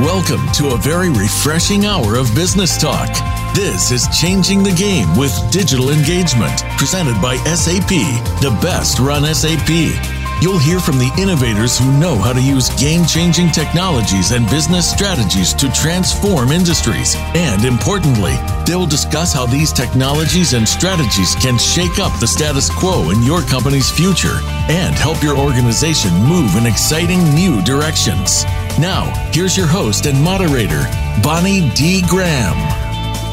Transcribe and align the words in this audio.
Welcome 0.00 0.50
to 0.54 0.70
a 0.70 0.76
very 0.76 1.08
refreshing 1.08 1.86
hour 1.86 2.16
of 2.16 2.34
business 2.34 2.76
talk. 2.76 3.08
This 3.54 3.92
is 3.92 4.08
Changing 4.08 4.64
the 4.64 4.72
Game 4.72 5.16
with 5.16 5.32
Digital 5.52 5.90
Engagement, 5.90 6.64
presented 6.78 7.14
by 7.22 7.36
SAP, 7.54 7.94
the 8.42 8.50
best 8.60 8.98
run 8.98 9.22
SAP. 9.32 9.70
You'll 10.42 10.58
hear 10.58 10.80
from 10.80 10.98
the 10.98 11.14
innovators 11.16 11.78
who 11.78 11.96
know 11.96 12.16
how 12.16 12.32
to 12.32 12.42
use 12.42 12.74
game 12.74 13.06
changing 13.06 13.52
technologies 13.52 14.32
and 14.32 14.50
business 14.50 14.90
strategies 14.90 15.54
to 15.54 15.70
transform 15.70 16.50
industries. 16.50 17.14
And 17.36 17.64
importantly, 17.64 18.34
they'll 18.66 18.86
discuss 18.86 19.32
how 19.32 19.46
these 19.46 19.72
technologies 19.72 20.54
and 20.54 20.68
strategies 20.68 21.36
can 21.36 21.56
shake 21.56 22.00
up 22.00 22.18
the 22.18 22.26
status 22.26 22.68
quo 22.68 23.10
in 23.10 23.22
your 23.22 23.42
company's 23.42 23.92
future 23.92 24.42
and 24.68 24.96
help 24.96 25.22
your 25.22 25.38
organization 25.38 26.12
move 26.24 26.56
in 26.56 26.66
exciting 26.66 27.22
new 27.32 27.62
directions. 27.62 28.44
Now, 28.78 29.12
here's 29.32 29.56
your 29.56 29.68
host 29.68 30.06
and 30.06 30.20
moderator, 30.20 30.82
Bonnie 31.22 31.70
D. 31.74 32.02
Graham. 32.08 32.83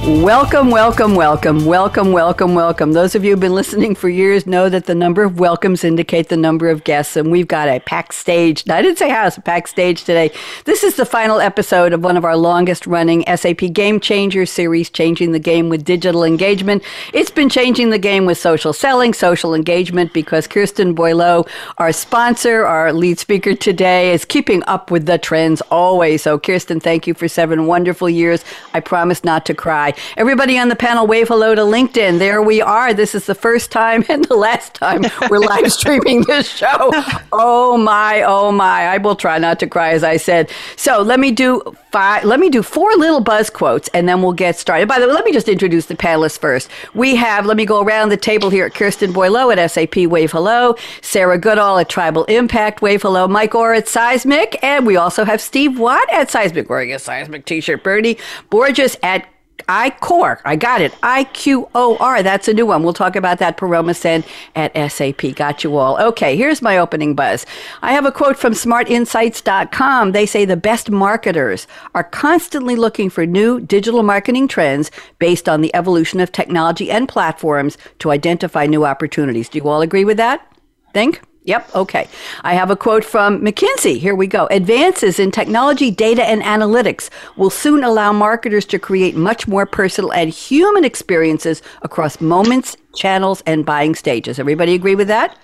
Welcome, 0.03 0.71
welcome, 0.71 1.13
welcome, 1.13 1.63
welcome, 1.63 2.11
welcome, 2.11 2.55
welcome. 2.55 2.93
Those 2.93 3.13
of 3.13 3.23
you 3.23 3.31
who've 3.31 3.39
been 3.39 3.53
listening 3.53 3.93
for 3.93 4.09
years 4.09 4.47
know 4.47 4.67
that 4.67 4.87
the 4.87 4.95
number 4.95 5.21
of 5.21 5.39
welcomes 5.39 5.83
indicate 5.83 6.29
the 6.29 6.37
number 6.37 6.69
of 6.69 6.83
guests, 6.83 7.15
and 7.15 7.31
we've 7.31 7.47
got 7.47 7.67
a 7.67 7.79
packed 7.81 8.15
stage. 8.15 8.67
I 8.67 8.81
didn't 8.81 8.97
say 8.97 9.11
house, 9.11 9.37
a 9.37 9.41
packed 9.41 9.69
stage 9.69 10.03
today. 10.03 10.31
This 10.65 10.83
is 10.83 10.95
the 10.95 11.05
final 11.05 11.39
episode 11.39 11.93
of 11.93 12.03
one 12.03 12.17
of 12.17 12.25
our 12.25 12.35
longest 12.35 12.87
running 12.87 13.23
SAP 13.27 13.73
Game 13.73 13.99
Changer 13.99 14.47
series, 14.47 14.89
Changing 14.89 15.33
the 15.33 15.39
Game 15.39 15.69
with 15.69 15.85
Digital 15.85 16.23
Engagement. 16.23 16.81
It's 17.13 17.29
been 17.29 17.47
changing 17.47 17.91
the 17.91 17.99
game 17.99 18.25
with 18.25 18.39
social 18.39 18.73
selling, 18.73 19.13
social 19.13 19.53
engagement, 19.53 20.13
because 20.13 20.47
Kirsten 20.47 20.95
Boileau, 20.95 21.47
our 21.77 21.91
sponsor, 21.91 22.65
our 22.65 22.91
lead 22.91 23.19
speaker 23.19 23.53
today, 23.53 24.11
is 24.13 24.25
keeping 24.25 24.63
up 24.65 24.89
with 24.89 25.05
the 25.05 25.19
trends 25.19 25.61
always. 25.69 26.23
So, 26.23 26.39
Kirsten, 26.39 26.79
thank 26.79 27.05
you 27.05 27.13
for 27.13 27.27
seven 27.27 27.67
wonderful 27.67 28.09
years. 28.09 28.43
I 28.73 28.79
promise 28.79 29.23
not 29.23 29.45
to 29.45 29.53
cry. 29.53 29.90
Everybody 30.17 30.57
on 30.57 30.69
the 30.69 30.75
panel, 30.75 31.07
wave 31.07 31.27
hello 31.27 31.55
to 31.55 31.61
LinkedIn. 31.61 32.19
There 32.19 32.41
we 32.41 32.61
are. 32.61 32.93
This 32.93 33.15
is 33.15 33.25
the 33.25 33.35
first 33.35 33.71
time 33.71 34.03
and 34.09 34.25
the 34.25 34.35
last 34.35 34.73
time 34.73 35.03
we're 35.29 35.39
live 35.39 35.71
streaming 35.71 36.23
this 36.23 36.47
show. 36.47 36.91
Oh 37.31 37.77
my, 37.77 38.23
oh 38.23 38.51
my. 38.51 38.87
I 38.87 38.97
will 38.97 39.15
try 39.15 39.37
not 39.37 39.59
to 39.59 39.67
cry, 39.67 39.91
as 39.91 40.03
I 40.03 40.17
said. 40.17 40.49
So 40.75 41.01
let 41.01 41.19
me 41.19 41.31
do 41.31 41.61
five, 41.91 42.23
let 42.23 42.39
me 42.39 42.49
do 42.49 42.63
four 42.63 42.91
little 42.95 43.19
buzz 43.19 43.49
quotes 43.49 43.89
and 43.89 44.07
then 44.07 44.21
we'll 44.21 44.33
get 44.33 44.57
started. 44.57 44.87
By 44.87 44.99
the 44.99 45.07
way, 45.07 45.13
let 45.13 45.25
me 45.25 45.33
just 45.33 45.49
introduce 45.49 45.87
the 45.87 45.95
panelists 45.95 46.39
first. 46.39 46.69
We 46.93 47.15
have, 47.15 47.45
let 47.45 47.57
me 47.57 47.65
go 47.65 47.81
around 47.81 48.09
the 48.09 48.17
table 48.17 48.49
here 48.49 48.65
at 48.65 48.73
Kirsten 48.73 49.11
Boileau 49.11 49.55
at 49.55 49.71
SAP 49.71 49.97
Wave 50.07 50.31
Hello, 50.31 50.75
Sarah 51.01 51.37
Goodall 51.37 51.77
at 51.79 51.89
Tribal 51.89 52.23
Impact 52.25 52.81
Wave 52.81 53.01
Hello, 53.01 53.27
Mike 53.27 53.53
Orr 53.53 53.73
at 53.73 53.87
Seismic, 53.87 54.57
and 54.63 54.85
we 54.85 54.95
also 54.95 55.25
have 55.25 55.41
Steve 55.41 55.77
Watt 55.77 56.07
at 56.11 56.31
Seismic 56.31 56.69
wearing 56.69 56.93
a 56.93 56.99
Seismic 56.99 57.45
t-shirt, 57.45 57.83
Bernie 57.83 58.17
Borges 58.49 58.97
at 59.03 59.27
iQor. 59.67 60.39
I 60.45 60.55
got 60.55 60.81
it. 60.81 60.93
I-Q-O-R. 61.03 62.23
That's 62.23 62.47
a 62.47 62.53
new 62.53 62.65
one. 62.65 62.83
We'll 62.83 62.93
talk 62.93 63.15
about 63.15 63.39
that. 63.39 63.57
Paroma 63.57 63.93
Sen 63.93 64.23
at 64.55 64.91
SAP. 64.91 65.35
Got 65.35 65.63
you 65.63 65.77
all. 65.77 66.01
Okay, 66.01 66.35
here's 66.35 66.61
my 66.61 66.77
opening 66.77 67.15
buzz. 67.15 67.45
I 67.81 67.93
have 67.93 68.05
a 68.05 68.11
quote 68.11 68.37
from 68.37 68.53
smartinsights.com. 68.53 70.11
They 70.11 70.25
say 70.25 70.45
the 70.45 70.57
best 70.57 70.91
marketers 70.91 71.67
are 71.95 72.03
constantly 72.03 72.75
looking 72.75 73.09
for 73.09 73.25
new 73.25 73.59
digital 73.59 74.03
marketing 74.03 74.47
trends 74.47 74.91
based 75.19 75.47
on 75.47 75.61
the 75.61 75.73
evolution 75.75 76.19
of 76.19 76.31
technology 76.31 76.91
and 76.91 77.07
platforms 77.07 77.77
to 77.99 78.11
identify 78.11 78.65
new 78.65 78.85
opportunities. 78.85 79.49
Do 79.49 79.59
you 79.59 79.67
all 79.67 79.81
agree 79.81 80.05
with 80.05 80.17
that? 80.17 80.45
Think? 80.93 81.21
Yep. 81.43 81.75
Okay. 81.75 82.07
I 82.43 82.53
have 82.53 82.69
a 82.69 82.75
quote 82.75 83.03
from 83.03 83.41
McKinsey. 83.41 83.97
Here 83.97 84.13
we 84.13 84.27
go. 84.27 84.47
Advances 84.51 85.17
in 85.17 85.31
technology, 85.31 85.89
data, 85.89 86.23
and 86.23 86.43
analytics 86.43 87.09
will 87.35 87.49
soon 87.49 87.83
allow 87.83 88.13
marketers 88.13 88.65
to 88.65 88.77
create 88.77 89.15
much 89.15 89.47
more 89.47 89.65
personal 89.65 90.13
and 90.13 90.29
human 90.29 90.85
experiences 90.85 91.63
across 91.81 92.21
moments, 92.21 92.77
channels, 92.93 93.41
and 93.47 93.65
buying 93.65 93.95
stages. 93.95 94.37
Everybody 94.37 94.75
agree 94.75 94.93
with 94.93 95.07
that? 95.07 95.35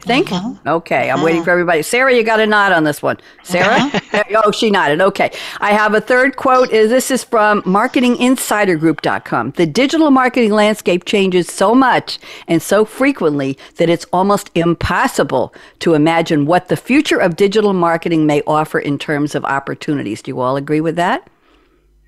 Think? 0.00 0.32
Uh-huh. 0.32 0.54
Okay, 0.66 1.10
I'm 1.10 1.16
uh-huh. 1.16 1.24
waiting 1.24 1.44
for 1.44 1.50
everybody. 1.50 1.82
Sarah, 1.82 2.14
you 2.14 2.22
got 2.22 2.40
a 2.40 2.46
nod 2.46 2.72
on 2.72 2.84
this 2.84 3.02
one. 3.02 3.18
Sarah? 3.42 3.76
Uh-huh. 3.76 4.42
oh, 4.44 4.50
she 4.50 4.70
nodded. 4.70 5.00
Okay. 5.00 5.30
I 5.60 5.72
have 5.72 5.94
a 5.94 6.00
third 6.00 6.36
quote. 6.36 6.70
This 6.70 7.10
is 7.10 7.22
from 7.22 7.62
marketinginsidergroup.com. 7.62 9.52
The 9.52 9.66
digital 9.66 10.10
marketing 10.10 10.52
landscape 10.52 11.04
changes 11.04 11.48
so 11.48 11.74
much 11.74 12.18
and 12.48 12.62
so 12.62 12.84
frequently 12.84 13.58
that 13.76 13.88
it's 13.88 14.06
almost 14.12 14.50
impossible 14.54 15.54
to 15.80 15.94
imagine 15.94 16.46
what 16.46 16.68
the 16.68 16.76
future 16.76 17.18
of 17.18 17.36
digital 17.36 17.72
marketing 17.72 18.26
may 18.26 18.42
offer 18.46 18.78
in 18.78 18.98
terms 18.98 19.34
of 19.34 19.44
opportunities. 19.44 20.22
Do 20.22 20.30
you 20.30 20.40
all 20.40 20.56
agree 20.56 20.80
with 20.80 20.96
that? 20.96 21.28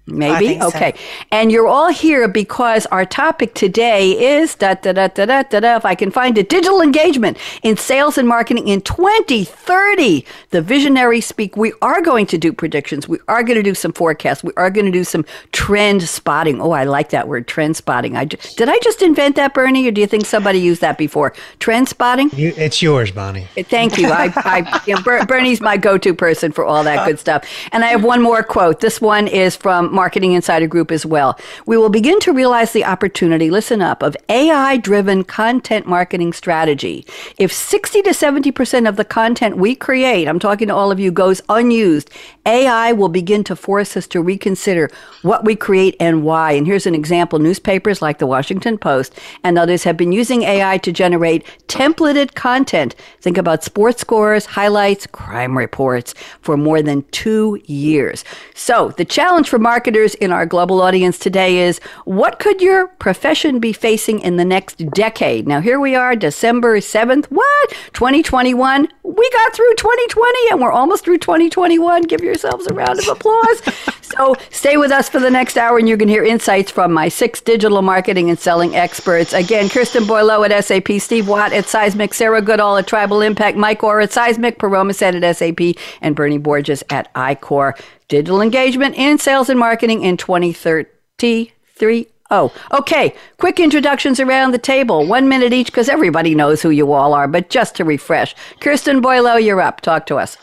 Maybe? 0.06 0.60
Okay. 0.60 0.92
So. 0.96 1.02
And 1.30 1.52
you're 1.52 1.68
all 1.68 1.92
here 1.92 2.26
because 2.26 2.86
our 2.86 3.06
topic 3.06 3.54
today 3.54 4.38
is 4.38 4.56
da 4.56 4.74
da 4.74 4.92
da 4.92 5.06
da 5.06 5.26
da 5.26 5.42
da 5.44 5.60
da. 5.60 5.76
If 5.76 5.84
I 5.84 5.94
can 5.94 6.10
find 6.10 6.36
it, 6.36 6.48
digital 6.48 6.80
engagement 6.80 7.38
in 7.62 7.76
sales 7.76 8.18
and 8.18 8.26
marketing 8.26 8.66
in 8.66 8.80
2030. 8.80 10.26
The 10.50 10.60
visionaries 10.60 11.26
speak. 11.26 11.56
We 11.56 11.72
are 11.82 12.02
going 12.02 12.26
to 12.26 12.38
do 12.38 12.52
predictions. 12.52 13.06
We 13.06 13.18
are 13.28 13.44
going 13.44 13.56
to 13.56 13.62
do 13.62 13.74
some 13.76 13.92
forecasts. 13.92 14.42
We 14.42 14.52
are 14.56 14.70
going 14.70 14.86
to 14.86 14.92
do 14.92 15.04
some 15.04 15.24
trend 15.52 16.02
spotting. 16.02 16.60
Oh, 16.60 16.72
I 16.72 16.82
like 16.82 17.10
that 17.10 17.28
word, 17.28 17.46
trend 17.46 17.76
spotting. 17.76 18.16
I 18.16 18.24
did 18.24 18.68
I 18.68 18.78
just 18.80 19.02
invent 19.02 19.36
that, 19.36 19.54
Bernie, 19.54 19.86
or 19.86 19.92
do 19.92 20.00
you 20.00 20.08
think 20.08 20.26
somebody 20.26 20.58
used 20.58 20.80
that 20.80 20.98
before? 20.98 21.32
Trend 21.60 21.88
spotting? 21.88 22.28
You, 22.32 22.52
it's 22.56 22.82
yours, 22.82 23.12
Bonnie. 23.12 23.46
Uh, 23.56 23.62
thank 23.62 23.98
you. 23.98 24.08
I, 24.08 24.32
I 24.36 24.82
you 24.84 24.96
know, 24.96 25.24
Bernie's 25.26 25.60
my 25.60 25.76
go-to 25.76 26.12
person 26.12 26.50
for 26.50 26.64
all 26.64 26.82
that 26.82 27.06
good 27.06 27.20
stuff. 27.20 27.44
And 27.70 27.84
I 27.84 27.88
have 27.88 28.02
one 28.02 28.20
more 28.20 28.42
quote. 28.42 28.80
This 28.80 29.00
one 29.00 29.28
is 29.28 29.54
from 29.54 29.91
Marketing 29.92 30.32
Insider 30.32 30.66
Group 30.66 30.90
as 30.90 31.06
well. 31.06 31.38
We 31.66 31.76
will 31.76 31.90
begin 31.90 32.18
to 32.20 32.32
realize 32.32 32.72
the 32.72 32.84
opportunity, 32.84 33.50
listen 33.50 33.80
up, 33.80 34.02
of 34.02 34.16
AI 34.28 34.76
driven 34.78 35.24
content 35.24 35.86
marketing 35.86 36.32
strategy. 36.32 37.06
If 37.38 37.52
60 37.52 38.02
to 38.02 38.10
70% 38.10 38.88
of 38.88 38.96
the 38.96 39.04
content 39.04 39.56
we 39.56 39.74
create, 39.74 40.26
I'm 40.26 40.38
talking 40.38 40.68
to 40.68 40.74
all 40.74 40.90
of 40.90 40.98
you, 40.98 41.10
goes 41.10 41.42
unused, 41.48 42.10
AI 42.46 42.92
will 42.92 43.08
begin 43.08 43.44
to 43.44 43.54
force 43.54 43.96
us 43.96 44.06
to 44.08 44.20
reconsider 44.20 44.90
what 45.22 45.44
we 45.44 45.54
create 45.54 45.96
and 46.00 46.24
why. 46.24 46.52
And 46.52 46.66
here's 46.66 46.86
an 46.86 46.94
example 46.94 47.38
newspapers 47.38 48.02
like 48.02 48.18
the 48.18 48.26
Washington 48.26 48.78
Post 48.78 49.18
and 49.44 49.58
others 49.58 49.84
have 49.84 49.96
been 49.96 50.12
using 50.12 50.42
AI 50.42 50.78
to 50.78 50.92
generate 50.92 51.46
templated 51.68 52.34
content. 52.34 52.94
Think 53.20 53.38
about 53.38 53.62
sports 53.62 54.00
scores, 54.00 54.46
highlights, 54.46 55.06
crime 55.06 55.56
reports 55.56 56.14
for 56.40 56.56
more 56.56 56.82
than 56.82 57.04
two 57.10 57.60
years. 57.66 58.24
So 58.54 58.90
the 58.96 59.04
challenge 59.04 59.48
for 59.48 59.58
marketers 59.82 60.14
in 60.14 60.30
our 60.30 60.46
global 60.46 60.80
audience 60.80 61.18
today 61.18 61.58
is 61.58 61.80
what 62.04 62.38
could 62.38 62.62
your 62.62 62.86
profession 62.86 63.58
be 63.58 63.72
facing 63.72 64.20
in 64.20 64.36
the 64.36 64.44
next 64.44 64.76
decade? 64.90 65.48
Now, 65.48 65.60
here 65.60 65.80
we 65.80 65.96
are, 65.96 66.14
December 66.14 66.78
7th. 66.78 67.26
What? 67.30 67.70
2021. 67.92 68.86
We 69.02 69.30
got 69.30 69.52
through 69.52 69.74
2020 69.74 70.38
and 70.52 70.60
we're 70.60 70.70
almost 70.70 71.04
through 71.04 71.18
2021. 71.18 72.02
Give 72.02 72.20
yourselves 72.20 72.68
a 72.68 72.74
round 72.74 73.00
of 73.00 73.08
applause. 73.08 73.60
so, 74.02 74.36
stay 74.50 74.76
with 74.76 74.92
us 74.92 75.08
for 75.08 75.18
the 75.18 75.30
next 75.32 75.56
hour 75.56 75.78
and 75.78 75.88
you're 75.88 75.98
going 75.98 76.06
to 76.06 76.14
hear 76.14 76.22
insights 76.22 76.70
from 76.70 76.92
my 76.92 77.08
six 77.08 77.40
digital 77.40 77.82
marketing 77.82 78.30
and 78.30 78.38
selling 78.38 78.76
experts. 78.76 79.32
Again, 79.32 79.68
Kirsten 79.68 80.04
Boileau 80.04 80.48
at 80.48 80.64
SAP, 80.64 81.00
Steve 81.00 81.26
Watt 81.26 81.52
at 81.52 81.66
Seismic, 81.66 82.14
Sarah 82.14 82.40
Goodall 82.40 82.76
at 82.76 82.86
Tribal 82.86 83.20
Impact, 83.20 83.56
Mike 83.56 83.82
Orr 83.82 83.98
at 83.98 84.12
Seismic, 84.12 84.60
Paroma 84.60 84.94
Sen 84.94 85.20
at 85.20 85.36
SAP, 85.36 85.76
and 86.00 86.14
Bernie 86.14 86.38
Borges 86.38 86.84
at 86.88 87.12
iQor 87.14 87.76
digital 88.12 88.42
engagement 88.42 88.94
in 88.94 89.16
sales 89.16 89.48
and 89.48 89.58
marketing 89.58 90.02
in 90.02 90.18
2033. 90.18 92.06
Oh, 92.30 92.52
okay. 92.70 93.14
Quick 93.38 93.58
introductions 93.58 94.20
around 94.20 94.50
the 94.50 94.58
table. 94.58 95.06
One 95.06 95.30
minute 95.30 95.54
each 95.54 95.68
because 95.68 95.88
everybody 95.88 96.34
knows 96.34 96.60
who 96.60 96.68
you 96.68 96.92
all 96.92 97.14
are, 97.14 97.26
but 97.26 97.48
just 97.48 97.74
to 97.76 97.86
refresh. 97.86 98.34
Kirsten 98.60 99.00
Boileau, 99.00 99.36
you're 99.36 99.62
up. 99.62 99.80
Talk 99.80 100.04
to 100.06 100.16
us. 100.16 100.36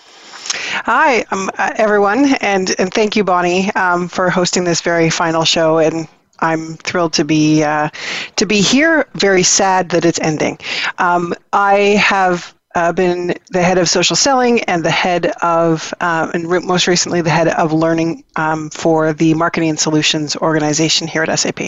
Hi, 0.83 1.23
um, 1.29 1.51
uh, 1.59 1.73
everyone, 1.75 2.33
and, 2.41 2.73
and 2.79 2.91
thank 2.91 3.15
you, 3.15 3.23
Bonnie, 3.23 3.71
um, 3.73 4.07
for 4.07 4.31
hosting 4.31 4.63
this 4.63 4.81
very 4.81 5.11
final 5.11 5.43
show. 5.43 5.77
And 5.77 6.07
I'm 6.39 6.73
thrilled 6.77 7.13
to 7.13 7.23
be 7.23 7.63
uh, 7.63 7.89
to 8.37 8.47
be 8.47 8.61
here. 8.61 9.07
Very 9.13 9.43
sad 9.43 9.89
that 9.89 10.05
it's 10.05 10.19
ending. 10.21 10.57
Um, 10.97 11.35
I 11.53 12.01
have 12.01 12.55
uh, 12.79 12.93
been 12.93 13.35
the 13.49 13.61
head 13.61 13.77
of 13.77 13.89
social 13.89 14.15
selling 14.15 14.63
and 14.63 14.85
the 14.85 14.91
head 14.91 15.25
of, 15.41 15.93
uh, 15.99 16.31
and 16.33 16.49
re- 16.49 16.59
most 16.59 16.87
recently, 16.87 17.19
the 17.21 17.29
head 17.29 17.49
of 17.49 17.73
learning 17.73 18.23
um, 18.37 18.69
for 18.69 19.11
the 19.11 19.33
marketing 19.33 19.69
and 19.69 19.79
solutions 19.79 20.37
organization 20.37 21.05
here 21.05 21.23
at 21.23 21.39
SAP. 21.39 21.59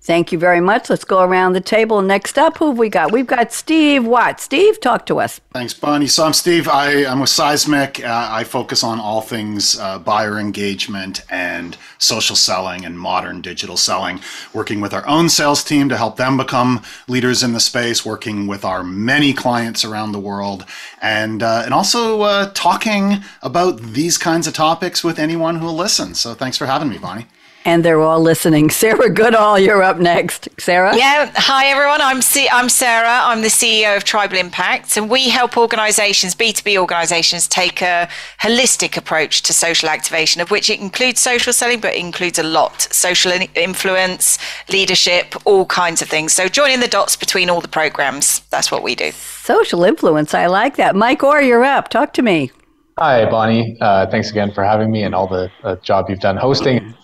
Thank 0.00 0.32
you 0.32 0.38
very 0.38 0.60
much. 0.60 0.90
Let's 0.90 1.04
go 1.04 1.20
around 1.20 1.54
the 1.54 1.60
table. 1.60 2.02
Next 2.02 2.38
up, 2.38 2.58
who 2.58 2.68
have 2.68 2.78
we 2.78 2.88
got? 2.88 3.10
We've 3.10 3.26
got 3.26 3.52
Steve 3.52 4.04
Watt. 4.06 4.40
Steve, 4.40 4.80
talk 4.80 5.06
to 5.06 5.18
us. 5.18 5.40
Thanks, 5.52 5.72
Bonnie. 5.72 6.06
So 6.06 6.24
I'm 6.24 6.32
Steve. 6.32 6.68
I, 6.68 6.90
am 7.04 7.20
with 7.20 7.30
Seismic. 7.30 8.04
Uh, 8.04 8.28
I 8.30 8.44
focus 8.44 8.84
on 8.84 9.00
all 9.00 9.20
things 9.20 9.78
uh, 9.78 9.98
buyer 9.98 10.38
engagement 10.38 11.22
and 11.30 11.76
social 11.98 12.36
selling 12.36 12.84
and 12.84 12.98
modern 12.98 13.40
digital 13.40 13.76
selling, 13.76 14.20
working 14.52 14.80
with 14.80 14.92
our 14.92 15.06
own 15.06 15.28
sales 15.28 15.64
team 15.64 15.88
to 15.88 15.96
help 15.96 16.16
them 16.16 16.36
become 16.36 16.82
leaders 17.08 17.42
in 17.42 17.52
the 17.52 17.60
space, 17.60 18.04
working 18.04 18.46
with 18.46 18.64
our 18.64 18.82
many 18.84 19.32
clients 19.32 19.84
around 19.84 20.12
the 20.12 20.20
world, 20.20 20.64
and, 21.00 21.42
uh, 21.42 21.62
and 21.64 21.72
also 21.72 22.22
uh, 22.22 22.50
talking 22.52 23.22
about 23.42 23.80
these 23.80 24.18
kinds 24.18 24.46
of 24.46 24.54
topics 24.54 25.02
with 25.02 25.18
anyone 25.18 25.56
who 25.56 25.66
will 25.66 25.74
listen. 25.74 26.14
So 26.14 26.34
thanks 26.34 26.58
for 26.58 26.66
having 26.66 26.88
me, 26.88 26.98
Bonnie 26.98 27.26
and 27.64 27.84
they're 27.84 28.00
all 28.00 28.20
listening. 28.20 28.70
Sarah 28.84 29.10
Goodall, 29.10 29.58
you're 29.58 29.82
up 29.82 29.98
next. 29.98 30.48
Sarah? 30.58 30.96
Yeah. 30.96 31.32
Hi, 31.34 31.66
everyone. 31.66 32.00
I'm, 32.00 32.20
C- 32.22 32.48
I'm 32.50 32.68
Sarah. 32.68 33.20
I'm 33.22 33.40
the 33.40 33.48
CEO 33.48 33.96
of 33.96 34.04
Tribal 34.04 34.36
Impact, 34.36 34.96
and 34.96 35.08
we 35.08 35.28
help 35.28 35.56
organizations, 35.56 36.34
B2B 36.34 36.76
organizations, 36.78 37.48
take 37.48 37.82
a 37.82 38.08
holistic 38.40 38.96
approach 38.96 39.42
to 39.42 39.52
social 39.52 39.88
activation, 39.88 40.40
of 40.40 40.50
which 40.50 40.68
it 40.68 40.80
includes 40.80 41.20
social 41.20 41.52
selling, 41.52 41.80
but 41.80 41.94
includes 41.94 42.38
a 42.38 42.42
lot 42.42 42.82
social 42.82 43.32
influence, 43.54 44.38
leadership, 44.70 45.34
all 45.46 45.66
kinds 45.66 46.02
of 46.02 46.08
things. 46.08 46.32
So 46.32 46.48
joining 46.48 46.80
the 46.80 46.88
dots 46.88 47.16
between 47.16 47.48
all 47.50 47.60
the 47.60 47.68
programs, 47.68 48.40
that's 48.50 48.70
what 48.70 48.82
we 48.82 48.94
do. 48.94 49.10
Social 49.12 49.84
influence. 49.84 50.34
I 50.34 50.46
like 50.46 50.76
that. 50.76 50.94
Mike 50.94 51.22
Orr, 51.22 51.40
you're 51.42 51.64
up. 51.64 51.88
Talk 51.88 52.12
to 52.14 52.22
me. 52.22 52.50
Hi, 52.98 53.28
Bonnie. 53.28 53.76
Uh, 53.80 54.06
thanks 54.06 54.30
again 54.30 54.52
for 54.52 54.62
having 54.62 54.90
me 54.90 55.02
and 55.02 55.14
all 55.14 55.26
the 55.26 55.50
uh, 55.64 55.74
job 55.76 56.06
you've 56.08 56.20
done 56.20 56.36
hosting. 56.36 56.94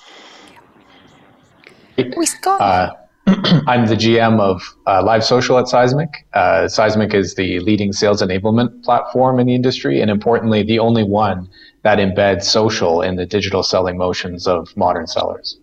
Uh, 2.61 2.91
I'm 3.67 3.87
the 3.87 3.95
GM 3.95 4.41
of 4.41 4.63
uh, 4.87 5.03
Live 5.03 5.25
Social 5.25 5.59
at 5.59 5.69
Seismic. 5.69 6.27
Uh, 6.33 6.69
Seismic 6.69 7.15
is 7.15 7.35
the 7.35 7.61
leading 7.61 7.93
sales 7.93 8.23
enablement 8.23 8.83
platform 8.83 9.39
in 9.39 9.47
the 9.47 9.55
industry, 9.55 10.01
and 10.01 10.11
importantly, 10.11 10.63
the 10.63 10.79
only 10.79 11.05
one 11.05 11.49
that 11.83 11.99
embeds 11.99 12.45
social 12.45 13.03
in 13.03 13.17
the 13.17 13.27
digital 13.27 13.63
selling 13.63 13.97
motions 13.97 14.47
of 14.47 14.77
modern 14.77 15.07
sellers. 15.07 15.59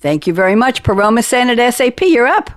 Thank 0.00 0.26
you 0.26 0.34
very 0.34 0.54
much. 0.54 0.82
Paroma 0.82 1.22
Sen 1.22 1.48
at 1.48 1.74
SAP, 1.74 2.00
you're 2.02 2.26
up. 2.26 2.50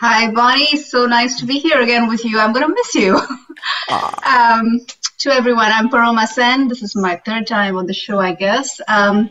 Hi, 0.00 0.30
Bonnie. 0.30 0.76
So 0.76 1.06
nice 1.06 1.38
to 1.40 1.46
be 1.46 1.58
here 1.58 1.80
again 1.80 2.08
with 2.08 2.24
you. 2.24 2.38
I'm 2.38 2.52
going 2.52 2.66
to 2.66 2.72
miss 2.72 2.94
you. 2.94 3.16
um, 4.24 4.80
to 5.18 5.30
everyone, 5.30 5.72
I'm 5.72 5.88
Paroma 5.88 6.26
Sen. 6.26 6.68
This 6.68 6.82
is 6.82 6.94
my 6.94 7.16
third 7.26 7.46
time 7.46 7.76
on 7.76 7.86
the 7.86 7.94
show, 7.94 8.20
I 8.20 8.34
guess. 8.34 8.80
Um, 8.86 9.30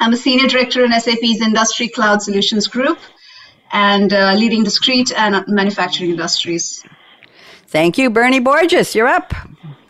I'm 0.00 0.12
a 0.12 0.16
senior 0.16 0.48
director 0.48 0.84
in 0.84 0.92
SAP's 0.92 1.40
Industry 1.40 1.88
Cloud 1.88 2.22
Solutions 2.22 2.66
Group 2.66 2.98
and 3.72 4.12
uh, 4.12 4.34
leading 4.34 4.62
discrete 4.62 5.12
and 5.16 5.46
manufacturing 5.48 6.10
industries. 6.10 6.84
Thank 7.68 7.98
you, 7.98 8.10
Bernie 8.10 8.40
Borges. 8.40 8.94
You're 8.94 9.08
up. 9.08 9.34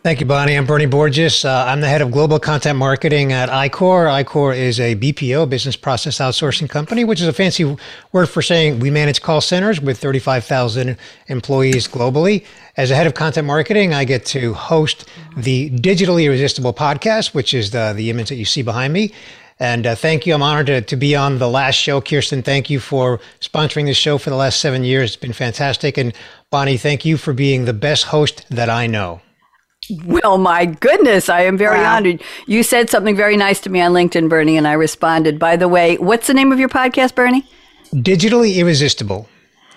Thank 0.06 0.20
you, 0.20 0.26
Bonnie. 0.26 0.54
I'm 0.54 0.66
Bernie 0.66 0.86
Borges. 0.86 1.44
Uh, 1.44 1.64
I'm 1.66 1.80
the 1.80 1.88
head 1.88 2.00
of 2.00 2.12
global 2.12 2.38
content 2.38 2.78
marketing 2.78 3.32
at 3.32 3.48
iQor. 3.48 4.24
iQor 4.24 4.56
is 4.56 4.78
a 4.78 4.94
BPO, 4.94 5.50
business 5.50 5.74
process 5.74 6.18
outsourcing 6.18 6.70
company, 6.70 7.02
which 7.04 7.20
is 7.20 7.26
a 7.26 7.32
fancy 7.32 7.76
word 8.12 8.26
for 8.26 8.40
saying 8.40 8.78
we 8.78 8.88
manage 8.88 9.20
call 9.20 9.40
centers 9.40 9.80
with 9.80 9.98
35,000 9.98 10.96
employees 11.26 11.88
globally. 11.88 12.44
As 12.76 12.92
a 12.92 12.94
head 12.94 13.08
of 13.08 13.14
content 13.14 13.48
marketing, 13.48 13.94
I 13.94 14.04
get 14.04 14.24
to 14.26 14.54
host 14.54 15.08
the 15.36 15.70
Digitally 15.70 16.26
Irresistible 16.26 16.72
podcast, 16.72 17.34
which 17.34 17.52
is 17.52 17.72
the, 17.72 17.92
the 17.96 18.08
image 18.08 18.28
that 18.28 18.36
you 18.36 18.44
see 18.44 18.62
behind 18.62 18.92
me. 18.92 19.12
And 19.58 19.86
uh, 19.86 19.94
thank 19.94 20.26
you. 20.26 20.34
I'm 20.34 20.42
honored 20.42 20.66
to, 20.66 20.80
to 20.82 20.96
be 20.96 21.16
on 21.16 21.38
the 21.38 21.48
last 21.48 21.76
show. 21.76 22.00
Kirsten, 22.00 22.42
thank 22.42 22.68
you 22.68 22.78
for 22.78 23.20
sponsoring 23.40 23.86
this 23.86 23.96
show 23.96 24.18
for 24.18 24.30
the 24.30 24.36
last 24.36 24.60
seven 24.60 24.84
years. 24.84 25.10
It's 25.10 25.16
been 25.16 25.32
fantastic. 25.32 25.96
And 25.96 26.12
Bonnie, 26.50 26.76
thank 26.76 27.04
you 27.04 27.16
for 27.16 27.32
being 27.32 27.64
the 27.64 27.72
best 27.72 28.04
host 28.04 28.44
that 28.50 28.68
I 28.68 28.86
know. 28.86 29.22
Well, 30.04 30.36
my 30.36 30.64
goodness, 30.66 31.28
I 31.28 31.42
am 31.42 31.56
very 31.56 31.78
wow. 31.78 31.96
honored. 31.96 32.22
You 32.46 32.62
said 32.62 32.90
something 32.90 33.16
very 33.16 33.36
nice 33.36 33.60
to 33.60 33.70
me 33.70 33.80
on 33.80 33.92
LinkedIn, 33.92 34.28
Bernie, 34.28 34.56
and 34.56 34.66
I 34.66 34.72
responded. 34.72 35.38
By 35.38 35.56
the 35.56 35.68
way, 35.68 35.96
what's 35.96 36.26
the 36.26 36.34
name 36.34 36.52
of 36.52 36.58
your 36.58 36.68
podcast, 36.68 37.14
Bernie? 37.14 37.48
Digitally 37.92 38.56
Irresistible. 38.56 39.28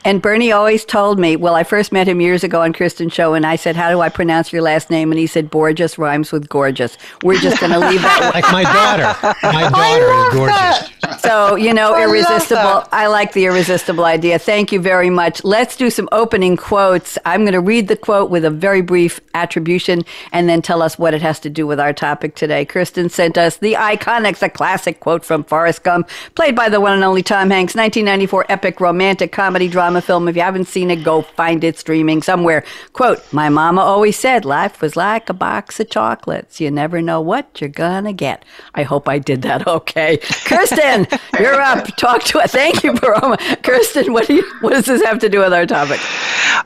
And 0.06 0.22
Bernie 0.22 0.52
always 0.52 0.86
told 0.86 1.20
me, 1.20 1.36
well, 1.36 1.56
I 1.56 1.64
first 1.64 1.92
met 1.92 2.08
him 2.08 2.22
years 2.22 2.44
ago 2.44 2.62
on 2.62 2.72
Kirsten's 2.74 3.14
show, 3.14 3.34
and 3.34 3.46
I 3.46 3.58
said, 3.58 3.76
How 3.76 3.90
do 3.90 4.00
I 4.00 4.10
pronounce 4.10 4.54
your 4.54 4.62
last 4.62 4.90
name? 4.90 5.12
And 5.12 5.20
he 5.20 5.28
said, 5.28 5.50
Borges 5.50 5.98
rhymes 5.98 6.32
with 6.32 6.48
gorgeous. 6.48 6.98
We're 7.24 7.40
just 7.40 7.60
going 7.60 7.74
to 7.74 7.80
leave 7.80 8.02
that. 8.02 8.32
like 8.34 8.52
my 8.52 8.64
daughter. 8.64 9.38
My 9.44 9.70
daughter 9.70 10.28
is 10.28 10.34
gorgeous. 10.34 10.90
That. 11.02 11.22
So, 11.22 11.56
you 11.56 11.74
know, 11.74 11.94
I 11.96 12.04
irresistible. 12.04 12.88
I 12.92 13.08
like 13.08 13.34
the 13.34 13.46
irresistible 13.46 14.06
idea. 14.06 14.40
Thank 14.40 14.72
you 14.72 14.80
very 14.80 15.10
much. 15.10 15.44
Let's 15.44 15.76
do 15.76 15.90
some 15.90 16.08
opening 16.12 16.56
quotes. 16.56 17.18
I'm 17.26 17.42
going 17.42 17.54
to 17.54 17.60
read 17.60 17.88
the 17.88 17.98
quote 17.98 18.30
with 18.30 18.46
a 18.46 18.50
very 18.50 18.82
brief 18.82 19.20
attribution 19.34 20.06
and 20.32 20.48
then 20.48 20.62
tell 20.62 20.82
us 20.82 20.98
what 20.98 21.14
it 21.14 21.22
has 21.22 21.40
to 21.42 21.50
do 21.50 21.68
with 21.68 21.80
our 21.80 21.94
topic 21.94 22.36
today. 22.36 22.64
Kristen 22.66 23.10
sent 23.10 23.38
us 23.38 23.58
the 23.58 23.74
iconic, 23.74 24.38
the 24.38 24.50
classic 24.50 25.00
quote 25.02 25.26
from 25.26 25.44
Forrest 25.44 25.84
Gump, 25.84 26.10
played 26.36 26.56
by 26.56 26.70
the 26.70 26.80
one 26.80 26.94
and 26.94 27.04
only 27.04 27.24
Tom 27.24 27.50
Hanks, 27.50 27.76
1994 27.76 28.46
epic 28.50 28.80
romantic 28.80 29.32
comedy 29.32 29.68
drama 29.68 29.89
drama 29.90 30.02
film. 30.04 30.28
If 30.28 30.36
you 30.36 30.44
haven't 30.44 30.68
seen 30.68 30.92
it, 30.92 31.04
go 31.04 31.24
find 31.24 31.64
it 31.64 31.80
streaming 31.80 32.22
somewhere. 32.22 32.64
Quote, 32.94 33.22
My 33.34 33.50
mama 33.50 33.82
always 33.82 34.20
said 34.20 34.46
life 34.46 34.84
was 34.84 34.96
like 34.96 35.32
a 35.32 35.34
box 35.34 35.80
of 35.80 35.90
chocolates. 35.90 36.62
You 36.62 36.70
never 36.70 37.02
know 37.02 37.22
what 37.22 37.60
you're 37.60 37.72
going 37.72 38.04
to 38.04 38.14
get. 38.14 38.46
I 38.76 38.84
hope 38.84 39.10
I 39.10 39.18
did 39.18 39.42
that 39.42 39.68
okay. 39.80 40.18
Kirsten, 40.46 41.08
you're 41.40 41.60
up. 41.60 41.88
Talk 41.98 42.22
to 42.26 42.40
us. 42.40 42.52
Thank 42.52 42.84
you, 42.84 42.94
Paroma. 42.94 43.38
Kirsten, 43.64 44.14
what, 44.14 44.28
do 44.28 44.36
you, 44.36 44.44
what 44.62 44.74
does 44.74 44.86
this 44.86 45.04
have 45.04 45.18
to 45.20 45.30
do 45.30 45.40
with 45.40 45.54
our 45.54 45.66
topic? 45.66 46.00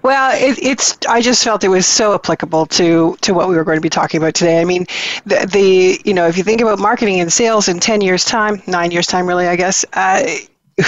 Well, 0.02 0.32
it, 0.36 0.60
it's. 0.62 0.98
I 1.08 1.22
just 1.22 1.42
felt 1.46 1.64
it 1.64 1.70
was 1.70 1.86
so 1.86 2.14
applicable 2.14 2.66
to 2.66 3.16
to 3.22 3.34
what 3.34 3.48
we 3.48 3.56
were 3.56 3.64
going 3.64 3.78
to 3.78 3.82
be 3.82 3.90
talking 3.90 4.18
about 4.18 4.34
today. 4.34 4.60
I 4.60 4.66
mean, 4.66 4.86
the, 5.26 5.48
the 5.50 6.02
you 6.04 6.14
know, 6.14 6.28
if 6.28 6.38
you 6.38 6.44
think 6.44 6.60
about 6.60 6.80
marketing 6.80 7.22
and 7.22 7.32
sales 7.32 7.70
in 7.70 7.80
ten 7.80 8.02
years' 8.02 8.26
time, 8.26 8.62
nine 8.68 8.92
years' 8.92 9.08
time, 9.08 9.28
really, 9.28 9.48
I 9.48 9.56
guess. 9.56 9.86
Uh, 9.94 10.26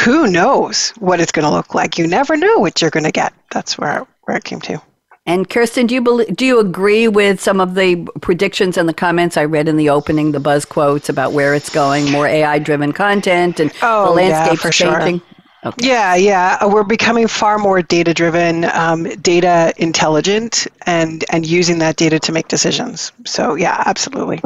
who 0.03 0.27
knows 0.27 0.89
what 0.99 1.19
it's 1.19 1.31
going 1.31 1.45
to 1.45 1.51
look 1.51 1.75
like? 1.75 1.97
You 1.97 2.07
never 2.07 2.35
know 2.35 2.59
what 2.59 2.81
you're 2.81 2.91
going 2.91 3.03
to 3.03 3.11
get. 3.11 3.33
That's 3.51 3.77
where 3.77 4.05
where 4.23 4.37
it 4.37 4.43
came 4.43 4.61
to. 4.61 4.81
And 5.27 5.49
Kirsten, 5.49 5.87
do 5.87 5.95
you 5.95 6.01
believe, 6.01 6.35
do 6.35 6.45
you 6.45 6.59
agree 6.59 7.07
with 7.07 7.41
some 7.41 7.59
of 7.59 7.73
the 7.73 8.07
predictions 8.21 8.77
and 8.77 8.87
the 8.87 8.93
comments 8.93 9.37
I 9.37 9.45
read 9.45 9.67
in 9.67 9.75
the 9.75 9.89
opening, 9.89 10.31
the 10.31 10.39
buzz 10.39 10.65
quotes 10.65 11.09
about 11.09 11.33
where 11.33 11.55
it's 11.55 11.69
going, 11.69 12.11
more 12.11 12.27
AI 12.27 12.59
driven 12.59 12.91
content 12.91 13.59
and 13.59 13.73
oh, 13.81 14.05
the 14.05 14.11
landscape 14.11 14.63
yeah, 14.63 14.69
changing? 14.69 15.19
Sure. 15.19 15.29
Okay. 15.65 15.87
Yeah, 15.87 16.13
yeah, 16.13 16.57
uh, 16.61 16.69
we're 16.69 16.83
becoming 16.83 17.27
far 17.27 17.57
more 17.57 17.81
data 17.81 18.13
driven, 18.13 18.65
um, 18.65 19.05
data 19.21 19.73
intelligent, 19.77 20.67
and 20.85 21.25
and 21.31 21.43
using 21.43 21.79
that 21.79 21.95
data 21.95 22.19
to 22.19 22.31
make 22.31 22.49
decisions. 22.49 23.11
So 23.25 23.55
yeah, 23.55 23.81
absolutely. 23.87 24.43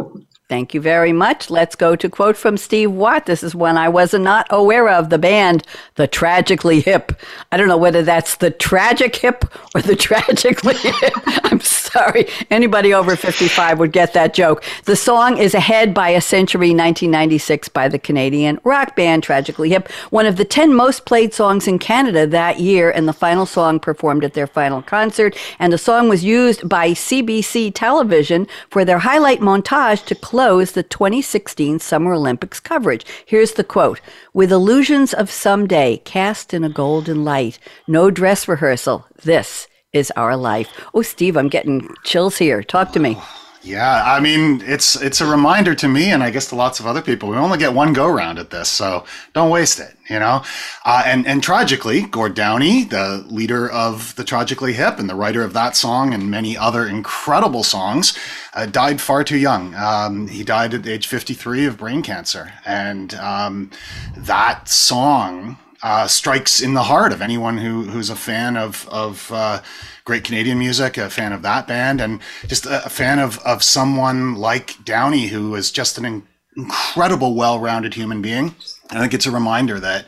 Thank 0.49 0.73
you 0.73 0.81
very 0.81 1.13
much. 1.13 1.51
Let's 1.51 1.75
go 1.75 1.95
to 1.95 2.09
quote 2.09 2.35
from 2.35 2.57
Steve 2.57 2.91
Watt. 2.91 3.27
This 3.27 3.43
is 3.43 3.53
one 3.53 3.77
I 3.77 3.87
was 3.87 4.15
not 4.15 4.47
aware 4.49 4.89
of. 4.89 5.11
The 5.11 5.19
band, 5.19 5.63
The 5.93 6.07
Tragically 6.07 6.79
Hip. 6.79 7.11
I 7.51 7.57
don't 7.57 7.67
know 7.67 7.77
whether 7.77 8.01
that's 8.01 8.37
the 8.37 8.49
tragic 8.49 9.15
hip 9.15 9.45
or 9.75 9.83
the 9.83 9.95
tragically 10.07 10.73
hip. 10.73 11.13
I'm 11.45 11.59
sorry. 11.94 12.27
Anybody 12.50 12.94
over 12.94 13.15
55 13.15 13.80
would 13.80 13.91
get 13.91 14.13
that 14.13 14.33
joke. 14.33 14.63
The 14.85 14.95
song 14.95 15.37
is 15.37 15.54
Ahead 15.54 15.94
by 15.94 16.09
a 16.09 16.21
Century 16.21 16.69
1996 16.69 17.69
by 17.69 17.87
the 17.87 17.99
Canadian 17.99 18.59
rock 18.63 18.95
band 18.95 19.23
Tragically 19.23 19.69
Hip, 19.69 19.90
one 20.09 20.25
of 20.25 20.37
the 20.37 20.45
10 20.45 20.73
most 20.73 21.06
played 21.06 21.33
songs 21.33 21.68
in 21.68 21.80
Canada 21.80 22.28
that 22.28 22.59
year, 22.59 22.92
and 22.92 23.07
the 23.07 23.13
final 23.13 23.45
song 23.45 23.80
performed 23.80 24.23
at 24.23 24.33
their 24.33 24.47
final 24.47 24.81
concert. 24.81 25.35
And 25.57 25.73
the 25.73 25.78
song 25.78 26.09
was 26.09 26.23
used 26.23 26.68
by 26.68 26.92
CBC 26.92 27.71
Television 27.73 28.47
for 28.69 28.85
their 28.85 28.99
highlight 28.99 29.40
montage 29.40 30.06
to 30.06 30.16
close 30.16 30.71
the 30.71 30.83
2016 30.83 31.80
Summer 31.80 32.13
Olympics 32.13 32.59
coverage. 32.59 33.06
Here's 33.25 33.54
the 33.54 33.63
quote 33.63 34.02
With 34.33 34.52
illusions 34.52 35.13
of 35.13 35.31
someday 35.31 35.97
cast 35.97 36.54
in 36.54 36.63
a 36.63 36.69
golden 36.69 37.23
light, 37.23 37.59
no 37.87 38.11
dress 38.11 38.47
rehearsal, 38.47 39.07
this 39.23 39.68
is 39.93 40.11
our 40.15 40.35
life. 40.35 40.69
Oh, 40.93 41.01
Steve, 41.01 41.37
I'm 41.37 41.49
getting 41.49 41.93
chills 42.03 42.37
here. 42.37 42.63
Talk 42.63 42.91
to 42.93 42.99
me. 42.99 43.17
Yeah, 43.61 44.03
I 44.05 44.21
mean, 44.21 44.61
it's 44.63 44.95
it's 44.95 45.19
a 45.19 45.25
reminder 45.25 45.75
to 45.75 45.87
me, 45.89 46.11
and 46.11 46.23
I 46.23 46.29
guess 46.29 46.47
to 46.47 46.55
lots 46.55 46.79
of 46.79 46.87
other 46.87 47.01
people. 47.01 47.27
We 47.27 47.35
only 47.35 47.57
get 47.57 47.73
one 47.73 47.91
go 47.91 48.07
round 48.07 48.39
at 48.39 48.51
this, 48.51 48.69
so 48.69 49.03
don't 49.33 49.49
waste 49.49 49.81
it. 49.81 49.97
You 50.09 50.17
know, 50.17 50.43
uh, 50.85 51.03
and 51.05 51.27
and 51.27 51.43
tragically, 51.43 52.03
Gord 52.03 52.35
Downie, 52.35 52.85
the 52.85 53.25
leader 53.27 53.69
of 53.69 54.15
the 54.15 54.23
Tragically 54.23 54.71
Hip 54.71 54.97
and 54.97 55.09
the 55.09 55.13
writer 55.13 55.43
of 55.43 55.51
that 55.53 55.75
song 55.75 56.13
and 56.13 56.31
many 56.31 56.57
other 56.57 56.87
incredible 56.87 57.63
songs, 57.63 58.17
uh, 58.53 58.65
died 58.65 59.01
far 59.01 59.25
too 59.25 59.37
young. 59.37 59.75
Um, 59.75 60.29
he 60.29 60.45
died 60.45 60.73
at 60.73 60.87
age 60.87 61.07
53 61.07 61.65
of 61.65 61.77
brain 61.77 62.01
cancer, 62.01 62.53
and 62.65 63.13
um, 63.15 63.71
that 64.15 64.69
song 64.69 65.57
uh, 65.81 66.07
strikes 66.07 66.62
in 66.62 66.74
the 66.74 66.83
heart 66.83 67.14
of 67.14 67.21
anyone 67.21 67.57
who 67.57 67.83
who's 67.83 68.09
a 68.09 68.16
fan 68.16 68.57
of 68.57 68.88
of 68.90 69.31
uh, 69.31 69.62
great 70.04 70.24
Canadian 70.24 70.59
music, 70.59 70.98
a 70.98 71.09
fan 71.09 71.33
of 71.33 71.42
that 71.44 71.68
band, 71.68 72.02
and 72.02 72.19
just 72.48 72.66
a, 72.66 72.86
a 72.86 72.90
fan 72.90 73.19
of 73.19 73.40
of 73.40 73.64
someone 73.64 74.36
like 74.36 74.83
Downie, 74.83 75.28
who 75.28 75.56
is 75.56 75.71
just 75.71 75.98
an 75.98 76.06
in- 76.06 76.28
incredible, 76.57 77.36
well-rounded 77.36 77.94
human 77.94 78.21
being. 78.21 78.56
I 78.90 79.00
think 79.00 79.14
it's 79.14 79.26
a 79.26 79.31
reminder 79.31 79.80
that 79.80 80.07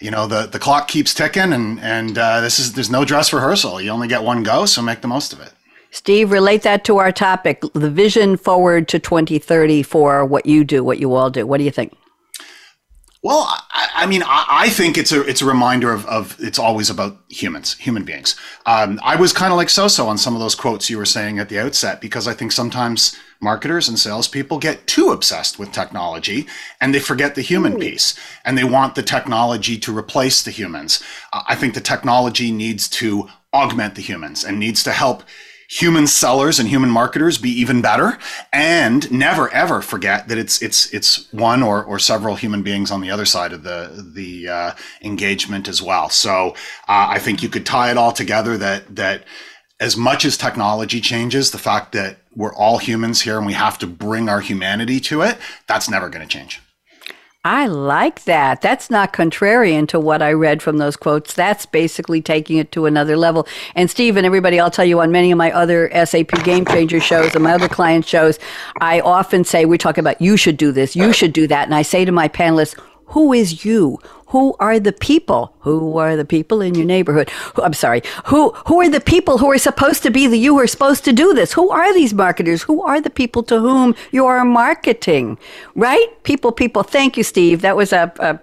you 0.00 0.10
know 0.10 0.26
the 0.26 0.46
the 0.46 0.58
clock 0.58 0.88
keeps 0.88 1.12
ticking, 1.12 1.52
and 1.52 1.78
and 1.80 2.16
uh, 2.16 2.40
this 2.40 2.58
is 2.58 2.72
there's 2.72 2.90
no 2.90 3.04
dress 3.04 3.32
rehearsal. 3.32 3.80
You 3.80 3.90
only 3.90 4.08
get 4.08 4.22
one 4.22 4.42
go, 4.42 4.66
so 4.66 4.80
make 4.80 5.02
the 5.02 5.08
most 5.08 5.32
of 5.32 5.40
it. 5.40 5.52
Steve, 5.92 6.30
relate 6.30 6.62
that 6.62 6.84
to 6.84 6.98
our 6.98 7.10
topic, 7.10 7.62
the 7.74 7.90
vision 7.90 8.36
forward 8.36 8.86
to 8.88 9.00
2030 9.00 9.82
for 9.82 10.24
what 10.24 10.46
you 10.46 10.62
do, 10.62 10.84
what 10.84 11.00
you 11.00 11.14
all 11.14 11.30
do. 11.30 11.44
What 11.46 11.58
do 11.58 11.64
you 11.64 11.72
think? 11.72 11.92
Well, 13.22 13.46
I, 13.70 13.88
I 13.94 14.06
mean, 14.06 14.22
I, 14.22 14.46
I, 14.48 14.68
think 14.70 14.96
it's 14.96 15.12
a 15.12 15.20
it's 15.22 15.42
a 15.42 15.46
reminder 15.46 15.92
of, 15.92 16.06
of 16.06 16.36
it's 16.40 16.58
always 16.58 16.88
about 16.88 17.18
humans, 17.28 17.74
human 17.74 18.02
beings. 18.02 18.34
Um, 18.64 18.98
I 19.02 19.16
was 19.16 19.34
kind 19.34 19.52
of 19.52 19.58
like 19.58 19.68
so-so 19.68 20.08
on 20.08 20.16
some 20.16 20.34
of 20.34 20.40
those 20.40 20.54
quotes 20.54 20.88
you 20.88 20.96
were 20.96 21.04
saying 21.04 21.38
at 21.38 21.50
the 21.50 21.58
outset 21.58 22.00
because 22.00 22.26
I 22.26 22.32
think 22.32 22.50
sometimes 22.50 23.18
marketers 23.38 23.88
and 23.88 23.98
salespeople 23.98 24.58
get 24.58 24.86
too 24.86 25.10
obsessed 25.10 25.58
with 25.58 25.70
technology 25.70 26.46
and 26.80 26.94
they 26.94 26.98
forget 26.98 27.34
the 27.34 27.42
human 27.42 27.78
piece 27.78 28.18
and 28.44 28.56
they 28.56 28.64
want 28.64 28.94
the 28.94 29.02
technology 29.02 29.78
to 29.78 29.96
replace 29.96 30.42
the 30.42 30.50
humans. 30.50 31.02
I 31.32 31.56
think 31.56 31.74
the 31.74 31.80
technology 31.82 32.50
needs 32.50 32.88
to 32.90 33.28
augment 33.52 33.96
the 33.96 34.02
humans 34.02 34.44
and 34.44 34.58
needs 34.58 34.82
to 34.84 34.92
help 34.92 35.24
human 35.70 36.06
sellers 36.06 36.58
and 36.58 36.68
human 36.68 36.90
marketers 36.90 37.38
be 37.38 37.50
even 37.50 37.80
better. 37.80 38.18
And 38.52 39.10
never 39.10 39.48
ever 39.52 39.80
forget 39.80 40.28
that 40.28 40.36
it's 40.38 40.60
it's 40.60 40.92
it's 40.92 41.32
one 41.32 41.62
or 41.62 41.84
or 41.84 41.98
several 41.98 42.34
human 42.36 42.62
beings 42.62 42.90
on 42.90 43.00
the 43.00 43.10
other 43.10 43.24
side 43.24 43.52
of 43.52 43.62
the 43.62 44.10
the 44.14 44.48
uh, 44.48 44.74
engagement 45.02 45.68
as 45.68 45.80
well. 45.80 46.08
So 46.08 46.54
uh, 46.88 47.06
i 47.10 47.18
think 47.18 47.42
you 47.42 47.48
could 47.48 47.66
tie 47.66 47.90
it 47.90 47.96
all 47.96 48.12
together 48.12 48.56
that 48.58 48.94
that 48.94 49.24
as 49.78 49.96
much 49.96 50.24
as 50.24 50.36
technology 50.36 51.00
changes 51.00 51.50
the 51.50 51.58
fact 51.58 51.92
that 51.92 52.18
we're 52.34 52.54
all 52.54 52.78
humans 52.78 53.22
here 53.22 53.38
and 53.38 53.46
we 53.46 53.52
have 53.52 53.78
to 53.78 53.86
bring 53.86 54.28
our 54.28 54.40
humanity 54.40 55.00
to 55.00 55.22
it 55.22 55.38
that's 55.66 55.88
never 55.88 56.08
going 56.08 56.26
to 56.26 56.38
change 56.38 56.60
I 57.42 57.68
like 57.68 58.24
that. 58.24 58.60
That's 58.60 58.90
not 58.90 59.14
contrarian 59.14 59.88
to 59.88 59.98
what 59.98 60.20
I 60.20 60.30
read 60.34 60.60
from 60.60 60.76
those 60.76 60.94
quotes. 60.94 61.32
That's 61.32 61.64
basically 61.64 62.20
taking 62.20 62.58
it 62.58 62.70
to 62.72 62.84
another 62.84 63.16
level. 63.16 63.48
And 63.74 63.90
Steve 63.90 64.18
and 64.18 64.26
everybody, 64.26 64.60
I'll 64.60 64.70
tell 64.70 64.84
you 64.84 65.00
on 65.00 65.10
many 65.10 65.30
of 65.32 65.38
my 65.38 65.50
other 65.50 65.90
SAP 66.04 66.44
Game 66.44 66.66
Changer 66.66 67.00
shows 67.00 67.34
and 67.34 67.42
my 67.42 67.54
other 67.54 67.68
client 67.68 68.06
shows, 68.06 68.38
I 68.82 69.00
often 69.00 69.44
say, 69.44 69.64
we 69.64 69.78
talk 69.78 69.96
about 69.96 70.20
you 70.20 70.36
should 70.36 70.58
do 70.58 70.70
this, 70.70 70.94
you 70.94 71.14
should 71.14 71.32
do 71.32 71.46
that. 71.46 71.64
And 71.64 71.74
I 71.74 71.80
say 71.80 72.04
to 72.04 72.12
my 72.12 72.28
panelists, 72.28 72.78
who 73.06 73.32
is 73.32 73.64
you? 73.64 73.98
Who 74.30 74.54
are 74.60 74.78
the 74.78 74.92
people? 74.92 75.52
Who 75.60 75.98
are 75.98 76.16
the 76.16 76.24
people 76.24 76.60
in 76.60 76.74
your 76.76 76.86
neighborhood? 76.86 77.30
I'm 77.56 77.72
sorry. 77.72 78.02
Who 78.26 78.50
who 78.66 78.80
are 78.80 78.88
the 78.88 79.00
people 79.00 79.38
who 79.38 79.50
are 79.50 79.58
supposed 79.58 80.04
to 80.04 80.10
be 80.10 80.28
the 80.28 80.38
you 80.38 80.54
who 80.54 80.60
are 80.60 80.68
supposed 80.68 81.04
to 81.06 81.12
do 81.12 81.34
this? 81.34 81.52
Who 81.52 81.70
are 81.70 81.92
these 81.92 82.14
marketers? 82.14 82.62
Who 82.62 82.82
are 82.82 83.00
the 83.00 83.10
people 83.10 83.42
to 83.44 83.58
whom 83.58 83.94
you 84.12 84.26
are 84.26 84.44
marketing? 84.44 85.36
Right? 85.74 86.06
People, 86.22 86.52
people. 86.52 86.84
Thank 86.84 87.16
you, 87.16 87.24
Steve. 87.24 87.62
That 87.62 87.76
was 87.76 87.92
a, 87.92 88.12
a 88.20 88.38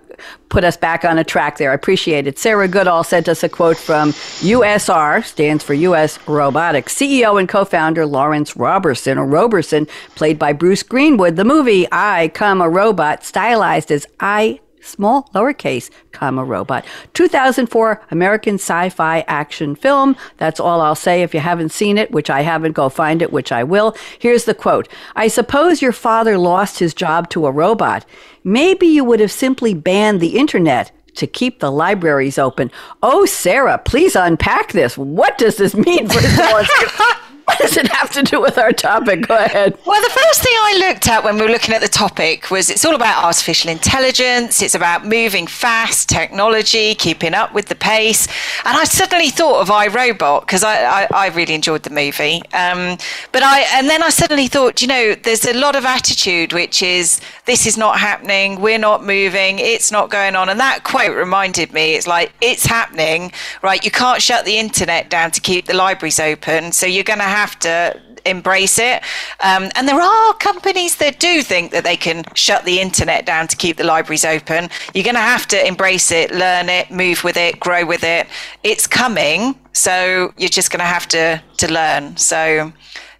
put 0.49 0.65
us 0.65 0.75
back 0.75 1.05
on 1.05 1.17
a 1.17 1.23
track 1.23 1.57
there. 1.57 1.71
I 1.71 1.75
appreciate 1.75 2.27
it. 2.27 2.37
Sarah 2.37 2.67
Goodall 2.67 3.03
sent 3.05 3.29
us 3.29 3.43
a 3.43 3.49
quote 3.49 3.77
from 3.77 4.11
USR, 4.41 5.23
stands 5.23 5.63
for 5.63 5.73
US 5.73 6.19
Robotics, 6.27 6.93
CEO 6.93 7.39
and 7.39 7.47
co 7.47 7.63
founder 7.63 8.05
Lawrence 8.05 8.57
Robertson, 8.57 9.17
or 9.17 9.25
Roberson, 9.25 9.87
played 10.15 10.37
by 10.37 10.51
Bruce 10.51 10.83
Greenwood. 10.83 11.37
The 11.37 11.45
movie 11.45 11.87
I, 11.93 12.29
comma 12.33 12.67
robot, 12.69 13.23
stylized 13.23 13.89
as 13.91 14.05
I 14.19 14.59
small 14.87 15.29
lowercase 15.33 15.89
comma 16.11 16.43
robot. 16.43 16.85
2004 17.13 18.01
american 18.11 18.55
sci-fi 18.55 19.23
action 19.27 19.75
film. 19.75 20.15
That's 20.37 20.59
all 20.59 20.81
i'll 20.81 20.95
say. 20.95 21.21
If 21.21 21.33
you 21.33 21.39
haven't 21.39 21.69
seen 21.69 21.97
it 21.97 22.11
which 22.11 22.29
i 22.29 22.41
haven't 22.41 22.73
go 22.73 22.89
find 22.89 23.21
it 23.21 23.31
which 23.31 23.51
i 23.51 23.63
will. 23.63 23.95
Here's 24.19 24.45
the 24.45 24.53
quote. 24.53 24.87
I 25.15 25.27
suppose 25.27 25.81
your 25.81 25.91
father 25.91 26.37
lost 26.37 26.79
his 26.79 26.93
job 26.93 27.29
to 27.29 27.45
a 27.45 27.51
robot. 27.51 28.05
Maybe 28.43 28.87
you 28.87 29.03
would 29.03 29.19
have 29.19 29.31
simply 29.31 29.73
banned 29.73 30.21
the 30.21 30.37
internet 30.37 30.91
to 31.15 31.27
keep 31.27 31.59
the 31.59 31.71
libraries 31.71 32.37
open. 32.37 32.71
Oh, 33.03 33.25
Sarah, 33.25 33.77
please 33.79 34.15
unpack 34.15 34.71
this. 34.71 34.97
What 34.97 35.37
does 35.37 35.57
this 35.57 35.75
mean 35.75 36.07
for 36.07 36.21
What 37.57 37.59
does 37.59 37.77
it 37.77 37.87
have 37.87 38.11
to 38.11 38.23
do 38.23 38.41
with 38.41 38.57
our 38.57 38.73
topic? 38.73 39.25
Go 39.25 39.37
ahead. 39.37 39.77
Well, 39.85 40.01
the 40.01 40.09
first 40.09 40.43
thing 40.43 40.51
I 40.53 40.85
looked 40.87 41.07
at 41.07 41.23
when 41.23 41.37
we 41.37 41.43
were 41.43 41.49
looking 41.49 41.73
at 41.73 41.79
the 41.81 41.87
topic 41.87 42.51
was 42.51 42.69
it's 42.69 42.83
all 42.83 42.93
about 42.93 43.23
artificial 43.23 43.71
intelligence. 43.71 44.61
It's 44.61 44.75
about 44.75 45.05
moving 45.05 45.47
fast, 45.47 46.09
technology, 46.09 46.93
keeping 46.93 47.33
up 47.33 47.53
with 47.53 47.67
the 47.67 47.75
pace. 47.75 48.27
And 48.65 48.77
I 48.77 48.83
suddenly 48.83 49.29
thought 49.29 49.61
of 49.61 49.69
iRobot 49.69 50.41
because 50.41 50.63
I, 50.63 50.83
I, 50.83 51.07
I, 51.13 51.27
really 51.29 51.53
enjoyed 51.53 51.83
the 51.83 51.89
movie. 51.89 52.41
Um, 52.53 52.97
but 53.31 53.43
I 53.43 53.65
and 53.73 53.89
then 53.89 54.03
I 54.03 54.09
suddenly 54.09 54.47
thought, 54.47 54.81
you 54.81 54.87
know, 54.87 55.15
there's 55.15 55.45
a 55.45 55.53
lot 55.53 55.77
of 55.77 55.85
attitude 55.85 56.51
which 56.51 56.83
is 56.83 57.21
this 57.45 57.65
is 57.65 57.77
not 57.77 57.97
happening, 57.97 58.59
we're 58.59 58.77
not 58.77 59.05
moving, 59.05 59.59
it's 59.59 59.89
not 59.89 60.09
going 60.09 60.35
on. 60.35 60.49
And 60.49 60.59
that 60.59 60.83
quote 60.83 61.15
reminded 61.15 61.71
me, 61.71 61.95
it's 61.95 62.07
like 62.07 62.33
it's 62.41 62.65
happening, 62.65 63.31
right? 63.63 63.83
You 63.85 63.91
can't 63.91 64.21
shut 64.21 64.43
the 64.43 64.57
internet 64.57 65.09
down 65.09 65.31
to 65.31 65.39
keep 65.39 65.65
the 65.65 65.73
libraries 65.73 66.19
open, 66.19 66.73
so 66.73 66.85
you're 66.85 67.05
going 67.05 67.19
to 67.19 67.36
to 67.59 67.99
embrace 68.25 68.77
it. 68.77 69.03
Um, 69.39 69.69
and 69.75 69.87
there 69.87 70.01
are 70.01 70.33
companies 70.35 70.97
that 70.97 71.19
do 71.19 71.41
think 71.41 71.71
that 71.71 71.83
they 71.83 71.97
can 71.97 72.23
shut 72.33 72.65
the 72.65 72.79
internet 72.79 73.25
down 73.25 73.47
to 73.47 73.55
keep 73.55 73.77
the 73.77 73.83
libraries 73.83 74.25
open. 74.25 74.69
You're 74.93 75.03
going 75.03 75.15
to 75.15 75.21
have 75.21 75.47
to 75.47 75.67
embrace 75.67 76.11
it, 76.11 76.31
learn 76.31 76.69
it, 76.69 76.91
move 76.91 77.23
with 77.23 77.37
it, 77.37 77.59
grow 77.59 77.85
with 77.85 78.03
it. 78.03 78.27
It's 78.63 78.87
coming, 78.87 79.55
so 79.71 80.33
you're 80.37 80.49
just 80.49 80.71
going 80.71 80.79
to 80.79 80.85
have 80.85 81.07
to 81.09 81.41
to 81.57 81.73
learn. 81.73 82.17
So 82.17 82.71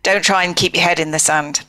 don't 0.03 0.23
try 0.23 0.43
and 0.43 0.55
keep 0.55 0.75
your 0.75 0.83
head 0.83 0.99
in 0.99 1.11
the 1.11 1.19
sand. 1.19 1.63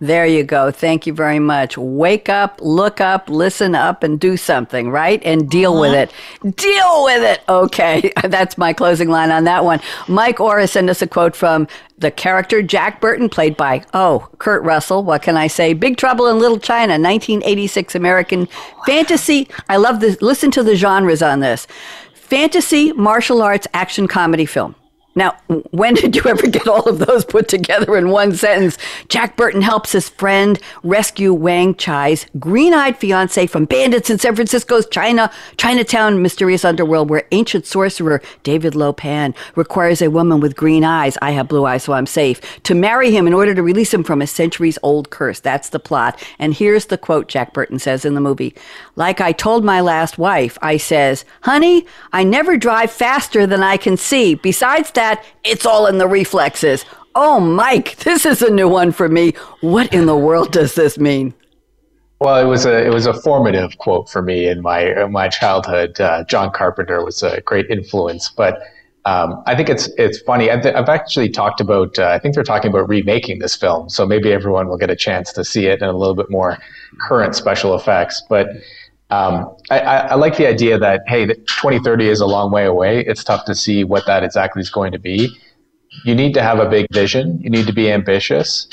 There 0.00 0.24
you 0.24 0.44
go. 0.44 0.70
Thank 0.70 1.06
you 1.06 1.12
very 1.12 1.38
much. 1.38 1.76
Wake 1.76 2.30
up, 2.30 2.58
look 2.62 3.02
up, 3.02 3.28
listen 3.28 3.74
up, 3.74 4.02
and 4.02 4.18
do 4.18 4.38
something, 4.38 4.90
right? 4.90 5.22
And 5.24 5.48
deal 5.48 5.72
uh-huh. 5.72 5.80
with 5.80 5.94
it. 5.94 6.56
Deal 6.56 7.04
with 7.04 7.22
it. 7.22 7.42
Okay. 7.50 8.10
That's 8.24 8.56
my 8.56 8.72
closing 8.72 9.10
line 9.10 9.30
on 9.30 9.44
that 9.44 9.62
one. 9.62 9.80
Mike 10.08 10.40
Orr 10.40 10.66
sent 10.66 10.88
us 10.88 11.02
a 11.02 11.06
quote 11.06 11.36
from 11.36 11.68
the 11.98 12.10
character 12.10 12.62
Jack 12.62 13.02
Burton, 13.02 13.28
played 13.28 13.58
by, 13.58 13.84
oh, 13.92 14.26
Kurt 14.38 14.62
Russell. 14.62 15.04
What 15.04 15.20
can 15.20 15.36
I 15.36 15.48
say? 15.48 15.74
Big 15.74 15.98
Trouble 15.98 16.28
in 16.28 16.38
Little 16.38 16.58
China, 16.58 16.94
1986 16.94 17.94
American 17.94 18.48
fantasy. 18.86 19.48
I 19.68 19.76
love 19.76 20.00
this. 20.00 20.22
Listen 20.22 20.50
to 20.52 20.62
the 20.62 20.76
genres 20.76 21.22
on 21.22 21.40
this 21.40 21.66
fantasy, 22.14 22.92
martial 22.94 23.42
arts, 23.42 23.66
action 23.74 24.08
comedy 24.08 24.46
film. 24.46 24.74
Now, 25.14 25.36
when 25.70 25.94
did 26.00 26.16
you 26.16 26.22
ever 26.26 26.46
get 26.46 26.68
all 26.68 26.88
of 26.88 26.98
those 26.98 27.24
put 27.24 27.48
together 27.48 27.96
in 27.96 28.10
one 28.10 28.34
sentence? 28.34 28.78
Jack 29.08 29.36
Burton 29.36 29.62
helps 29.62 29.92
his 29.92 30.08
friend 30.08 30.58
rescue 30.82 31.32
Wang 31.32 31.74
Chi's 31.74 32.26
green-eyed 32.38 32.96
fiance 32.96 33.46
from 33.46 33.64
bandits 33.64 34.10
in 34.10 34.18
San 34.18 34.34
Francisco's 34.34 34.86
China, 34.88 35.30
Chinatown 35.56 36.22
mysterious 36.22 36.64
underworld 36.64 37.10
where 37.10 37.26
ancient 37.32 37.66
sorcerer 37.66 38.22
David 38.42 38.74
Lo 38.74 38.92
Pan 38.92 39.34
requires 39.56 40.02
a 40.02 40.10
woman 40.10 40.40
with 40.40 40.56
green 40.56 40.84
eyes, 40.84 41.18
I 41.22 41.32
have 41.32 41.48
blue 41.48 41.64
eyes 41.64 41.84
so 41.84 41.92
I'm 41.92 42.06
safe, 42.06 42.62
to 42.64 42.74
marry 42.74 43.10
him 43.10 43.26
in 43.26 43.34
order 43.34 43.54
to 43.54 43.62
release 43.62 43.92
him 43.92 44.04
from 44.04 44.22
a 44.22 44.26
centuries-old 44.26 45.10
curse. 45.10 45.40
That's 45.40 45.70
the 45.70 45.78
plot. 45.78 46.22
And 46.38 46.54
here's 46.54 46.86
the 46.86 46.98
quote 46.98 47.28
Jack 47.28 47.52
Burton 47.52 47.78
says 47.78 48.04
in 48.04 48.14
the 48.14 48.20
movie. 48.20 48.54
Like 48.96 49.20
I 49.20 49.32
told 49.32 49.64
my 49.64 49.80
last 49.80 50.18
wife, 50.18 50.58
I 50.62 50.76
says, 50.76 51.24
"Honey, 51.42 51.86
I 52.12 52.24
never 52.24 52.56
drive 52.56 52.90
faster 52.90 53.46
than 53.46 53.62
I 53.62 53.76
can 53.76 53.96
see. 53.96 54.34
Besides 54.34 54.90
that, 54.92 54.99
it's 55.44 55.66
all 55.66 55.86
in 55.86 55.98
the 55.98 56.06
reflexes. 56.06 56.84
Oh, 57.14 57.40
Mike, 57.40 57.96
this 57.96 58.24
is 58.24 58.42
a 58.42 58.50
new 58.50 58.68
one 58.68 58.92
for 58.92 59.08
me. 59.08 59.32
What 59.60 59.92
in 59.92 60.06
the 60.06 60.16
world 60.16 60.52
does 60.52 60.74
this 60.74 60.98
mean? 60.98 61.34
Well, 62.20 62.36
it 62.36 62.48
was 62.48 62.66
a 62.66 62.86
it 62.86 62.92
was 62.92 63.06
a 63.06 63.14
formative 63.14 63.78
quote 63.78 64.08
for 64.08 64.20
me 64.20 64.46
in 64.46 64.60
my 64.60 64.80
in 65.04 65.10
my 65.10 65.28
childhood. 65.28 65.98
Uh, 66.00 66.22
John 66.24 66.50
Carpenter 66.52 67.02
was 67.02 67.22
a 67.22 67.40
great 67.40 67.70
influence, 67.70 68.28
but 68.28 68.60
um, 69.06 69.42
I 69.46 69.56
think 69.56 69.70
it's 69.70 69.88
it's 69.96 70.20
funny. 70.20 70.50
I've, 70.50 70.66
I've 70.66 70.90
actually 70.90 71.30
talked 71.30 71.62
about. 71.62 71.98
Uh, 71.98 72.08
I 72.08 72.18
think 72.18 72.34
they're 72.34 72.44
talking 72.44 72.70
about 72.70 72.88
remaking 72.88 73.38
this 73.38 73.56
film, 73.56 73.88
so 73.88 74.06
maybe 74.06 74.32
everyone 74.32 74.68
will 74.68 74.76
get 74.76 74.90
a 74.90 74.96
chance 74.96 75.32
to 75.32 75.44
see 75.44 75.66
it 75.66 75.80
in 75.80 75.88
a 75.88 75.96
little 75.96 76.14
bit 76.14 76.30
more 76.30 76.58
current 77.00 77.34
special 77.34 77.74
effects. 77.74 78.22
But 78.28 78.48
um, 79.10 79.56
I, 79.70 79.80
I, 79.80 80.14
like 80.14 80.36
the 80.36 80.46
idea 80.46 80.78
that 80.78 81.02
hey, 81.06 81.26
2030 81.26 82.08
is 82.08 82.20
a 82.20 82.26
long 82.26 82.52
way 82.52 82.64
away. 82.64 83.04
It's 83.04 83.24
tough 83.24 83.44
to 83.46 83.54
see 83.54 83.82
what 83.82 84.06
that 84.06 84.22
exactly 84.22 84.60
is 84.60 84.70
going 84.70 84.92
to 84.92 84.98
be. 84.98 85.36
You 86.04 86.14
need 86.14 86.34
to 86.34 86.42
have 86.42 86.60
a 86.60 86.68
big 86.68 86.86
vision. 86.92 87.40
You 87.40 87.50
need 87.50 87.66
to 87.66 87.72
be 87.72 87.90
ambitious, 87.90 88.68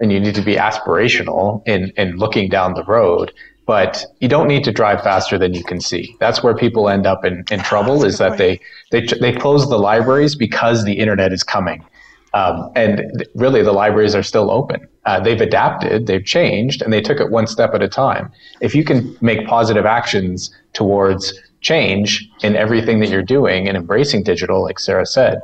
and 0.00 0.10
you 0.10 0.18
need 0.18 0.34
to 0.34 0.42
be 0.42 0.56
aspirational 0.56 1.62
in 1.66 1.92
in 1.96 2.16
looking 2.16 2.48
down 2.48 2.74
the 2.74 2.84
road. 2.84 3.32
But 3.66 4.04
you 4.18 4.26
don't 4.26 4.48
need 4.48 4.64
to 4.64 4.72
drive 4.72 5.02
faster 5.04 5.38
than 5.38 5.54
you 5.54 5.62
can 5.62 5.80
see. 5.80 6.16
That's 6.18 6.42
where 6.42 6.56
people 6.56 6.88
end 6.88 7.06
up 7.06 7.24
in, 7.24 7.44
in 7.52 7.60
trouble. 7.60 8.04
Is 8.04 8.18
that 8.18 8.38
they 8.38 8.60
they 8.90 9.06
they 9.20 9.32
close 9.32 9.68
the 9.68 9.78
libraries 9.78 10.34
because 10.34 10.84
the 10.84 10.94
internet 10.94 11.32
is 11.32 11.44
coming. 11.44 11.84
Um, 12.32 12.70
and 12.76 13.26
really, 13.34 13.62
the 13.62 13.72
libraries 13.72 14.14
are 14.14 14.22
still 14.22 14.50
open. 14.50 14.86
Uh, 15.04 15.18
they've 15.18 15.40
adapted, 15.40 16.06
they've 16.06 16.24
changed, 16.24 16.82
and 16.82 16.92
they 16.92 17.00
took 17.00 17.18
it 17.20 17.30
one 17.30 17.46
step 17.46 17.74
at 17.74 17.82
a 17.82 17.88
time. 17.88 18.30
If 18.60 18.74
you 18.74 18.84
can 18.84 19.16
make 19.20 19.46
positive 19.46 19.86
actions 19.86 20.54
towards 20.72 21.34
change 21.60 22.28
in 22.42 22.54
everything 22.54 23.00
that 23.00 23.08
you're 23.08 23.22
doing 23.22 23.66
and 23.66 23.76
embracing 23.76 24.22
digital, 24.22 24.62
like 24.62 24.78
Sarah 24.78 25.06
said, 25.06 25.40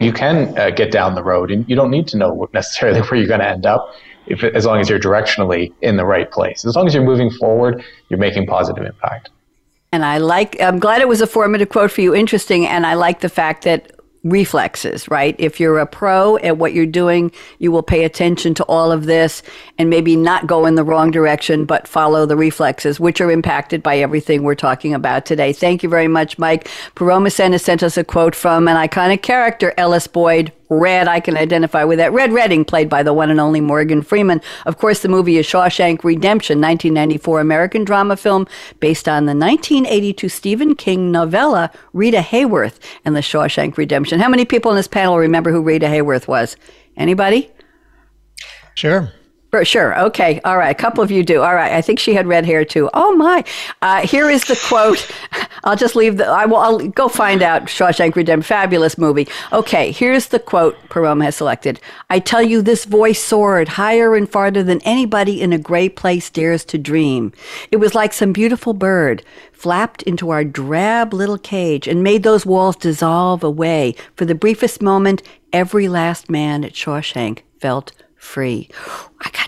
you 0.00 0.12
can 0.12 0.58
uh, 0.58 0.70
get 0.70 0.90
down 0.90 1.14
the 1.14 1.22
road, 1.22 1.50
and 1.50 1.68
you 1.68 1.76
don't 1.76 1.90
need 1.90 2.08
to 2.08 2.16
know 2.16 2.48
necessarily 2.54 3.00
where 3.00 3.14
you're 3.14 3.28
going 3.28 3.40
to 3.40 3.48
end 3.48 3.66
up. 3.66 3.94
If, 4.26 4.42
as 4.42 4.64
long 4.64 4.80
as 4.80 4.88
you're 4.88 4.98
directionally 4.98 5.70
in 5.82 5.98
the 5.98 6.06
right 6.06 6.30
place, 6.30 6.64
as 6.64 6.74
long 6.74 6.86
as 6.86 6.94
you're 6.94 7.04
moving 7.04 7.30
forward, 7.30 7.84
you're 8.08 8.18
making 8.18 8.46
positive 8.46 8.82
impact. 8.82 9.28
And 9.92 10.04
I 10.04 10.18
like, 10.18 10.60
I'm 10.60 10.80
glad 10.80 11.02
it 11.02 11.08
was 11.08 11.20
a 11.20 11.26
formative 11.26 11.68
quote 11.68 11.92
for 11.92 12.00
you, 12.00 12.14
interesting. 12.14 12.66
And 12.66 12.84
I 12.86 12.94
like 12.94 13.20
the 13.20 13.28
fact 13.28 13.62
that 13.62 13.92
reflexes, 14.24 15.08
right? 15.08 15.36
If 15.38 15.60
you're 15.60 15.78
a 15.78 15.86
pro 15.86 16.38
at 16.38 16.58
what 16.58 16.72
you're 16.72 16.86
doing, 16.86 17.30
you 17.58 17.70
will 17.70 17.82
pay 17.82 18.04
attention 18.04 18.54
to 18.54 18.64
all 18.64 18.90
of 18.90 19.04
this 19.04 19.42
and 19.78 19.90
maybe 19.90 20.16
not 20.16 20.46
go 20.46 20.66
in 20.66 20.74
the 20.74 20.84
wrong 20.84 21.10
direction, 21.10 21.66
but 21.66 21.86
follow 21.86 22.26
the 22.26 22.36
reflexes, 22.36 22.98
which 22.98 23.20
are 23.20 23.30
impacted 23.30 23.82
by 23.82 23.98
everything 23.98 24.42
we're 24.42 24.54
talking 24.54 24.94
about 24.94 25.26
today. 25.26 25.52
Thank 25.52 25.82
you 25.82 25.88
very 25.88 26.08
much, 26.08 26.38
Mike. 26.38 26.68
Paroma 26.94 27.30
Sen 27.30 27.52
has 27.52 27.62
sent 27.62 27.82
us 27.82 27.96
a 27.96 28.04
quote 28.04 28.34
from 28.34 28.66
an 28.66 28.76
iconic 28.76 29.22
character, 29.22 29.74
Ellis 29.76 30.06
Boyd 30.06 30.52
Red, 30.68 31.08
I 31.08 31.20
can 31.20 31.36
identify 31.36 31.84
with 31.84 31.98
that. 31.98 32.12
Red 32.12 32.32
Redding, 32.32 32.64
played 32.64 32.88
by 32.88 33.02
the 33.02 33.12
one 33.12 33.30
and 33.30 33.40
only 33.40 33.60
Morgan 33.60 34.02
Freeman. 34.02 34.40
Of 34.66 34.78
course, 34.78 35.00
the 35.00 35.08
movie 35.08 35.36
is 35.36 35.46
Shawshank 35.46 36.04
Redemption, 36.04 36.60
1994 36.60 37.40
American 37.40 37.84
drama 37.84 38.16
film 38.16 38.46
based 38.80 39.08
on 39.08 39.26
the 39.26 39.34
1982 39.34 40.28
Stephen 40.28 40.74
King 40.74 41.12
novella 41.12 41.70
Rita 41.92 42.18
Hayworth 42.18 42.78
and 43.04 43.14
the 43.14 43.20
Shawshank 43.20 43.76
Redemption. 43.76 44.20
How 44.20 44.28
many 44.28 44.44
people 44.44 44.70
in 44.70 44.76
this 44.76 44.88
panel 44.88 45.18
remember 45.18 45.50
who 45.50 45.62
Rita 45.62 45.86
Hayworth 45.86 46.26
was? 46.26 46.56
Anybody? 46.96 47.50
Sure. 48.74 49.12
Sure. 49.62 49.98
Okay. 50.06 50.40
All 50.44 50.56
right. 50.56 50.70
A 50.70 50.74
couple 50.74 51.04
of 51.04 51.10
you 51.10 51.22
do. 51.22 51.42
All 51.42 51.54
right. 51.54 51.72
I 51.72 51.82
think 51.82 51.98
she 51.98 52.14
had 52.14 52.26
red 52.26 52.46
hair 52.46 52.64
too. 52.64 52.88
Oh 52.94 53.14
my. 53.14 53.44
Uh, 53.82 54.06
here 54.06 54.30
is 54.30 54.44
the 54.44 54.58
quote. 54.66 55.06
I'll 55.64 55.76
just 55.76 55.94
leave 55.94 56.16
the. 56.16 56.26
I 56.26 56.46
will. 56.46 56.56
I'll 56.56 56.88
go 56.88 57.08
find 57.08 57.42
out. 57.42 57.66
Shawshank 57.66 58.16
Redemption. 58.16 58.48
Fabulous 58.48 58.96
movie. 58.96 59.28
Okay. 59.52 59.92
Here's 59.92 60.28
the 60.28 60.38
quote. 60.38 60.76
Paroma 60.88 61.26
has 61.26 61.36
selected. 61.36 61.78
I 62.08 62.18
tell 62.18 62.42
you, 62.42 62.62
this 62.62 62.86
voice 62.86 63.22
soared 63.22 63.68
higher 63.68 64.16
and 64.16 64.28
farther 64.28 64.62
than 64.62 64.80
anybody 64.82 65.40
in 65.40 65.52
a 65.52 65.58
gray 65.58 65.88
place 65.88 66.30
dares 66.30 66.64
to 66.66 66.78
dream. 66.78 67.32
It 67.70 67.76
was 67.76 67.94
like 67.94 68.12
some 68.14 68.32
beautiful 68.32 68.72
bird 68.72 69.22
flapped 69.52 70.02
into 70.02 70.30
our 70.30 70.44
drab 70.44 71.14
little 71.14 71.38
cage 71.38 71.86
and 71.88 72.02
made 72.02 72.22
those 72.22 72.44
walls 72.44 72.76
dissolve 72.76 73.42
away. 73.42 73.94
For 74.16 74.24
the 74.24 74.34
briefest 74.34 74.82
moment, 74.82 75.22
every 75.52 75.88
last 75.88 76.28
man 76.28 76.64
at 76.64 76.72
Shawshank 76.72 77.40
felt 77.60 77.92
free. 78.16 78.68
I. 79.20 79.43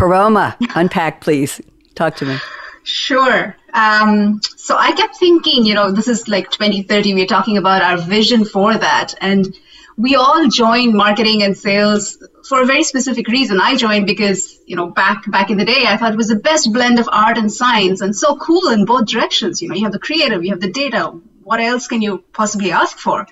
Paroma, 0.00 0.56
unpack, 0.74 1.20
please. 1.20 1.60
Talk 1.94 2.16
to 2.16 2.24
me. 2.24 2.38
Sure. 2.84 3.54
Um, 3.74 4.40
so 4.56 4.74
I 4.78 4.92
kept 4.92 5.16
thinking, 5.16 5.66
you 5.66 5.74
know, 5.74 5.92
this 5.92 6.08
is 6.08 6.26
like 6.26 6.50
2030. 6.50 7.12
We're 7.12 7.26
talking 7.26 7.58
about 7.58 7.82
our 7.82 7.98
vision 7.98 8.46
for 8.46 8.74
that. 8.74 9.14
And 9.20 9.54
we 9.98 10.14
all 10.14 10.48
join 10.48 10.96
marketing 10.96 11.42
and 11.42 11.54
sales 11.54 12.16
for 12.48 12.62
a 12.62 12.64
very 12.64 12.82
specific 12.82 13.28
reason. 13.28 13.60
I 13.60 13.76
joined 13.76 14.06
because, 14.06 14.58
you 14.64 14.74
know, 14.74 14.86
back 14.86 15.30
back 15.30 15.50
in 15.50 15.58
the 15.58 15.66
day, 15.66 15.84
I 15.86 15.98
thought 15.98 16.14
it 16.14 16.16
was 16.16 16.28
the 16.28 16.36
best 16.36 16.72
blend 16.72 16.98
of 16.98 17.06
art 17.12 17.36
and 17.36 17.52
science 17.52 18.00
and 18.00 18.16
so 18.16 18.36
cool 18.36 18.70
in 18.70 18.86
both 18.86 19.04
directions. 19.04 19.60
You 19.60 19.68
know, 19.68 19.74
you 19.74 19.84
have 19.84 19.92
the 19.92 19.98
creative, 19.98 20.42
you 20.42 20.50
have 20.52 20.60
the 20.60 20.72
data. 20.72 21.12
What 21.42 21.60
else 21.60 21.88
can 21.88 22.00
you 22.00 22.24
possibly 22.32 22.72
ask 22.72 22.96
for? 22.96 23.26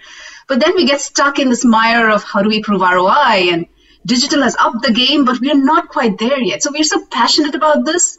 But 0.47 0.61
then 0.61 0.75
we 0.77 0.85
get 0.85 1.01
stuck 1.01 1.39
in 1.39 1.49
this 1.49 1.65
mire 1.65 2.11
of 2.11 2.25
how 2.25 2.43
do 2.43 2.51
we 2.51 2.63
prove 2.63 2.83
ROI 2.83 3.49
and 3.53 3.67
digital 4.09 4.43
has 4.43 4.57
upped 4.59 4.83
the 4.83 4.93
game, 4.93 5.25
but 5.25 5.41
we're 5.41 5.55
not 5.55 5.89
quite 5.89 6.19
there 6.19 6.41
yet. 6.41 6.63
So 6.63 6.73
we're 6.73 6.83
so 6.83 7.05
passionate 7.07 7.55
about 7.55 7.85
this. 7.85 8.19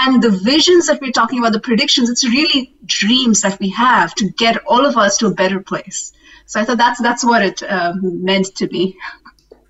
And 0.00 0.22
the 0.22 0.30
visions 0.30 0.86
that 0.86 1.00
we're 1.00 1.12
talking 1.12 1.38
about, 1.38 1.52
the 1.52 1.60
predictions, 1.60 2.08
it's 2.08 2.24
really 2.24 2.74
dreams 2.86 3.42
that 3.42 3.60
we 3.60 3.68
have 3.70 4.14
to 4.14 4.30
get 4.30 4.64
all 4.66 4.86
of 4.86 4.96
us 4.96 5.18
to 5.18 5.26
a 5.26 5.34
better 5.34 5.60
place. 5.60 6.12
So 6.46 6.60
I 6.60 6.64
thought 6.64 6.78
that's 6.78 7.00
that's 7.00 7.24
what 7.24 7.42
it 7.42 7.62
uh, 7.62 7.94
meant 8.00 8.54
to 8.56 8.68
me. 8.68 8.96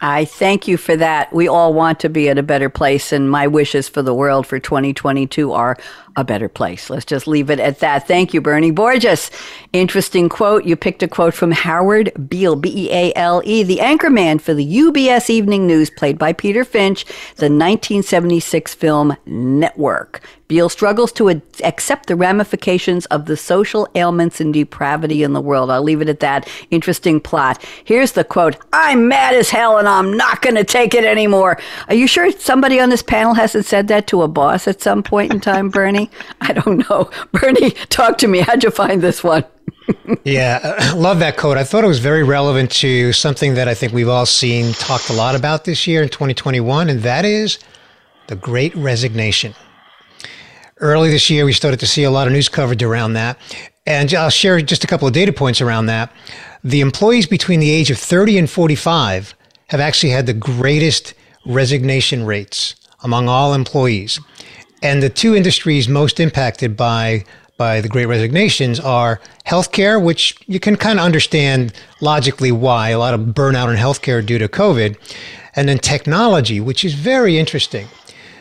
I 0.01 0.27
thank 0.27 0.69
you 0.69 0.77
for 0.77 0.97
that. 0.97 1.33
We 1.33 1.49
all 1.49 1.73
want 1.73 2.01
to 2.01 2.11
be 2.11 2.29
at 2.29 2.37
a 2.37 2.43
better 2.43 2.69
place, 2.69 3.13
and 3.13 3.31
my 3.31 3.47
wishes 3.47 3.89
for 3.89 4.03
the 4.03 4.15
world 4.15 4.47
for 4.47 4.59
2022 4.59 5.53
are 5.53 5.79
a 6.17 6.25
better 6.25 6.49
place. 6.49 6.91
Let's 6.91 7.05
just 7.05 7.27
leave 7.27 7.51
it 7.51 7.59
at 7.61 7.81
that. 7.81 8.07
Thank 8.07 8.35
you, 8.35 8.41
Bernie 8.41 8.71
Borges. 8.71 9.31
Interesting 9.73 10.29
quote. 10.29 10.65
You 10.65 10.77
picked 10.77 11.03
a 11.03 11.09
quote 11.09 11.35
from 11.35 11.51
Howard 11.51 12.13
Beale, 12.29 12.57
B 12.57 12.87
E 12.87 12.93
A 12.93 13.13
L 13.17 13.43
E, 13.45 13.63
the 13.63 13.79
anchorman 13.79 14.41
for 14.41 14.55
the 14.55 14.67
UBS 14.67 15.31
Evening 15.31 15.67
News, 15.67 15.91
played 15.91 16.19
by 16.19 16.33
Peter 16.33 16.65
Finch, 16.65 17.05
the 17.37 17.51
1976 17.51 18.75
film 18.75 19.17
Network. 19.27 20.23
Beale 20.47 20.69
struggles 20.69 21.11
to 21.13 21.31
ad- 21.31 21.43
accept 21.63 22.07
the 22.07 22.17
ramifications 22.17 23.07
of 23.07 23.27
the 23.27 23.37
social 23.37 23.89
ailments 23.95 24.41
and 24.41 24.53
depravity 24.53 25.23
in 25.23 25.33
the 25.33 25.41
world. 25.41 25.71
I'll 25.71 25.83
leave 25.83 26.03
it 26.03 26.09
at 26.09 26.21
that. 26.21 26.49
Interesting 26.71 27.21
plot. 27.21 27.65
Here's 27.85 28.13
the 28.13 28.25
quote 28.25 28.57
I'm 28.73 29.09
mad 29.09 29.35
as 29.35 29.51
hell 29.51 29.79
and 29.79 29.89
I'm 29.89 30.17
not 30.17 30.43
going 30.43 30.57
to 30.57 30.65
take 30.65 30.95
it 30.95 31.05
anymore. 31.05 31.59
Are 31.89 31.95
you 31.95 32.07
sure 32.07 32.31
somebody 32.33 32.79
on 32.79 32.91
this 32.91 33.03
panel 33.03 33.35
hasn't 33.35 33.65
said 33.65 33.89
that 33.89 34.07
to 34.09 34.23
a 34.23 34.29
boss 34.29 34.69
at 34.69 34.83
some 34.83 35.03
point 35.03 35.33
in 35.33 35.41
time, 35.41 35.71
Bernie? 35.71 36.04
I 36.41 36.53
don't 36.53 36.89
know. 36.89 37.11
Bernie, 37.33 37.71
talk 37.89 38.19
to 38.19 38.29
me. 38.29 38.41
How'd 38.41 38.63
you 38.65 38.71
find 38.71 39.03
this 39.03 39.23
one? 39.23 39.45
yeah, 40.25 40.93
love 40.97 41.19
that 41.19 41.37
quote. 41.37 41.57
I 41.57 41.65
thought 41.65 41.85
it 41.85 41.89
was 41.89 41.99
very 41.99 42.23
relevant 42.23 42.71
to 42.73 43.13
something 43.13 43.55
that 43.55 43.69
I 43.69 43.75
think 43.75 43.93
we've 43.93 44.09
all 44.09 44.27
seen 44.27 44.73
talked 44.75 45.11
a 45.11 45.13
lot 45.13 45.35
about 45.35 45.65
this 45.65 45.87
year 45.87 46.03
in 46.03 46.09
2021, 46.09 46.89
and 46.89 47.01
that 47.03 47.25
is 47.25 47.59
the 48.29 48.37
great 48.37 48.75
resignation. 48.75 49.55
Early 50.79 51.11
this 51.11 51.31
year, 51.31 51.45
we 51.45 51.53
started 51.53 51.81
to 51.81 51.87
see 51.87 52.05
a 52.05 52.11
lot 52.11 52.27
of 52.27 52.33
news 52.33 52.49
coverage 52.49 52.83
around 52.83 53.13
that. 53.15 53.39
And 53.87 54.13
I'll 54.15 54.31
share 54.31 54.61
just 54.63 54.83
a 54.83 54.87
couple 54.87 55.07
of 55.07 55.13
data 55.15 55.33
points 55.33 55.61
around 55.61 55.87
that. 55.87 56.11
The 56.63 56.81
employees 56.81 57.27
between 57.27 57.61
the 57.61 57.71
age 57.71 57.91
of 57.91 57.99
30 57.99 58.39
and 58.39 58.51
45 58.51 59.35
have 59.69 59.81
actually 59.81 60.11
had 60.11 60.27
the 60.27 60.35
greatest 60.35 61.15
resignation 61.47 62.25
rates 62.25 62.75
among 63.03 63.29
all 63.29 63.53
employees. 63.53 64.19
And 64.85 65.03
the 65.03 65.09
two 65.09 65.35
industries 65.35 65.89
most 65.89 66.21
impacted 66.21 66.77
by 66.77 67.25
by 67.57 67.81
the 67.81 67.89
great 67.89 68.07
resignations 68.07 68.81
are 68.81 69.21
healthcare, 69.47 70.03
which 70.03 70.37
you 70.47 70.59
can 70.59 70.77
kind 70.77 70.99
of 70.99 71.05
understand 71.05 71.73
logically 72.01 72.51
why 72.51 72.91
a 72.91 72.99
lot 72.99 73.15
of 73.15 73.21
burnout 73.21 73.71
in 73.71 73.77
healthcare 73.77 74.25
due 74.27 74.39
to 74.39 74.49
COVID, 74.49 74.97
and 75.55 75.69
then 75.69 75.79
technology, 75.79 76.59
which 76.61 76.85
is 76.85 76.95
very 76.95 77.39
interesting. 77.39 77.87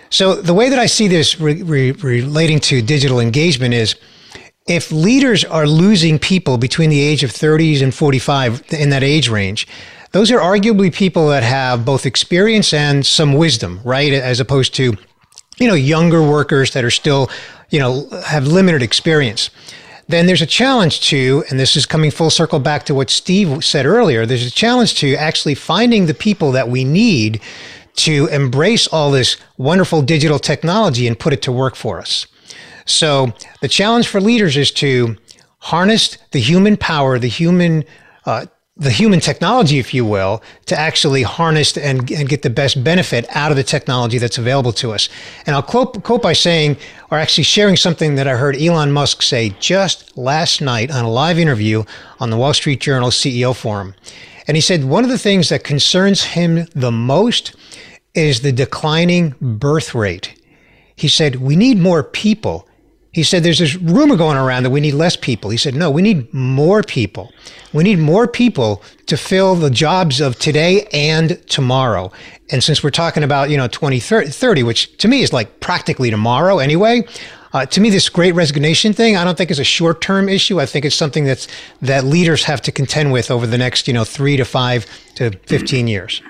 So 0.10 0.34
the 0.34 0.53
way 0.53 0.67
that 0.69 0.79
I 0.79 0.88
see 0.88 1.08
this 1.08 1.39
re- 1.39 1.62
re- 1.62 1.91
relating 1.91 2.60
to 2.62 2.82
digital 2.82 3.19
engagement 3.19 3.75
is 3.75 3.95
if 4.67 4.91
leaders 4.91 5.45
are 5.45 5.67
losing 5.67 6.17
people 6.17 6.58
between 6.58 6.89
the 6.89 6.99
age 6.99 7.23
of 7.23 7.29
30s 7.29 7.84
and 7.84 7.93
45 7.93 8.63
in 8.71 8.89
that 8.89 9.03
age 9.03 9.29
range, 9.29 9.67
those 10.12 10.32
are 10.32 10.39
arguably 10.39 10.93
people 10.93 11.29
that 11.29 11.43
have 11.43 11.86
both 11.86 12.06
experience 12.06 12.73
and 12.73 13.06
some 13.06 13.34
wisdom, 13.34 13.79
right? 13.84 14.12
As 14.12 14.39
opposed 14.39 14.73
to 14.75 14.97
you 15.63 15.69
know, 15.69 15.76
younger 15.76 16.21
workers 16.21 16.71
that 16.73 16.84
are 16.84 16.91
still, 16.91 17.30
you 17.69 17.80
know, 17.80 18.08
have 18.26 18.45
limited 18.45 18.84
experience. 18.84 19.49
Then 20.10 20.26
there's 20.26 20.41
a 20.41 20.45
challenge 20.45 20.99
to, 21.08 21.45
and 21.49 21.58
this 21.58 21.78
is 21.78 21.86
coming 21.86 22.12
full 22.12 22.30
circle 22.30 22.60
back 22.60 22.84
to 22.88 22.93
what 22.93 23.10
Steve 23.10 23.63
said 23.63 23.86
earlier, 23.86 24.26
there's 24.26 24.45
a 24.45 24.52
challenge 24.52 24.95
to 24.95 25.15
actually 25.15 25.56
finding 25.56 26.06
the 26.06 26.13
people 26.13 26.52
that 26.52 26.67
we 26.67 26.84
need 26.84 27.39
to 27.95 28.28
embrace 28.28 28.88
all 28.88 29.10
this 29.10 29.38
wonderful 29.58 30.02
digital 30.02 30.38
technology 30.38 31.08
and 31.08 31.17
put 31.17 31.32
it 31.32 31.41
to 31.43 31.52
work 31.52 31.76
for 31.76 31.99
us. 31.99 32.28
So 32.86 33.32
the 33.62 33.69
challenge 33.69 34.10
for 34.10 34.19
leaders 34.19 34.58
is 34.58 34.71
to 34.71 35.15
harness 35.60 36.17
the 36.32 36.41
human 36.41 36.76
power, 36.76 37.17
the 37.17 37.30
human 37.30 37.86
uh, 38.26 38.47
the 38.75 38.89
human 38.89 39.19
technology, 39.19 39.77
if 39.77 39.93
you 39.93 40.03
will, 40.03 40.41
to 40.65 40.77
actually 40.77 41.21
harness 41.21 41.77
and, 41.77 42.09
and 42.12 42.27
get 42.27 42.41
the 42.41 42.49
best 42.49 42.83
benefit 42.83 43.25
out 43.29 43.51
of 43.51 43.57
the 43.57 43.63
technology 43.63 44.17
that's 44.17 44.39
available 44.39 44.71
to 44.73 44.91
us. 44.91 45.09
And 45.45 45.55
I'll 45.55 45.62
quote, 45.62 46.03
quote 46.03 46.23
by 46.23 46.33
saying, 46.33 46.77
or 47.12 47.19
actually 47.19 47.43
sharing 47.43 47.77
something 47.77 48.15
that 48.15 48.27
I 48.27 48.36
heard 48.36 48.59
Elon 48.59 48.91
Musk 48.91 49.21
say 49.21 49.55
just 49.59 50.17
last 50.17 50.59
night 50.59 50.89
on 50.89 51.05
a 51.05 51.09
live 51.09 51.38
interview 51.38 51.83
on 52.19 52.31
the 52.31 52.38
Wall 52.38 52.53
Street 52.53 52.81
Journal 52.81 53.09
CEO 53.09 53.55
Forum. 53.55 53.93
And 54.47 54.57
he 54.57 54.62
said 54.62 54.86
one 54.86 55.03
of 55.03 55.12
the 55.12 55.19
things 55.19 55.49
that 55.49 55.63
concerns 55.63 56.23
him 56.23 56.67
the 56.73 56.91
most 56.91 57.55
is 58.15 58.41
the 58.41 58.51
declining 58.51 59.36
birth 59.39 59.93
rate. 59.93 60.39
He 60.95 61.07
said, 61.07 61.36
We 61.38 61.55
need 61.55 61.77
more 61.77 62.03
people. 62.03 62.67
He 63.13 63.23
said, 63.23 63.43
There's 63.43 63.60
this 63.60 63.76
rumor 63.76 64.17
going 64.17 64.38
around 64.38 64.63
that 64.63 64.71
we 64.71 64.82
need 64.82 64.95
less 64.95 65.15
people. 65.15 65.52
He 65.52 65.58
said, 65.58 65.76
No, 65.76 65.89
we 65.89 66.02
need 66.02 66.34
more 66.34 66.84
people. 66.84 67.32
We 67.71 67.84
need 67.84 67.99
more 67.99 68.28
people 68.28 68.84
to 69.06 69.15
fill 69.15 69.56
the 69.56 69.69
jobs 69.69 70.19
of 70.19 70.38
today 70.38 70.88
and 70.91 71.41
tomorrow. 71.47 72.12
And 72.49 72.63
since 72.63 72.84
we're 72.84 72.89
talking 72.89 73.23
about, 73.23 73.49
you 73.49 73.58
know, 73.58 73.67
2030, 73.67 74.63
which 74.63 74.97
to 74.97 75.08
me 75.08 75.21
is 75.21 75.32
like 75.32 75.60
practically 75.60 76.10
tomorrow 76.10 76.60
anyway, 76.60 77.04
uh, 77.54 77.67
to 77.67 77.80
me, 77.80 77.91
this 77.91 78.10
great 78.10 78.34
resignation 78.34 78.93
thing, 78.93 79.15
I 79.15 79.23
don't 79.23 79.38
think 79.38 79.52
is 79.52 79.60
a 79.60 79.63
short 79.63 80.02
term 80.02 80.28
issue. 80.28 80.60
I 80.60 80.65
think 80.65 80.86
it's 80.86 80.95
something 80.95 81.23
that's 81.23 81.47
that 81.84 82.04
leaders 82.04 82.43
have 82.45 82.62
to 82.63 82.71
contend 82.71 83.13
with 83.13 83.30
over 83.30 83.45
the 83.45 83.60
next, 83.60 83.88
you 83.88 83.93
know, 83.93 84.04
three 84.04 84.38
to 84.38 84.45
five 84.45 84.88
to 85.15 85.32
15 85.45 85.88
years. 85.88 86.21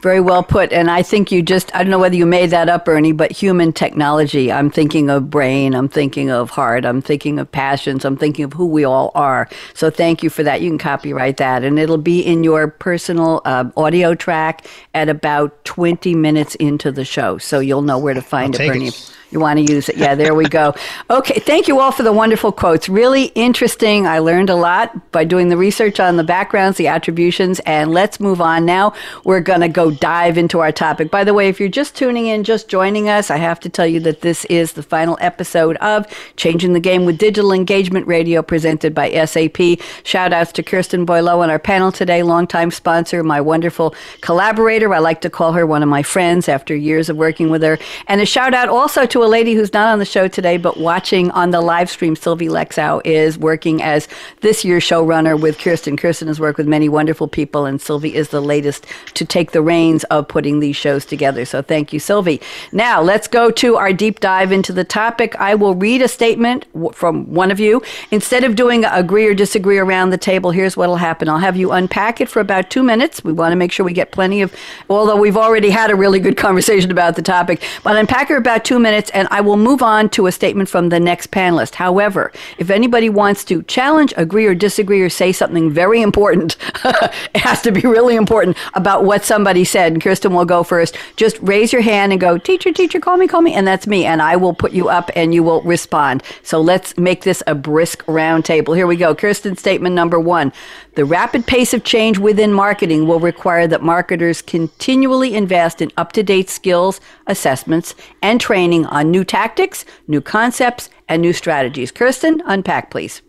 Very 0.00 0.20
well 0.20 0.44
put. 0.44 0.72
And 0.72 0.90
I 0.90 1.02
think 1.02 1.32
you 1.32 1.42
just, 1.42 1.74
I 1.74 1.82
don't 1.82 1.90
know 1.90 1.98
whether 1.98 2.14
you 2.14 2.24
made 2.24 2.50
that 2.50 2.68
up, 2.68 2.86
Ernie, 2.86 3.12
but 3.12 3.32
human 3.32 3.72
technology. 3.72 4.52
I'm 4.52 4.70
thinking 4.70 5.10
of 5.10 5.28
brain, 5.28 5.74
I'm 5.74 5.88
thinking 5.88 6.30
of 6.30 6.50
heart, 6.50 6.84
I'm 6.84 7.02
thinking 7.02 7.40
of 7.40 7.50
passions, 7.50 8.04
I'm 8.04 8.16
thinking 8.16 8.44
of 8.44 8.52
who 8.52 8.66
we 8.66 8.84
all 8.84 9.10
are. 9.16 9.48
So 9.74 9.90
thank 9.90 10.22
you 10.22 10.30
for 10.30 10.44
that. 10.44 10.60
You 10.60 10.70
can 10.70 10.78
copyright 10.78 11.38
that. 11.38 11.64
And 11.64 11.80
it'll 11.80 11.98
be 11.98 12.20
in 12.20 12.44
your 12.44 12.68
personal 12.68 13.42
uh, 13.44 13.70
audio 13.76 14.14
track 14.14 14.66
at 14.94 15.08
about 15.08 15.64
20 15.64 16.14
minutes 16.14 16.54
into 16.56 16.92
the 16.92 17.04
show. 17.04 17.38
So 17.38 17.58
you'll 17.58 17.82
know 17.82 17.98
where 17.98 18.14
to 18.14 18.22
find 18.22 18.54
I'll 18.54 18.60
it, 18.60 18.68
Bernie. 18.68 18.88
It. 18.88 19.17
You 19.30 19.40
want 19.40 19.58
to 19.58 19.72
use 19.72 19.88
it. 19.88 19.96
Yeah, 19.96 20.14
there 20.14 20.34
we 20.34 20.48
go. 20.48 20.74
Okay, 21.10 21.38
thank 21.40 21.68
you 21.68 21.80
all 21.80 21.92
for 21.92 22.02
the 22.02 22.12
wonderful 22.12 22.50
quotes. 22.50 22.88
Really 22.88 23.24
interesting. 23.34 24.06
I 24.06 24.20
learned 24.20 24.48
a 24.48 24.54
lot 24.54 25.12
by 25.12 25.24
doing 25.24 25.50
the 25.50 25.56
research 25.56 26.00
on 26.00 26.16
the 26.16 26.24
backgrounds, 26.24 26.78
the 26.78 26.86
attributions, 26.86 27.60
and 27.60 27.92
let's 27.92 28.20
move 28.20 28.40
on 28.40 28.64
now. 28.64 28.94
We're 29.24 29.40
going 29.40 29.60
to 29.60 29.68
go 29.68 29.90
dive 29.90 30.38
into 30.38 30.60
our 30.60 30.72
topic. 30.72 31.10
By 31.10 31.24
the 31.24 31.34
way, 31.34 31.48
if 31.48 31.60
you're 31.60 31.68
just 31.68 31.94
tuning 31.94 32.26
in, 32.26 32.42
just 32.42 32.68
joining 32.68 33.10
us, 33.10 33.30
I 33.30 33.36
have 33.36 33.60
to 33.60 33.68
tell 33.68 33.86
you 33.86 34.00
that 34.00 34.22
this 34.22 34.46
is 34.46 34.72
the 34.72 34.82
final 34.82 35.18
episode 35.20 35.76
of 35.76 36.06
Changing 36.36 36.72
the 36.72 36.80
Game 36.80 37.04
with 37.04 37.18
Digital 37.18 37.52
Engagement 37.52 38.06
Radio 38.06 38.40
presented 38.40 38.94
by 38.94 39.10
SAP. 39.26 39.80
Shout 40.04 40.32
outs 40.32 40.52
to 40.52 40.62
Kirsten 40.62 41.04
Boileau 41.04 41.40
on 41.40 41.50
our 41.50 41.58
panel 41.58 41.92
today, 41.92 42.22
longtime 42.22 42.70
sponsor, 42.70 43.22
my 43.22 43.42
wonderful 43.42 43.94
collaborator. 44.22 44.94
I 44.94 45.00
like 45.00 45.20
to 45.20 45.30
call 45.30 45.52
her 45.52 45.66
one 45.66 45.82
of 45.82 45.88
my 45.88 46.02
friends 46.02 46.48
after 46.48 46.74
years 46.74 47.10
of 47.10 47.18
working 47.18 47.50
with 47.50 47.62
her. 47.62 47.78
And 48.06 48.22
a 48.22 48.26
shout 48.26 48.54
out 48.54 48.70
also 48.70 49.04
to 49.04 49.17
a 49.24 49.26
lady 49.26 49.54
who's 49.54 49.72
not 49.72 49.88
on 49.88 49.98
the 49.98 50.04
show 50.04 50.28
today, 50.28 50.56
but 50.56 50.78
watching 50.78 51.30
on 51.32 51.50
the 51.50 51.60
live 51.60 51.90
stream. 51.90 52.16
Sylvie 52.16 52.48
Lexow 52.48 53.00
is 53.04 53.38
working 53.38 53.82
as 53.82 54.08
this 54.40 54.64
year's 54.64 54.84
showrunner 54.84 55.40
with 55.40 55.58
Kirsten. 55.58 55.96
Kirsten 55.96 56.28
has 56.28 56.40
worked 56.40 56.58
with 56.58 56.66
many 56.66 56.88
wonderful 56.88 57.28
people, 57.28 57.66
and 57.66 57.80
Sylvie 57.80 58.14
is 58.14 58.28
the 58.28 58.40
latest 58.40 58.86
to 59.14 59.24
take 59.24 59.52
the 59.52 59.62
reins 59.62 60.04
of 60.04 60.28
putting 60.28 60.60
these 60.60 60.76
shows 60.76 61.04
together. 61.04 61.44
So 61.44 61.62
thank 61.62 61.92
you, 61.92 62.00
Sylvie. 62.00 62.40
Now 62.72 63.00
let's 63.02 63.28
go 63.28 63.50
to 63.50 63.76
our 63.76 63.92
deep 63.92 64.20
dive 64.20 64.52
into 64.52 64.72
the 64.72 64.84
topic. 64.84 65.34
I 65.36 65.54
will 65.54 65.74
read 65.74 66.02
a 66.02 66.08
statement 66.08 66.66
from 66.92 67.32
one 67.32 67.50
of 67.50 67.60
you. 67.60 67.82
Instead 68.10 68.44
of 68.44 68.56
doing 68.56 68.84
agree 68.84 69.26
or 69.26 69.34
disagree 69.34 69.78
around 69.78 70.10
the 70.10 70.18
table, 70.18 70.50
here's 70.50 70.76
what 70.76 70.88
will 70.88 70.96
happen. 70.96 71.28
I'll 71.28 71.38
have 71.38 71.56
you 71.56 71.72
unpack 71.72 72.20
it 72.20 72.28
for 72.28 72.40
about 72.40 72.70
two 72.70 72.82
minutes. 72.82 73.22
We 73.22 73.32
want 73.32 73.52
to 73.52 73.56
make 73.56 73.72
sure 73.72 73.84
we 73.84 73.92
get 73.92 74.12
plenty 74.12 74.42
of, 74.42 74.54
although 74.88 75.16
we've 75.16 75.36
already 75.36 75.70
had 75.70 75.90
a 75.90 75.96
really 75.96 76.20
good 76.20 76.36
conversation 76.36 76.90
about 76.90 77.16
the 77.16 77.22
topic, 77.22 77.62
but 77.82 77.96
unpack 77.96 78.30
it 78.30 78.36
about 78.36 78.64
two 78.64 78.78
minutes 78.78 79.07
and 79.10 79.28
I 79.30 79.40
will 79.40 79.56
move 79.56 79.82
on 79.82 80.08
to 80.10 80.26
a 80.26 80.32
statement 80.32 80.68
from 80.68 80.88
the 80.88 81.00
next 81.00 81.30
panelist. 81.30 81.74
However, 81.74 82.32
if 82.58 82.70
anybody 82.70 83.08
wants 83.08 83.44
to 83.44 83.62
challenge, 83.64 84.12
agree, 84.16 84.46
or 84.46 84.54
disagree, 84.54 85.00
or 85.00 85.08
say 85.08 85.32
something 85.32 85.70
very 85.70 86.02
important, 86.02 86.56
it 86.84 87.36
has 87.36 87.62
to 87.62 87.72
be 87.72 87.80
really 87.82 88.16
important 88.16 88.56
about 88.74 89.04
what 89.04 89.24
somebody 89.24 89.64
said. 89.64 89.92
And 89.92 90.02
Kirsten 90.02 90.32
will 90.32 90.44
go 90.44 90.62
first. 90.62 90.96
Just 91.16 91.38
raise 91.40 91.72
your 91.72 91.82
hand 91.82 92.12
and 92.12 92.20
go, 92.20 92.38
teacher, 92.38 92.72
teacher, 92.72 93.00
call 93.00 93.16
me, 93.16 93.26
call 93.26 93.42
me. 93.42 93.54
And 93.54 93.66
that's 93.66 93.86
me. 93.86 94.04
And 94.04 94.22
I 94.22 94.36
will 94.36 94.54
put 94.54 94.72
you 94.72 94.88
up 94.88 95.10
and 95.14 95.34
you 95.34 95.42
will 95.42 95.62
respond. 95.62 96.22
So 96.42 96.60
let's 96.60 96.96
make 96.96 97.22
this 97.22 97.42
a 97.46 97.54
brisk 97.54 98.04
roundtable. 98.06 98.76
Here 98.76 98.86
we 98.86 98.96
go. 98.96 99.14
Kirsten's 99.14 99.60
statement 99.60 99.94
number 99.94 100.18
one 100.18 100.52
The 100.94 101.04
rapid 101.04 101.46
pace 101.46 101.74
of 101.74 101.84
change 101.84 102.18
within 102.18 102.52
marketing 102.52 103.06
will 103.06 103.20
require 103.20 103.66
that 103.66 103.82
marketers 103.82 104.42
continually 104.42 105.34
invest 105.34 105.80
in 105.80 105.90
up 105.96 106.12
to 106.12 106.22
date 106.22 106.50
skills, 106.50 107.00
assessments, 107.26 107.94
and 108.22 108.40
training 108.40 108.86
new 109.02 109.24
tactics, 109.24 109.84
new 110.06 110.20
concepts, 110.20 110.90
and 111.08 111.22
new 111.22 111.32
strategies. 111.32 111.90
Kirsten, 111.90 112.42
unpack, 112.46 112.90
please. 112.90 113.22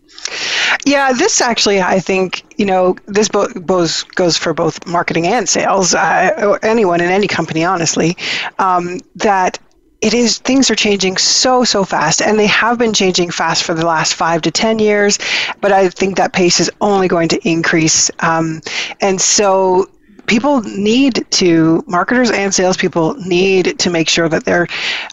Yeah, 0.85 1.13
this 1.13 1.41
actually, 1.41 1.81
I 1.81 1.99
think, 1.99 2.43
you 2.57 2.65
know, 2.65 2.95
this 3.07 3.29
bo- 3.29 3.47
goes 3.47 4.03
goes 4.03 4.37
for 4.37 4.53
both 4.53 4.85
marketing 4.87 5.27
and 5.27 5.47
sales, 5.47 5.93
uh, 5.93 6.57
anyone 6.63 7.01
in 7.01 7.09
any 7.09 7.27
company, 7.27 7.63
honestly, 7.63 8.17
um, 8.57 8.99
that 9.15 9.59
it 10.01 10.13
is 10.13 10.37
things 10.39 10.71
are 10.71 10.75
changing 10.75 11.17
so 11.17 11.63
so 11.63 11.83
fast 11.83 12.21
and 12.21 12.39
they 12.39 12.47
have 12.47 12.77
been 12.77 12.93
changing 12.93 13.29
fast 13.29 13.63
for 13.63 13.73
the 13.73 13.85
last 13.85 14.13
five 14.13 14.41
to 14.41 14.49
ten 14.49 14.79
years 14.79 15.19
but 15.59 15.73
i 15.73 15.89
think 15.89 16.15
that 16.15 16.31
pace 16.31 16.59
is 16.59 16.71
only 16.79 17.07
going 17.07 17.27
to 17.27 17.39
increase 17.47 18.09
um, 18.19 18.61
and 19.01 19.19
so 19.19 19.85
people 20.29 20.61
need 20.61 21.25
to 21.31 21.83
marketers 21.87 22.31
and 22.31 22.53
salespeople 22.53 23.15
need 23.15 23.79
to 23.79 23.89
make 23.89 24.07
sure 24.07 24.29
that 24.29 24.45
they're 24.45 24.67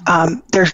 um, 0.07 0.43
they're 0.53 0.67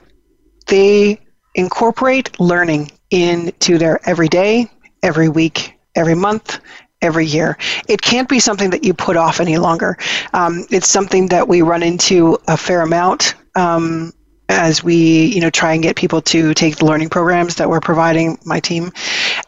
they 0.66 1.18
incorporate 1.54 2.38
learning 2.40 2.90
into 3.10 3.78
their 3.78 4.00
everyday, 4.08 4.70
every 5.02 5.28
week, 5.28 5.78
every 5.94 6.14
month, 6.14 6.60
every 7.02 7.26
year. 7.26 7.56
It 7.88 8.00
can't 8.00 8.28
be 8.28 8.40
something 8.40 8.70
that 8.70 8.84
you 8.84 8.94
put 8.94 9.16
off 9.16 9.40
any 9.40 9.58
longer. 9.58 9.96
Um, 10.32 10.64
it's 10.70 10.88
something 10.88 11.26
that 11.28 11.46
we 11.46 11.62
run 11.62 11.82
into 11.82 12.38
a 12.48 12.56
fair 12.56 12.82
amount 12.82 13.34
um, 13.54 14.12
as 14.52 14.84
we 14.84 15.26
you 15.26 15.40
know 15.40 15.50
try 15.50 15.72
and 15.74 15.82
get 15.82 15.96
people 15.96 16.20
to 16.22 16.54
take 16.54 16.76
the 16.76 16.84
learning 16.84 17.08
programs 17.08 17.56
that 17.56 17.68
we're 17.68 17.80
providing 17.80 18.38
my 18.44 18.60
team. 18.60 18.92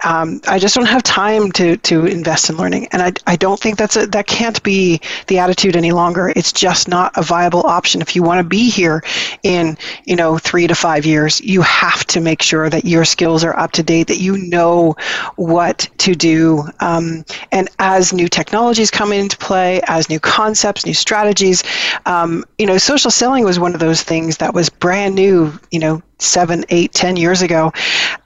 Um, 0.04 0.40
i 0.48 0.58
just 0.58 0.74
don't 0.74 0.86
have 0.86 1.02
time 1.02 1.52
to 1.52 1.76
to 1.78 2.06
invest 2.06 2.50
in 2.50 2.56
learning 2.56 2.88
and 2.92 3.02
i, 3.02 3.12
I 3.26 3.36
don't 3.36 3.58
think 3.58 3.78
that's 3.78 3.96
a, 3.96 4.06
that 4.08 4.26
can't 4.26 4.62
be 4.62 5.00
the 5.26 5.38
attitude 5.38 5.76
any 5.76 5.92
longer. 5.92 6.32
It's 6.34 6.52
just 6.52 6.88
not 6.88 7.12
a 7.16 7.22
viable 7.22 7.66
option. 7.66 8.00
If 8.00 8.14
you 8.16 8.22
want 8.22 8.38
to 8.38 8.44
be 8.44 8.70
here 8.70 9.02
in 9.42 9.76
you 10.04 10.16
know 10.16 10.38
three 10.38 10.66
to 10.66 10.74
five 10.74 11.06
years 11.06 11.40
you 11.40 11.62
have 11.62 12.04
to 12.06 12.20
make 12.20 12.42
sure 12.42 12.68
that 12.70 12.84
your 12.84 13.04
skills 13.04 13.44
are 13.44 13.56
up 13.58 13.72
to 13.72 13.82
date 13.82 14.08
that 14.08 14.18
you 14.18 14.38
know 14.38 14.96
what 15.36 15.88
to 15.98 16.14
do. 16.14 16.62
Um, 16.80 17.24
and 17.52 17.68
as 17.78 18.12
new 18.12 18.28
technologies 18.28 18.90
come 18.90 19.12
into 19.12 19.36
play 19.38 19.80
as 19.86 20.08
new 20.08 20.20
concepts 20.20 20.86
new 20.86 20.94
strategies 20.94 21.62
um, 22.06 22.44
you 22.58 22.66
know 22.66 22.78
social 22.78 23.10
selling 23.10 23.44
was 23.44 23.58
one 23.58 23.74
of 23.74 23.80
those 23.80 24.02
things 24.02 24.38
that 24.38 24.54
was 24.54 24.68
brand 24.68 24.93
brand 24.94 25.16
new, 25.16 25.52
you 25.72 25.80
know, 25.80 26.00
seven, 26.20 26.64
eight, 26.68 26.92
ten 26.92 27.16
years 27.16 27.42
ago, 27.42 27.72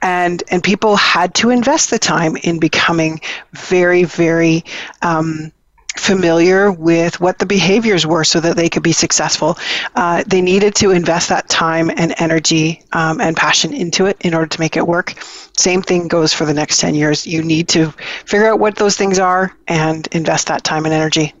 and 0.03 0.43
and 0.51 0.63
people 0.63 0.95
had 0.95 1.33
to 1.33 1.49
invest 1.49 1.89
the 1.89 1.97
time 1.97 2.37
in 2.43 2.59
becoming 2.59 3.19
very, 3.53 4.03
very. 4.03 4.63
Um, 5.01 5.51
familiar 5.97 6.71
with 6.71 7.19
what 7.19 7.39
the 7.39 7.45
behaviors 7.45 8.05
were 8.05 8.23
so 8.23 8.39
that 8.39 8.55
they 8.55 8.69
could 8.69 8.83
be 8.83 8.91
successful. 8.91 9.57
Uh, 9.95 10.23
they 10.27 10.39
needed 10.39 10.73
to 10.73 10.91
invest 10.91 11.27
that 11.27 11.49
time 11.49 11.89
and 11.89 12.13
energy 12.19 12.81
um, 12.93 13.19
and 13.19 13.35
passion 13.35 13.73
into 13.73 14.05
it 14.05 14.15
in 14.21 14.33
order 14.33 14.47
to 14.47 14.59
make 14.61 14.77
it 14.77 14.87
work. 14.87 15.15
Same 15.57 15.81
thing 15.81 16.07
goes 16.07 16.31
for 16.31 16.45
the 16.45 16.53
next 16.53 16.79
10 16.79 16.95
years. 16.95 17.27
You 17.27 17.43
need 17.43 17.67
to 17.69 17.91
figure 18.25 18.47
out 18.47 18.59
what 18.59 18.75
those 18.75 18.95
things 18.95 19.19
are 19.19 19.53
and 19.67 20.07
invest 20.11 20.47
that 20.47 20.63
time 20.63 20.85
and 20.85 20.93
energy. 20.93 21.33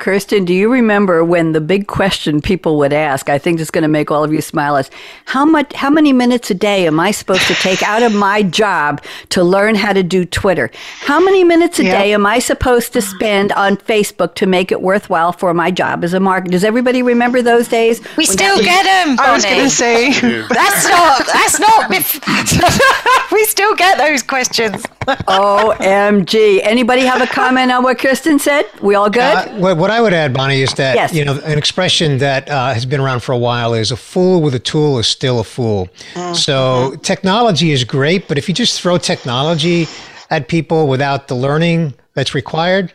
Kirsten, 0.00 0.46
do 0.46 0.54
you 0.54 0.72
remember 0.72 1.22
when 1.22 1.52
the 1.52 1.60
big 1.60 1.86
question 1.86 2.40
people 2.40 2.78
would 2.78 2.92
ask, 2.92 3.28
I 3.28 3.36
think 3.36 3.60
it's 3.60 3.70
going 3.70 3.82
to 3.82 3.88
make 3.88 4.10
all 4.10 4.24
of 4.24 4.32
you 4.32 4.40
smile, 4.40 4.78
is 4.78 4.90
how 5.26 5.44
much, 5.44 5.74
how 5.74 5.90
many 5.90 6.14
minutes 6.14 6.50
a 6.50 6.54
day 6.54 6.86
am 6.86 6.98
I 6.98 7.10
supposed 7.10 7.46
to 7.48 7.54
take 7.54 7.82
out 7.82 8.02
of 8.02 8.14
my 8.14 8.42
job 8.42 9.04
to 9.28 9.44
learn 9.44 9.74
how 9.74 9.92
to 9.92 10.02
do 10.02 10.24
Twitter? 10.24 10.70
How 11.00 11.20
many 11.20 11.44
minutes 11.44 11.78
a 11.78 11.84
yep. 11.84 11.98
day 11.98 12.14
am 12.14 12.24
I 12.24 12.38
supposed 12.38 12.94
to 12.94 13.02
spend 13.02 13.52
on 13.52 13.76
Facebook 13.76 14.34
to 14.36 14.46
make 14.46 14.72
it 14.72 14.80
worthwhile 14.80 15.32
for 15.32 15.52
my 15.52 15.70
job 15.70 16.02
as 16.02 16.14
a 16.14 16.18
marketer? 16.18 16.52
Does 16.52 16.64
everybody 16.64 17.02
remember 17.02 17.42
those 17.42 17.68
days? 17.68 18.00
We 18.16 18.24
still 18.24 18.58
get 18.58 18.84
them. 18.84 19.20
I 19.20 19.34
was 19.34 19.44
going 19.44 19.64
to 19.64 19.70
say 19.70 20.12
that's 20.48 20.88
not 20.88 21.26
that's 21.26 21.60
not. 21.60 23.28
we 23.32 23.44
still 23.44 23.74
get 23.76 23.98
those 23.98 24.22
questions. 24.22 24.82
OMG! 25.18 26.60
Anybody 26.62 27.02
have 27.02 27.20
a 27.20 27.26
comment 27.26 27.70
on 27.72 27.82
what 27.82 27.98
Kirsten 27.98 28.38
said? 28.38 28.66
We 28.80 28.94
all 28.94 29.10
good? 29.10 29.20
Uh, 29.20 29.48
what, 29.56 29.76
what, 29.76 29.90
I 29.90 30.00
would 30.00 30.12
add, 30.12 30.32
Bonnie, 30.32 30.62
is 30.62 30.72
that 30.74 30.94
yes. 30.94 31.14
you 31.14 31.24
know 31.24 31.38
an 31.44 31.58
expression 31.58 32.18
that 32.18 32.48
uh, 32.48 32.72
has 32.72 32.86
been 32.86 33.00
around 33.00 33.20
for 33.20 33.32
a 33.32 33.38
while 33.38 33.74
is 33.74 33.90
"a 33.90 33.96
fool 33.96 34.40
with 34.42 34.54
a 34.54 34.58
tool 34.58 34.98
is 34.98 35.06
still 35.06 35.40
a 35.40 35.44
fool." 35.44 35.88
Mm-hmm. 36.14 36.34
So 36.34 36.96
technology 37.02 37.72
is 37.72 37.84
great, 37.84 38.28
but 38.28 38.38
if 38.38 38.48
you 38.48 38.54
just 38.54 38.80
throw 38.80 38.98
technology 38.98 39.86
at 40.30 40.48
people 40.48 40.88
without 40.88 41.28
the 41.28 41.34
learning 41.34 41.94
that's 42.14 42.34
required, 42.34 42.92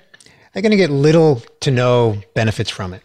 they're 0.53 0.61
going 0.61 0.71
to 0.71 0.77
get 0.77 0.89
little 0.89 1.41
to 1.61 1.71
no 1.71 2.17
benefits 2.33 2.69
from 2.69 2.93
it. 2.93 3.01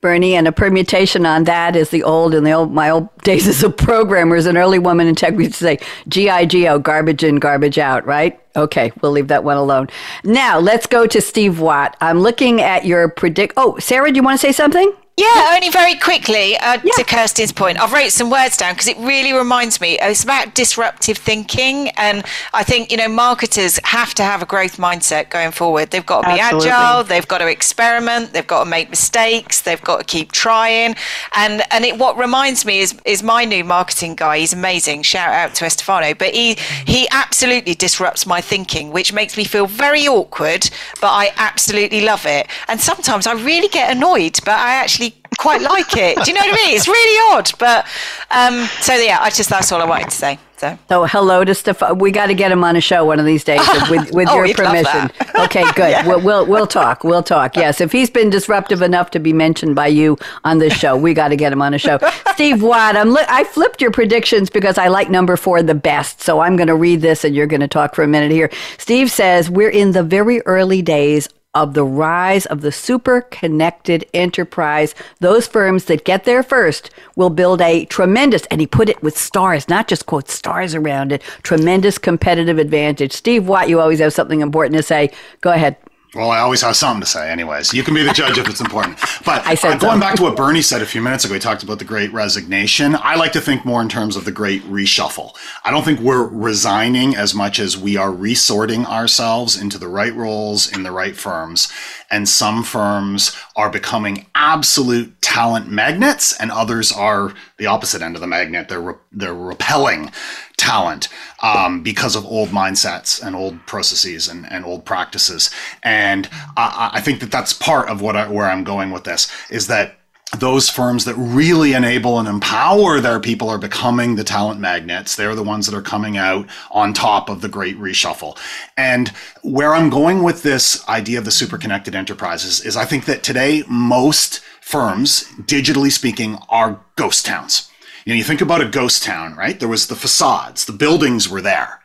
Bernie, 0.00 0.36
and 0.36 0.46
a 0.46 0.52
permutation 0.52 1.26
on 1.26 1.44
that 1.44 1.74
is 1.74 1.90
the 1.90 2.02
old 2.04 2.34
in 2.34 2.44
the 2.44 2.52
old 2.52 2.72
my 2.72 2.90
old 2.90 3.08
days 3.22 3.48
as 3.48 3.62
a 3.62 3.70
programmer 3.70 4.36
as 4.36 4.46
an 4.46 4.56
early 4.56 4.78
woman 4.78 5.06
in 5.06 5.14
tech 5.14 5.34
we 5.34 5.44
used 5.44 5.58
to 5.58 5.64
say 5.64 5.78
G-I-G-O, 6.06 6.78
garbage 6.78 7.24
in, 7.24 7.36
garbage 7.36 7.78
out, 7.78 8.06
right? 8.06 8.40
Okay, 8.58 8.92
we'll 9.00 9.12
leave 9.12 9.28
that 9.28 9.44
one 9.44 9.56
alone. 9.56 9.88
Now 10.24 10.58
let's 10.58 10.86
go 10.86 11.06
to 11.06 11.20
Steve 11.20 11.60
Watt. 11.60 11.96
I'm 12.00 12.20
looking 12.20 12.60
at 12.60 12.84
your 12.84 13.08
predict 13.08 13.54
oh, 13.56 13.78
Sarah, 13.78 14.10
do 14.10 14.16
you 14.16 14.22
want 14.22 14.40
to 14.40 14.46
say 14.46 14.52
something? 14.52 14.92
Yeah, 15.18 15.54
only 15.56 15.68
very 15.70 15.96
quickly 15.96 16.56
uh, 16.58 16.78
yeah. 16.84 16.92
to 16.96 17.02
Kirsten's 17.02 17.50
point. 17.50 17.80
I've 17.80 17.92
wrote 17.92 18.12
some 18.12 18.30
words 18.30 18.56
down 18.56 18.74
because 18.74 18.86
it 18.86 18.96
really 18.98 19.32
reminds 19.32 19.80
me. 19.80 19.98
It's 20.00 20.22
about 20.22 20.54
disruptive 20.54 21.18
thinking, 21.18 21.88
and 21.96 22.24
I 22.54 22.62
think 22.62 22.92
you 22.92 22.96
know 22.98 23.08
marketers 23.08 23.80
have 23.82 24.14
to 24.14 24.22
have 24.22 24.42
a 24.42 24.46
growth 24.46 24.76
mindset 24.76 25.28
going 25.28 25.50
forward. 25.50 25.90
They've 25.90 26.06
got 26.06 26.22
to 26.22 26.34
be 26.34 26.38
Absolutely. 26.38 26.70
agile. 26.70 27.02
They've 27.02 27.26
got 27.26 27.38
to 27.38 27.50
experiment. 27.50 28.32
They've 28.32 28.46
got 28.46 28.62
to 28.62 28.70
make 28.70 28.90
mistakes. 28.90 29.60
They've 29.62 29.82
got 29.82 29.98
to 29.98 30.04
keep 30.04 30.30
trying. 30.30 30.94
And 31.34 31.62
and 31.72 31.84
it, 31.84 31.98
what 31.98 32.16
reminds 32.16 32.64
me 32.64 32.78
is 32.78 32.94
is 33.04 33.20
my 33.24 33.44
new 33.44 33.64
marketing 33.64 34.14
guy. 34.14 34.38
He's 34.38 34.52
amazing. 34.52 35.02
Shout 35.02 35.34
out 35.34 35.52
to 35.56 35.64
Estefano. 35.64 36.14
But 36.14 36.32
he 36.32 36.54
he 36.86 37.08
absolutely 37.10 37.74
disrupts 37.74 38.24
my 38.24 38.40
thinking, 38.40 38.92
which 38.92 39.12
makes 39.12 39.36
me 39.36 39.42
feel 39.42 39.66
very 39.66 40.06
awkward. 40.06 40.70
But 41.00 41.10
I 41.10 41.32
absolutely 41.38 42.02
love 42.02 42.24
it. 42.24 42.46
And 42.68 42.80
sometimes 42.80 43.26
I 43.26 43.32
really 43.32 43.66
get 43.66 43.90
annoyed, 43.90 44.38
but 44.44 44.54
I 44.54 44.74
actually 44.74 45.07
quite 45.38 45.62
like 45.62 45.96
it. 45.96 46.16
Do 46.22 46.30
you 46.30 46.34
know 46.34 46.40
what 46.40 46.52
I 46.52 46.66
mean? 46.66 46.76
It's 46.76 46.88
really 46.88 47.36
odd, 47.36 47.50
but 47.58 47.86
um, 48.30 48.66
so 48.80 48.94
yeah, 48.94 49.18
I 49.20 49.30
just 49.30 49.50
that's 49.50 49.72
all 49.72 49.80
I 49.80 49.84
wanted 49.84 50.10
to 50.10 50.16
say. 50.16 50.38
So, 50.58 50.76
so 50.88 51.04
hello 51.04 51.44
to 51.44 51.54
Stefan. 51.54 51.98
We 51.98 52.10
got 52.10 52.26
to 52.26 52.34
get 52.34 52.50
him 52.50 52.64
on 52.64 52.74
a 52.74 52.80
show 52.80 53.04
one 53.04 53.20
of 53.20 53.24
these 53.24 53.44
days 53.44 53.60
with, 53.88 54.12
with 54.12 54.28
oh, 54.30 54.42
your 54.42 54.56
permission. 54.56 55.08
okay, 55.38 55.62
good. 55.76 55.90
yeah. 55.90 56.04
we'll, 56.04 56.20
we'll, 56.20 56.46
we'll 56.46 56.66
talk. 56.66 57.04
We'll 57.04 57.22
talk. 57.22 57.54
Yes, 57.54 57.80
if 57.80 57.92
he's 57.92 58.10
been 58.10 58.28
disruptive 58.28 58.82
enough 58.82 59.10
to 59.12 59.20
be 59.20 59.32
mentioned 59.32 59.76
by 59.76 59.86
you 59.86 60.18
on 60.42 60.58
this 60.58 60.72
show, 60.76 60.96
we 60.96 61.14
got 61.14 61.28
to 61.28 61.36
get 61.36 61.52
him 61.52 61.62
on 61.62 61.74
a 61.74 61.78
show. 61.78 62.00
Steve 62.32 62.60
Watt, 62.60 62.96
I'm 62.96 63.10
li- 63.12 63.24
I 63.28 63.44
flipped 63.44 63.80
your 63.80 63.92
predictions 63.92 64.50
because 64.50 64.78
I 64.78 64.88
like 64.88 65.10
number 65.10 65.36
four 65.36 65.62
the 65.62 65.76
best. 65.76 66.22
So 66.22 66.40
I'm 66.40 66.56
going 66.56 66.66
to 66.66 66.74
read 66.74 67.02
this, 67.02 67.22
and 67.22 67.36
you're 67.36 67.46
going 67.46 67.60
to 67.60 67.68
talk 67.68 67.94
for 67.94 68.02
a 68.02 68.08
minute 68.08 68.32
here. 68.32 68.50
Steve 68.78 69.12
says 69.12 69.48
we're 69.48 69.70
in 69.70 69.92
the 69.92 70.02
very 70.02 70.40
early 70.40 70.82
days 70.82 71.28
of 71.54 71.74
the 71.74 71.84
rise 71.84 72.46
of 72.46 72.60
the 72.60 72.70
super 72.70 73.22
connected 73.22 74.04
enterprise. 74.12 74.94
Those 75.20 75.46
firms 75.46 75.86
that 75.86 76.04
get 76.04 76.24
there 76.24 76.42
first 76.42 76.90
will 77.16 77.30
build 77.30 77.60
a 77.60 77.84
tremendous, 77.86 78.46
and 78.46 78.60
he 78.60 78.66
put 78.66 78.88
it 78.88 79.02
with 79.02 79.18
stars, 79.18 79.68
not 79.68 79.88
just 79.88 80.06
quote 80.06 80.28
stars 80.28 80.74
around 80.74 81.12
it, 81.12 81.22
tremendous 81.42 81.98
competitive 81.98 82.58
advantage. 82.58 83.12
Steve 83.12 83.48
Watt, 83.48 83.68
you 83.68 83.80
always 83.80 83.98
have 83.98 84.12
something 84.12 84.40
important 84.40 84.76
to 84.76 84.82
say. 84.82 85.10
Go 85.40 85.50
ahead. 85.50 85.76
Well, 86.14 86.30
I 86.30 86.38
always 86.38 86.62
have 86.62 86.74
something 86.74 87.02
to 87.02 87.06
say, 87.06 87.30
anyways. 87.30 87.74
You 87.74 87.82
can 87.82 87.92
be 87.92 88.02
the 88.02 88.12
judge 88.12 88.38
if 88.38 88.48
it's 88.48 88.60
important. 88.60 88.98
But 89.24 89.46
uh, 89.46 89.76
going 89.76 89.96
so. 89.96 90.00
back 90.00 90.16
to 90.16 90.22
what 90.22 90.36
Bernie 90.36 90.62
said 90.62 90.80
a 90.80 90.86
few 90.86 91.02
minutes 91.02 91.24
ago, 91.24 91.34
he 91.34 91.40
talked 91.40 91.62
about 91.62 91.78
the 91.78 91.84
great 91.84 92.10
resignation. 92.12 92.96
I 92.98 93.16
like 93.16 93.32
to 93.32 93.42
think 93.42 93.64
more 93.66 93.82
in 93.82 93.88
terms 93.88 94.16
of 94.16 94.24
the 94.24 94.32
great 94.32 94.62
reshuffle. 94.62 95.36
I 95.64 95.70
don't 95.70 95.84
think 95.84 96.00
we're 96.00 96.26
resigning 96.26 97.14
as 97.14 97.34
much 97.34 97.58
as 97.58 97.76
we 97.76 97.96
are 97.98 98.10
resorting 98.10 98.86
ourselves 98.86 99.60
into 99.60 99.76
the 99.76 99.88
right 99.88 100.14
roles 100.14 100.72
in 100.72 100.82
the 100.82 100.92
right 100.92 101.14
firms. 101.14 101.70
And 102.10 102.26
some 102.26 102.62
firms 102.62 103.36
are 103.54 103.68
becoming 103.68 104.26
absolute 104.34 105.20
talent 105.20 105.68
magnets, 105.68 106.38
and 106.40 106.50
others 106.50 106.90
are 106.90 107.34
the 107.58 107.66
opposite 107.66 108.00
end 108.00 108.14
of 108.14 108.22
the 108.22 108.26
magnet. 108.26 108.68
They're, 108.68 108.80
re- 108.80 108.94
they're 109.12 109.34
repelling 109.34 110.10
talent 110.58 111.08
um, 111.42 111.82
because 111.82 112.14
of 112.14 112.26
old 112.26 112.50
mindsets 112.50 113.24
and 113.24 113.34
old 113.34 113.64
processes 113.66 114.28
and, 114.28 114.50
and 114.52 114.64
old 114.64 114.84
practices. 114.84 115.50
And 115.82 116.28
I, 116.56 116.90
I 116.94 117.00
think 117.00 117.20
that 117.20 117.30
that's 117.30 117.52
part 117.54 117.88
of 117.88 118.02
what 118.02 118.16
I, 118.16 118.28
where 118.28 118.50
I'm 118.50 118.64
going 118.64 118.90
with 118.90 119.04
this 119.04 119.30
is 119.50 119.68
that 119.68 119.94
those 120.36 120.68
firms 120.68 121.06
that 121.06 121.14
really 121.14 121.72
enable 121.72 122.18
and 122.18 122.28
empower 122.28 123.00
their 123.00 123.18
people 123.18 123.48
are 123.48 123.56
becoming 123.56 124.14
the 124.14 124.24
talent 124.24 124.60
magnets. 124.60 125.16
They're 125.16 125.34
the 125.34 125.42
ones 125.42 125.66
that 125.66 125.74
are 125.74 125.82
coming 125.82 126.18
out 126.18 126.46
on 126.70 126.92
top 126.92 127.30
of 127.30 127.40
the 127.40 127.48
great 127.48 127.78
reshuffle. 127.78 128.38
And 128.76 129.08
where 129.42 129.74
I'm 129.74 129.88
going 129.88 130.22
with 130.22 130.42
this 130.42 130.86
idea 130.86 131.18
of 131.18 131.24
the 131.24 131.30
super 131.30 131.56
connected 131.56 131.94
enterprises 131.94 132.60
is 132.60 132.76
I 132.76 132.84
think 132.84 133.06
that 133.06 133.22
today 133.22 133.64
most 133.70 134.40
firms, 134.60 135.24
digitally 135.40 135.90
speaking, 135.90 136.36
are 136.50 136.78
ghost 136.96 137.24
towns. 137.24 137.67
You 138.08 138.14
know, 138.14 138.18
you 138.20 138.24
think 138.24 138.40
about 138.40 138.62
a 138.62 138.66
ghost 138.66 139.02
town, 139.02 139.36
right? 139.36 139.60
There 139.60 139.68
was 139.68 139.88
the 139.88 139.94
facades, 139.94 140.64
the 140.64 140.72
buildings 140.72 141.28
were 141.28 141.42
there, 141.42 141.82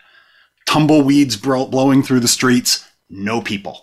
tumbleweeds 0.65 1.35
blowing 1.35 2.01
through 2.01 2.21
the 2.21 2.29
streets, 2.29 2.87
no 3.09 3.41
people 3.41 3.82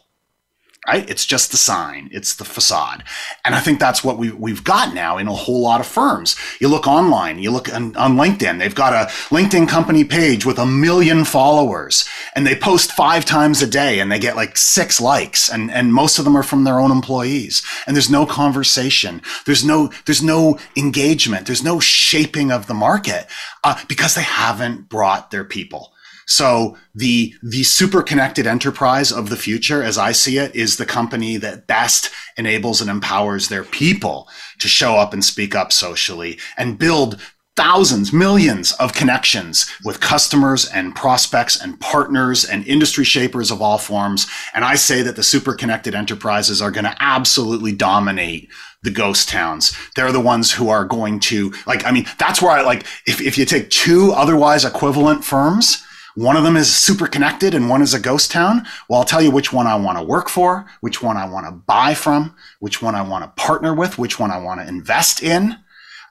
right? 0.90 1.09
It's 1.09 1.24
just 1.24 1.53
the 1.53 1.57
sign, 1.57 2.09
it's 2.12 2.35
the 2.35 2.44
facade. 2.44 3.05
And 3.44 3.55
I 3.55 3.61
think 3.61 3.79
that's 3.79 4.03
what 4.03 4.18
we, 4.18 4.33
we've 4.33 4.64
got 4.64 4.92
now 4.92 5.18
in 5.18 5.29
a 5.29 5.33
whole 5.33 5.61
lot 5.61 5.81
of 5.81 5.87
firms. 5.87 6.35
You 6.59 6.66
look 6.66 6.88
online, 6.88 7.38
you 7.38 7.53
look 7.53 7.72
on, 7.72 7.94
on, 7.94 8.16
LinkedIn, 8.16 8.59
they've 8.59 8.74
got 8.74 8.92
a 8.92 9.09
LinkedIn 9.29 9.68
company 9.68 10.03
page 10.03 10.44
with 10.44 10.59
a 10.59 10.66
million 10.66 11.24
followers 11.24 12.09
and 12.35 12.44
they 12.44 12.57
post 12.57 12.90
five 12.90 13.24
times 13.24 13.62
a 13.62 13.68
day 13.68 14.00
and 14.00 14.11
they 14.11 14.18
get 14.18 14.35
like 14.35 14.57
six 14.57 15.00
likes 15.00 15.48
and, 15.48 15.70
and 15.70 15.94
most 15.94 16.18
of 16.18 16.24
them 16.24 16.37
are 16.37 16.42
from 16.42 16.64
their 16.64 16.81
own 16.81 16.90
employees. 16.90 17.62
And 17.87 17.94
there's 17.94 18.11
no 18.11 18.26
conversation. 18.26 19.22
There's 19.46 19.64
no, 19.64 19.92
there's 20.07 20.24
no 20.24 20.59
engagement. 20.76 21.46
There's 21.46 21.62
no 21.62 21.79
shaping 21.79 22.50
of 22.50 22.66
the 22.66 22.74
market 22.74 23.29
uh, 23.62 23.81
because 23.87 24.16
they 24.16 24.22
haven't 24.22 24.88
brought 24.88 25.31
their 25.31 25.44
people. 25.44 25.92
So 26.30 26.76
the, 26.94 27.34
the 27.42 27.64
super 27.64 28.02
connected 28.02 28.46
enterprise 28.46 29.10
of 29.10 29.30
the 29.30 29.36
future, 29.36 29.82
as 29.82 29.98
I 29.98 30.12
see 30.12 30.38
it, 30.38 30.54
is 30.54 30.76
the 30.76 30.86
company 30.86 31.36
that 31.38 31.66
best 31.66 32.08
enables 32.36 32.80
and 32.80 32.88
empowers 32.88 33.48
their 33.48 33.64
people 33.64 34.28
to 34.60 34.68
show 34.68 34.94
up 34.94 35.12
and 35.12 35.24
speak 35.24 35.56
up 35.56 35.72
socially 35.72 36.38
and 36.56 36.78
build 36.78 37.20
thousands, 37.56 38.12
millions 38.12 38.70
of 38.74 38.92
connections 38.92 39.68
with 39.84 39.98
customers 39.98 40.66
and 40.66 40.94
prospects 40.94 41.60
and 41.60 41.80
partners 41.80 42.44
and 42.44 42.64
industry 42.64 43.04
shapers 43.04 43.50
of 43.50 43.60
all 43.60 43.76
forms. 43.76 44.28
And 44.54 44.64
I 44.64 44.76
say 44.76 45.02
that 45.02 45.16
the 45.16 45.24
super 45.24 45.54
connected 45.54 45.96
enterprises 45.96 46.62
are 46.62 46.70
going 46.70 46.84
to 46.84 46.96
absolutely 47.00 47.72
dominate 47.72 48.48
the 48.84 48.92
ghost 48.92 49.28
towns. 49.28 49.76
They're 49.96 50.12
the 50.12 50.20
ones 50.20 50.52
who 50.52 50.68
are 50.68 50.84
going 50.84 51.18
to 51.20 51.52
like, 51.66 51.84
I 51.84 51.90
mean, 51.90 52.06
that's 52.20 52.40
where 52.40 52.52
I 52.52 52.62
like, 52.62 52.86
if, 53.04 53.20
if 53.20 53.36
you 53.36 53.44
take 53.44 53.68
two 53.68 54.12
otherwise 54.12 54.64
equivalent 54.64 55.24
firms, 55.24 55.84
one 56.20 56.37
of 56.37 56.44
them 56.44 56.56
is 56.56 56.70
super 56.70 57.06
connected 57.06 57.54
and 57.54 57.70
one 57.70 57.80
is 57.80 57.94
a 57.94 57.98
ghost 57.98 58.30
town. 58.30 58.66
Well, 58.88 58.98
I'll 58.98 59.06
tell 59.06 59.22
you 59.22 59.30
which 59.30 59.54
one 59.54 59.66
I 59.66 59.76
want 59.76 59.96
to 59.96 60.04
work 60.04 60.28
for, 60.28 60.66
which 60.83 61.02
one 61.02 61.16
I 61.16 61.26
want 61.26 61.46
to 61.46 61.52
buy 61.52 61.94
from, 61.94 62.37
which 62.59 62.83
one 62.83 62.94
I 62.94 63.00
want 63.00 63.24
to 63.24 63.42
partner 63.42 63.74
with, 63.74 63.98
which 63.98 64.18
one 64.18 64.30
I 64.30 64.37
want 64.37 64.61
to 64.61 64.68
invest 64.68 65.22
in. 65.22 65.56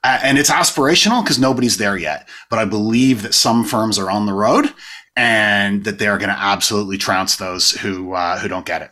Uh, 0.04 0.20
and 0.24 0.40
it's 0.40 0.50
aspirational 0.50 1.24
because 1.24 1.38
nobody's 1.38 1.78
there 1.78 1.96
yet. 1.96 2.28
But 2.50 2.58
I 2.58 2.66
believe 2.66 3.22
that 3.22 3.36
some 3.36 3.64
firms 3.64 4.00
are 4.00 4.10
on 4.10 4.26
the 4.26 4.34
road 4.34 4.74
and 5.16 5.84
that 5.84 6.00
they 6.00 6.08
are 6.08 6.18
going 6.18 6.30
to 6.30 6.40
absolutely 6.40 6.98
trounce 6.98 7.36
those 7.36 7.72
who 7.72 8.14
uh, 8.14 8.40
who 8.40 8.48
don't 8.48 8.66
get 8.66 8.82
it. 8.82 8.92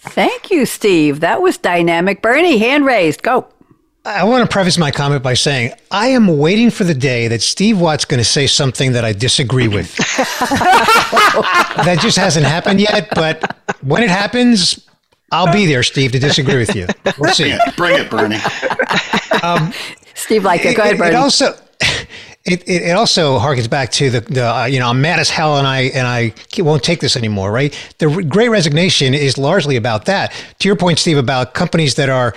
Thank 0.00 0.50
you, 0.50 0.66
Steve. 0.66 1.20
That 1.20 1.40
was 1.40 1.56
dynamic. 1.56 2.20
Bernie, 2.20 2.58
hand 2.58 2.84
raised. 2.84 3.22
Go. 3.22 3.46
I 4.06 4.22
want 4.22 4.48
to 4.48 4.52
preface 4.52 4.78
my 4.78 4.92
comment 4.92 5.24
by 5.24 5.34
saying 5.34 5.72
I 5.90 6.06
am 6.08 6.38
waiting 6.38 6.70
for 6.70 6.84
the 6.84 6.94
day 6.94 7.26
that 7.26 7.42
Steve 7.42 7.80
Watt's 7.80 8.04
going 8.04 8.18
to 8.18 8.24
say 8.24 8.46
something 8.46 8.92
that 8.92 9.04
I 9.04 9.12
disagree 9.12 9.66
with. 9.66 9.96
that 11.76 11.98
just 12.00 12.16
hasn't 12.16 12.46
happened 12.46 12.80
yet, 12.80 13.08
but 13.16 13.56
when 13.82 14.04
it 14.04 14.08
happens, 14.08 14.86
I'll 15.32 15.52
be 15.52 15.66
there, 15.66 15.82
Steve, 15.82 16.12
to 16.12 16.20
disagree 16.20 16.56
with 16.56 16.76
you. 16.76 16.86
We'll 17.18 17.32
see. 17.32 17.58
Bring 17.76 17.98
it, 17.98 18.08
Bernie. 18.08 18.38
Um, 19.42 19.72
Steve, 20.14 20.44
like 20.44 20.64
it. 20.64 20.76
Go 20.76 20.84
ahead, 20.84 20.98
Bernie. 20.98 21.10
It 21.10 21.16
also. 21.16 21.54
It, 22.48 22.62
it, 22.68 22.82
it, 22.82 22.92
also 22.92 23.40
harkens 23.40 23.68
back 23.68 23.90
to 23.90 24.08
the, 24.08 24.20
the 24.20 24.46
uh, 24.46 24.64
you 24.66 24.78
know 24.78 24.88
I'm 24.88 25.00
mad 25.00 25.18
as 25.18 25.28
hell 25.28 25.58
and 25.58 25.66
I 25.66 25.80
and 25.96 26.06
I 26.06 26.32
won't 26.58 26.84
take 26.84 27.00
this 27.00 27.16
anymore 27.16 27.50
right 27.50 27.76
the 27.98 28.22
great 28.22 28.50
resignation 28.50 29.14
is 29.14 29.36
largely 29.36 29.74
about 29.74 30.04
that 30.04 30.32
to 30.60 30.68
your 30.68 30.76
point 30.76 31.00
Steve 31.00 31.18
about 31.18 31.54
companies 31.54 31.96
that 31.96 32.08
are 32.08 32.36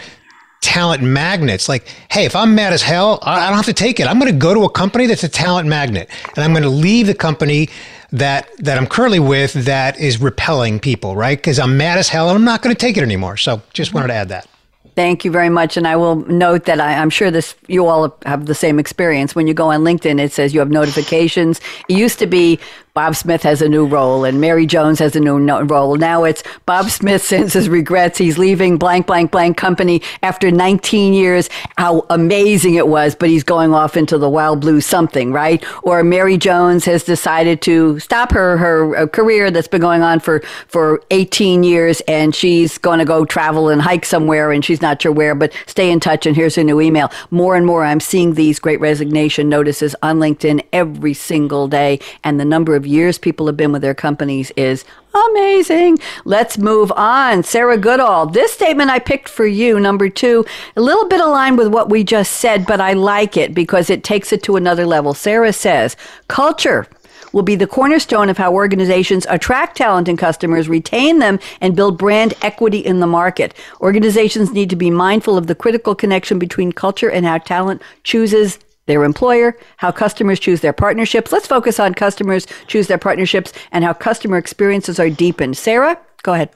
talent 0.62 1.02
magnets. 1.02 1.70
Like, 1.70 1.88
hey, 2.12 2.26
if 2.26 2.36
I'm 2.36 2.56
mad 2.56 2.74
as 2.74 2.82
hell, 2.82 3.20
I, 3.22 3.48
don't 3.48 3.56
have 3.56 3.66
to 3.66 3.74
take 3.74 4.00
it. 4.00 4.08
I'm 4.08 4.20
going 4.20 4.32
to 4.32 4.38
go 4.38 4.54
to 4.54 4.64
a 4.64 4.70
company 4.70 5.06
that's 5.08 5.24
a 5.24 5.30
talent 5.30 5.68
magnet, 5.68 6.10
and 6.36 6.44
I'm 6.44 6.52
going 6.52 6.64
to 6.64 6.70
leave 6.70 7.08
the 7.08 7.16
company 7.16 7.70
that 8.12 8.50
that 8.58 8.78
I'm 8.78 8.88
currently 8.88 9.20
with 9.20 9.54
that 9.66 10.00
is 10.00 10.20
repelling 10.20 10.80
people, 10.80 11.16
right? 11.16 11.38
Because 11.38 11.60
I'm 11.60 11.78
mad 11.78 11.98
as 11.98 12.10
hell, 12.10 12.30
and 12.30 12.38
I'm 12.38 12.46
not 12.46 12.62
going 12.62 12.76
to 12.76 12.80
take 12.80 12.98
it 12.98 13.04
anymore. 13.04 13.38
So, 13.38 13.62
just 13.74 13.94
wanted 13.94 14.08
to 14.08 14.14
add 14.14 14.30
that. 14.30 14.48
Thank 14.96 15.24
you 15.24 15.32
very 15.32 15.48
much. 15.48 15.78
And 15.78 15.88
I 15.88 15.96
will 15.96 16.18
note 16.28 16.66
that 16.66 16.82
I, 16.82 16.92
am 16.92 17.10
sure 17.10 17.32
this 17.32 17.56
you 17.68 17.86
all 17.86 18.18
have 18.26 18.48
the 18.48 18.56
same 18.56 18.80
experience. 18.80 19.34
When 19.34 19.48
you 19.48 19.54
go 19.54 19.72
on 19.72 19.82
LinkedIn, 19.82 20.20
it 20.20 20.34
says 20.34 20.54
you 20.54 20.60
have 20.60 20.72
notifications. 20.72 21.62
It 21.88 21.98
used 21.98 22.20
to 22.20 22.28
be 22.28 22.60
Bob 23.00 23.16
Smith 23.16 23.44
has 23.44 23.62
a 23.62 23.70
new 23.70 23.86
role 23.86 24.26
and 24.26 24.42
Mary 24.42 24.66
Jones 24.66 25.00
has 25.00 25.16
a 25.16 25.22
new 25.22 25.40
role. 25.64 25.96
Now 25.96 26.26
it's 26.26 26.44
Bob 26.66 26.90
Smith 26.90 27.24
sends 27.26 27.54
his 27.54 27.70
regrets. 27.70 28.18
He's 28.18 28.38
leaving 28.38 28.78
blank, 28.78 29.08
blank, 29.08 29.32
blank 29.32 29.56
company 29.56 30.02
after 30.22 30.52
19 30.52 31.14
years. 31.14 31.50
How 31.78 32.06
amazing 32.10 32.74
it 32.74 32.90
was, 32.90 33.16
but 33.16 33.30
he's 33.30 33.46
going 33.46 33.74
off 33.74 33.96
into 33.96 34.18
the 34.18 34.30
wild 34.30 34.60
blue 34.60 34.82
something, 34.82 35.32
right? 35.32 35.64
Or 35.84 36.04
Mary 36.04 36.38
Jones 36.38 36.84
has 36.84 37.06
decided 37.06 37.62
to 37.62 38.00
stop 38.00 38.34
her, 38.34 38.58
her 38.58 38.94
uh, 38.98 39.08
career 39.08 39.50
that's 39.50 39.70
been 39.70 39.80
going 39.80 40.02
on 40.02 40.20
for, 40.20 40.42
for 40.68 41.02
18 41.10 41.64
years 41.64 42.02
and 42.02 42.36
she's 42.36 42.78
going 42.78 43.00
to 43.00 43.06
go 43.06 43.24
travel 43.24 43.70
and 43.70 43.82
hike 43.82 44.04
somewhere 44.04 44.52
and 44.52 44.66
she's 44.66 44.82
not 44.82 45.02
sure 45.02 45.14
where, 45.14 45.36
but 45.36 45.54
stay 45.68 45.90
in 45.90 46.02
touch 46.02 46.26
and 46.26 46.36
here's 46.36 46.56
her 46.56 46.66
new 46.66 46.82
email. 46.82 47.10
More 47.32 47.56
and 47.56 47.66
more, 47.66 47.86
I'm 47.86 48.02
seeing 48.02 48.34
these 48.34 48.60
great 48.60 48.82
resignation 48.82 49.48
notices 49.48 49.96
on 50.04 50.20
LinkedIn 50.20 50.66
every 50.74 51.14
single 51.14 51.70
day 51.70 52.02
and 52.26 52.42
the 52.42 52.46
number 52.46 52.76
of 52.76 52.89
years 52.90 53.18
people 53.18 53.48
have 53.48 53.56
been 53.56 53.72
with 53.72 53.82
their 53.82 53.94
companies 53.94 54.52
is 54.58 54.84
amazing. 55.14 55.98
Let's 56.26 56.58
move 56.58 56.92
on. 56.94 57.44
Sarah 57.44 57.78
Goodall, 57.78 58.26
this 58.26 58.52
statement 58.52 58.90
I 58.90 59.00
picked 59.00 59.30
for 59.30 59.46
you, 59.46 59.80
number 59.80 60.10
two, 60.10 60.46
a 60.76 60.82
little 60.82 61.08
bit 61.08 61.22
aligned 61.22 61.58
with 61.58 61.68
what 61.70 61.90
we 61.90 62.04
just 62.04 62.34
said, 62.34 62.66
but 62.66 62.82
I 62.82 62.94
like 62.94 63.38
it 63.38 63.54
because 63.54 63.90
it 63.90 64.04
takes 64.04 64.34
it 64.34 64.44
to 64.44 64.56
another 64.56 64.86
level. 64.86 65.14
Sarah 65.14 65.54
says, 65.54 65.96
culture 66.28 66.88
will 67.32 67.44
be 67.44 67.56
the 67.56 67.68
cornerstone 67.68 68.30
of 68.30 68.38
how 68.38 68.54
organizations 68.54 69.26
attract 69.30 69.78
talent 69.78 70.08
and 70.08 70.18
customers, 70.18 70.68
retain 70.68 71.20
them, 71.20 71.40
and 71.62 71.76
build 71.76 71.98
brand 71.98 72.34
equity 72.42 72.80
in 72.80 73.00
the 73.00 73.08
market. 73.08 73.54
Organizations 73.82 74.52
need 74.52 74.70
to 74.70 74.76
be 74.76 74.90
mindful 74.90 75.38
of 75.38 75.48
the 75.48 75.56
critical 75.56 75.96
connection 75.96 76.40
between 76.40 76.72
culture 76.72 77.10
and 77.10 77.26
how 77.26 77.38
talent 77.38 77.82
chooses 78.04 78.60
their 78.90 79.04
employer, 79.04 79.56
how 79.78 79.92
customers 79.92 80.40
choose 80.40 80.62
their 80.62 80.74
partnerships. 80.74 81.32
Let's 81.32 81.48
focus 81.48 81.80
on 81.80 81.94
customers 81.94 82.48
choose 82.68 82.88
their 82.88 82.98
partnerships 82.98 83.54
and 83.72 83.84
how 83.86 83.94
customer 83.94 84.38
experiences 84.38 85.00
are 85.00 85.10
deepened. 85.10 85.58
Sarah, 85.58 85.98
go 86.24 86.34
ahead. 86.34 86.50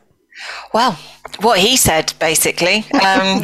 Well, 0.74 0.98
what 1.42 1.60
he 1.60 1.78
said 1.78 2.14
basically. 2.20 2.78
Um, 2.94 3.42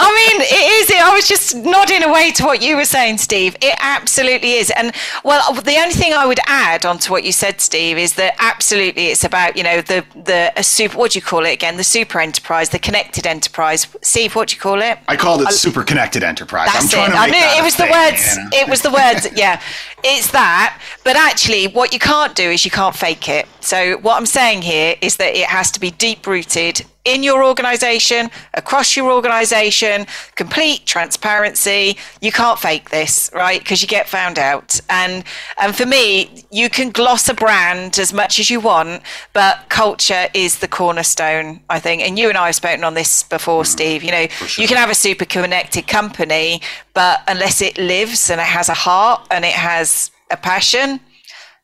I 0.00 0.12
mean, 0.14 0.40
it 0.42 0.90
is. 0.90 0.90
I 0.90 1.14
was 1.14 1.26
just 1.26 1.56
nodding 1.56 2.02
away 2.02 2.30
to 2.32 2.44
what 2.44 2.62
you 2.62 2.76
were 2.76 2.84
saying, 2.84 3.18
Steve. 3.18 3.56
It 3.60 3.74
absolutely 3.80 4.52
is. 4.52 4.70
And 4.70 4.92
well, 5.24 5.52
the 5.52 5.76
only 5.76 5.94
thing 5.94 6.12
I 6.12 6.26
would 6.26 6.40
add 6.46 6.86
onto 6.86 7.10
what 7.12 7.24
you 7.24 7.32
said, 7.32 7.60
Steve, 7.60 7.98
is 7.98 8.14
that 8.14 8.34
absolutely 8.38 9.06
it's 9.06 9.24
about 9.24 9.56
you 9.56 9.62
know 9.62 9.80
the 9.80 10.04
the 10.14 10.52
a 10.56 10.62
super. 10.62 10.96
What 10.98 11.12
do 11.12 11.18
you 11.18 11.22
call 11.22 11.44
it 11.44 11.52
again? 11.52 11.76
The 11.76 11.84
super 11.84 12.20
enterprise, 12.20 12.70
the 12.70 12.78
connected 12.78 13.26
enterprise. 13.26 13.86
Steve, 14.02 14.34
what 14.34 14.48
do 14.48 14.56
you 14.56 14.60
call 14.60 14.80
it? 14.80 14.98
I 15.08 15.16
called 15.16 15.42
it 15.42 15.52
super 15.52 15.82
connected 15.82 16.22
enterprise. 16.22 16.70
That's 16.72 16.92
it. 16.92 16.98
I 16.98 17.26
knew 17.26 17.36
it 17.36 17.64
was 17.64 17.76
the 17.76 17.84
thing, 17.84 17.92
words. 17.92 18.36
You 18.36 18.42
know? 18.42 18.50
It 18.52 18.68
was 18.68 18.82
the 18.82 18.90
words. 18.90 19.26
Yeah, 19.38 19.60
it's 20.02 20.32
that. 20.32 20.80
But 21.04 21.16
actually, 21.16 21.68
what 21.68 21.92
you 21.92 21.98
can't 21.98 22.34
do 22.34 22.50
is 22.50 22.64
you 22.64 22.70
can't 22.70 22.94
fake 22.94 23.28
it. 23.28 23.46
So 23.60 23.98
what 23.98 24.16
I'm 24.16 24.26
saying 24.26 24.62
here 24.62 24.96
is 25.00 25.16
that 25.16 25.36
it 25.36 25.46
has 25.46 25.70
to 25.72 25.80
be 25.80 25.90
deep 25.92 26.26
rooted 26.28 26.84
in 27.04 27.22
your 27.22 27.42
organization, 27.42 28.30
across 28.54 28.96
your 28.96 29.10
organization, 29.10 30.06
complete 30.36 30.84
transparency. 30.84 31.96
You 32.20 32.30
can't 32.30 32.58
fake 32.58 32.90
this, 32.90 33.30
right? 33.34 33.60
Because 33.60 33.80
you 33.80 33.88
get 33.88 34.08
found 34.08 34.38
out. 34.38 34.80
And 34.90 35.24
and 35.60 35.74
for 35.74 35.86
me, 35.86 36.44
you 36.50 36.68
can 36.68 36.90
gloss 36.90 37.28
a 37.28 37.34
brand 37.34 37.98
as 37.98 38.12
much 38.12 38.38
as 38.38 38.50
you 38.50 38.60
want, 38.60 39.02
but 39.32 39.68
culture 39.70 40.28
is 40.34 40.58
the 40.58 40.68
cornerstone, 40.68 41.60
I 41.70 41.80
think. 41.80 42.02
And 42.02 42.18
you 42.18 42.28
and 42.28 42.36
I 42.36 42.46
have 42.46 42.54
spoken 42.56 42.84
on 42.84 42.94
this 42.94 43.22
before, 43.22 43.62
mm-hmm. 43.62 43.72
Steve. 43.72 44.04
You 44.04 44.12
know, 44.12 44.26
sure. 44.28 44.62
you 44.62 44.68
can 44.68 44.76
have 44.76 44.90
a 44.90 44.94
super 44.94 45.24
connected 45.24 45.86
company, 45.86 46.60
but 46.94 47.22
unless 47.26 47.62
it 47.62 47.78
lives 47.78 48.30
and 48.30 48.40
it 48.40 48.46
has 48.46 48.68
a 48.68 48.74
heart 48.74 49.26
and 49.30 49.44
it 49.44 49.54
has 49.54 50.10
a 50.30 50.36
passion, 50.36 51.00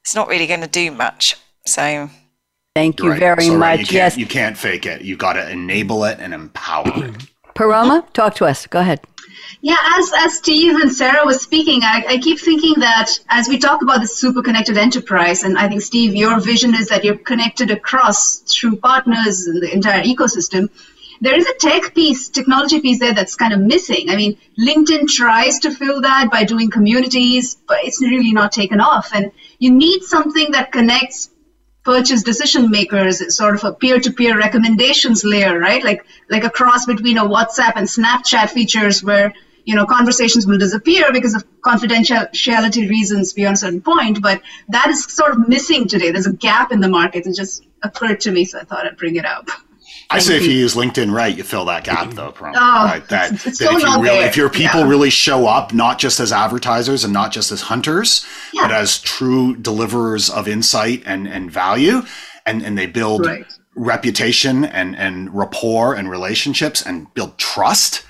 it's 0.00 0.14
not 0.14 0.28
really 0.28 0.46
going 0.46 0.62
to 0.62 0.66
do 0.66 0.90
much. 0.90 1.36
So 1.66 2.08
Thank 2.74 3.00
you 3.00 3.10
right. 3.10 3.20
very 3.20 3.46
so, 3.46 3.56
much. 3.56 3.92
you 3.92 3.98
yes. 3.98 4.16
You 4.16 4.26
can't 4.26 4.58
fake 4.58 4.84
it. 4.84 5.02
You 5.02 5.16
got 5.16 5.34
to 5.34 5.48
enable 5.48 6.04
it 6.04 6.18
and 6.18 6.34
empower 6.34 7.04
it. 7.04 7.14
Paroma, 7.54 8.04
talk 8.12 8.34
to 8.36 8.46
us. 8.46 8.66
Go 8.66 8.80
ahead. 8.80 9.00
Yeah, 9.60 9.76
as, 9.96 10.10
as 10.18 10.38
Steve 10.38 10.74
and 10.80 10.92
Sarah 10.92 11.24
was 11.24 11.40
speaking, 11.40 11.82
I, 11.84 12.04
I 12.08 12.18
keep 12.18 12.40
thinking 12.40 12.74
that 12.80 13.12
as 13.28 13.48
we 13.48 13.58
talk 13.58 13.82
about 13.82 14.00
the 14.00 14.08
super 14.08 14.42
connected 14.42 14.76
enterprise, 14.76 15.44
and 15.44 15.56
I 15.56 15.68
think, 15.68 15.82
Steve, 15.82 16.16
your 16.16 16.40
vision 16.40 16.74
is 16.74 16.88
that 16.88 17.04
you're 17.04 17.16
connected 17.16 17.70
across 17.70 18.38
through 18.38 18.76
partners 18.76 19.46
in 19.46 19.60
the 19.60 19.72
entire 19.72 20.02
ecosystem. 20.02 20.68
There 21.20 21.34
is 21.38 21.46
a 21.46 21.54
tech 21.54 21.94
piece, 21.94 22.28
technology 22.28 22.80
piece 22.80 22.98
there 22.98 23.14
that's 23.14 23.36
kind 23.36 23.52
of 23.52 23.60
missing. 23.60 24.10
I 24.10 24.16
mean, 24.16 24.36
LinkedIn 24.58 25.06
tries 25.06 25.60
to 25.60 25.70
fill 25.70 26.00
that 26.00 26.28
by 26.30 26.42
doing 26.42 26.70
communities, 26.70 27.54
but 27.54 27.78
it's 27.84 28.02
really 28.02 28.32
not 28.32 28.50
taken 28.50 28.80
off. 28.80 29.10
And 29.14 29.30
you 29.60 29.70
need 29.70 30.02
something 30.02 30.50
that 30.50 30.72
connects 30.72 31.30
purchase 31.84 32.22
decision 32.22 32.70
makers 32.70 33.34
sort 33.36 33.54
of 33.54 33.64
a 33.64 33.72
peer-to-peer 33.72 34.36
recommendations 34.36 35.24
layer 35.24 35.58
right? 35.58 35.84
Like 35.84 36.04
like 36.30 36.44
a 36.44 36.50
cross 36.50 36.86
between 36.86 37.18
a 37.18 37.24
whatsapp 37.24 37.72
and 37.76 37.86
snapchat 37.86 38.50
features 38.50 39.02
where 39.02 39.34
you 39.64 39.74
know 39.74 39.86
conversations 39.86 40.46
will 40.46 40.58
disappear 40.58 41.12
because 41.12 41.34
of 41.34 41.44
confidentiality 41.60 42.88
reasons 42.88 43.32
beyond 43.32 43.54
a 43.54 43.58
certain 43.58 43.82
point 43.82 44.20
but 44.22 44.42
that 44.68 44.88
is 44.88 45.04
sort 45.04 45.32
of 45.32 45.48
missing 45.48 45.88
today. 45.88 46.10
There's 46.10 46.26
a 46.26 46.32
gap 46.32 46.72
in 46.72 46.80
the 46.80 46.88
market. 46.88 47.26
It 47.26 47.36
just 47.36 47.64
occurred 47.84 48.20
to 48.20 48.30
me 48.30 48.44
so 48.46 48.58
i 48.58 48.64
thought 48.64 48.86
i'd 48.86 48.96
bring 48.96 49.16
it 49.16 49.26
up 49.26 49.48
I 50.14 50.18
say 50.18 50.36
if 50.36 50.46
you 50.46 50.52
use 50.52 50.74
LinkedIn 50.74 51.12
right, 51.12 51.36
you 51.36 51.42
fill 51.42 51.64
that 51.66 51.84
gap 51.84 52.12
though. 52.12 52.32
Probably. 52.32 52.58
Oh, 52.60 52.84
right? 52.84 53.08
That, 53.08 53.32
it's, 53.32 53.46
it's 53.46 53.58
that 53.58 53.72
if 53.72 53.82
you 53.82 54.02
really, 54.02 54.18
there. 54.18 54.28
if 54.28 54.36
your 54.36 54.50
people 54.50 54.80
yeah. 54.80 54.88
really 54.88 55.10
show 55.10 55.46
up, 55.46 55.72
not 55.72 55.98
just 55.98 56.20
as 56.20 56.32
advertisers 56.32 57.04
and 57.04 57.12
not 57.12 57.32
just 57.32 57.52
as 57.52 57.62
hunters, 57.62 58.26
yeah. 58.52 58.62
but 58.62 58.72
as 58.72 59.00
true 59.00 59.56
deliverers 59.56 60.30
of 60.30 60.48
insight 60.48 61.02
and, 61.06 61.26
and 61.26 61.50
value, 61.50 62.02
and, 62.46 62.62
and 62.62 62.76
they 62.76 62.86
build 62.86 63.26
right. 63.26 63.46
reputation 63.74 64.64
and, 64.64 64.96
and 64.96 65.34
rapport 65.34 65.94
and 65.94 66.10
relationships 66.10 66.82
and 66.82 67.12
build 67.14 67.36
trust, 67.38 68.04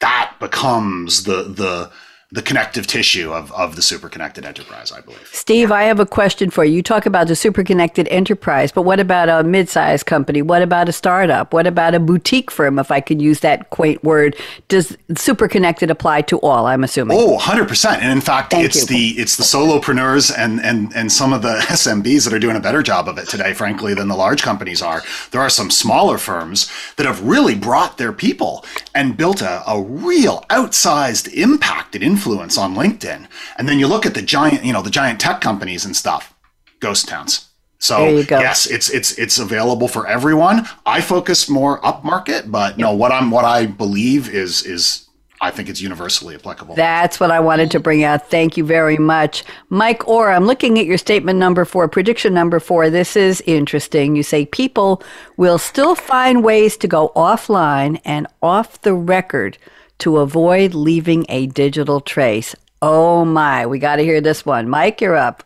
that 0.00 0.34
becomes 0.40 1.24
the 1.24 1.44
the 1.44 1.90
the 2.32 2.40
connective 2.40 2.86
tissue 2.86 3.30
of, 3.30 3.52
of 3.52 3.76
the 3.76 3.82
super 3.82 4.08
connected 4.08 4.46
enterprise, 4.46 4.90
I 4.90 5.02
believe. 5.02 5.28
Steve, 5.30 5.70
I 5.70 5.82
have 5.82 6.00
a 6.00 6.06
question 6.06 6.48
for 6.48 6.64
you. 6.64 6.76
You 6.76 6.82
talk 6.82 7.04
about 7.04 7.28
the 7.28 7.36
super 7.36 7.62
connected 7.62 8.08
enterprise, 8.08 8.72
but 8.72 8.82
what 8.82 8.98
about 8.98 9.28
a 9.28 9.46
mid 9.46 9.68
sized 9.68 10.06
company? 10.06 10.40
What 10.40 10.62
about 10.62 10.88
a 10.88 10.92
startup? 10.92 11.52
What 11.52 11.66
about 11.66 11.94
a 11.94 12.00
boutique 12.00 12.50
firm, 12.50 12.78
if 12.78 12.90
I 12.90 13.02
could 13.02 13.20
use 13.20 13.40
that 13.40 13.68
quaint 13.68 14.02
word? 14.02 14.34
Does 14.68 14.96
super 15.14 15.46
connected 15.46 15.90
apply 15.90 16.22
to 16.22 16.38
all, 16.40 16.64
I'm 16.64 16.82
assuming? 16.82 17.18
Oh, 17.20 17.36
100%. 17.36 17.98
And 17.98 18.10
in 18.10 18.22
fact, 18.22 18.52
Thank 18.52 18.64
it's 18.64 18.80
you. 18.80 18.96
the 18.96 19.20
it's 19.20 19.36
the 19.36 19.44
solopreneurs 19.44 20.32
and, 20.34 20.58
and, 20.60 20.90
and 20.96 21.12
some 21.12 21.34
of 21.34 21.42
the 21.42 21.58
SMBs 21.68 22.24
that 22.24 22.32
are 22.32 22.38
doing 22.38 22.56
a 22.56 22.60
better 22.60 22.82
job 22.82 23.08
of 23.08 23.18
it 23.18 23.28
today, 23.28 23.52
frankly, 23.52 23.92
than 23.92 24.08
the 24.08 24.16
large 24.16 24.42
companies 24.42 24.80
are. 24.80 25.02
There 25.32 25.42
are 25.42 25.50
some 25.50 25.70
smaller 25.70 26.16
firms 26.16 26.72
that 26.96 27.04
have 27.04 27.22
really 27.22 27.54
brought 27.54 27.98
their 27.98 28.12
people 28.14 28.64
and 28.94 29.18
built 29.18 29.42
a, 29.42 29.62
a 29.68 29.82
real 29.82 30.46
outsized 30.48 31.30
impact 31.34 31.94
and 31.94 32.02
influence 32.02 32.21
influence 32.22 32.56
on 32.56 32.74
LinkedIn. 32.74 33.26
And 33.56 33.68
then 33.68 33.78
you 33.78 33.88
look 33.88 34.06
at 34.06 34.14
the 34.14 34.22
giant, 34.22 34.64
you 34.64 34.72
know, 34.72 34.82
the 34.82 34.90
giant 34.90 35.20
tech 35.20 35.40
companies 35.40 35.84
and 35.84 35.96
stuff, 35.96 36.34
ghost 36.80 37.08
towns. 37.08 37.48
So 37.78 38.06
yes, 38.30 38.70
it's 38.70 38.90
it's 38.90 39.18
it's 39.18 39.40
available 39.40 39.88
for 39.88 40.06
everyone. 40.06 40.68
I 40.86 41.00
focus 41.00 41.48
more 41.48 41.80
upmarket, 41.80 42.48
but 42.48 42.78
no, 42.78 42.94
what 42.94 43.10
I'm 43.10 43.32
what 43.32 43.44
I 43.44 43.66
believe 43.66 44.32
is 44.32 44.64
is 44.64 45.08
I 45.40 45.50
think 45.50 45.68
it's 45.68 45.80
universally 45.80 46.36
applicable. 46.36 46.76
That's 46.76 47.18
what 47.18 47.32
I 47.32 47.40
wanted 47.40 47.72
to 47.72 47.80
bring 47.80 48.04
out. 48.04 48.30
Thank 48.30 48.56
you 48.56 48.64
very 48.64 48.98
much. 48.98 49.42
Mike 49.68 50.06
Orr, 50.06 50.30
I'm 50.30 50.44
looking 50.44 50.78
at 50.78 50.86
your 50.86 50.96
statement 50.96 51.40
number 51.40 51.64
four, 51.64 51.88
prediction 51.88 52.32
number 52.32 52.60
four. 52.60 52.88
This 52.88 53.16
is 53.16 53.40
interesting. 53.48 54.14
You 54.14 54.22
say 54.22 54.46
people 54.46 55.02
will 55.36 55.58
still 55.58 55.96
find 55.96 56.44
ways 56.44 56.76
to 56.76 56.86
go 56.86 57.10
offline 57.16 58.00
and 58.04 58.28
off 58.40 58.80
the 58.82 58.94
record 58.94 59.58
to 60.02 60.18
avoid 60.18 60.74
leaving 60.74 61.24
a 61.28 61.46
digital 61.46 62.00
trace. 62.00 62.56
Oh 62.82 63.24
my, 63.24 63.66
we 63.66 63.78
got 63.78 63.96
to 63.96 64.02
hear 64.02 64.20
this 64.20 64.44
one. 64.44 64.68
Mike, 64.68 65.00
you're 65.00 65.14
up. 65.14 65.44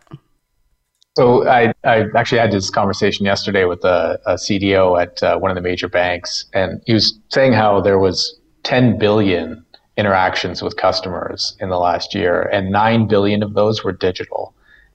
So 1.15 1.47
I, 1.47 1.75
I 1.85 2.07
actually 2.17 2.39
had 2.39 2.53
this 2.53 2.71
conversation 2.71 3.27
yesterday 3.27 3.67
with 3.67 3.85
a, 3.85 4.19
a 4.25 4.35
CDO 4.35 5.01
at 5.01 5.23
uh, 5.23 5.39
one 5.39 5.51
of 5.51 5.57
the 5.57 5.61
major 5.61 5.89
banks, 5.89 6.47
and 6.55 6.83
he 6.87 6.95
was 6.95 7.19
saying 7.29 7.53
how 7.53 7.83
there 7.83 7.99
was 7.99 8.39
10 8.63 8.99
billion 8.99 9.63
interactions 9.99 10.63
with 10.63 10.79
customers 10.79 11.55
in 11.61 11.69
the 11.69 11.79
last 11.79 12.15
year, 12.15 12.43
and 12.51 12.71
9 12.71 13.07
billion 13.09 13.43
of 13.43 13.53
those 13.53 13.85
were 13.85 13.93
digital. 13.93 14.55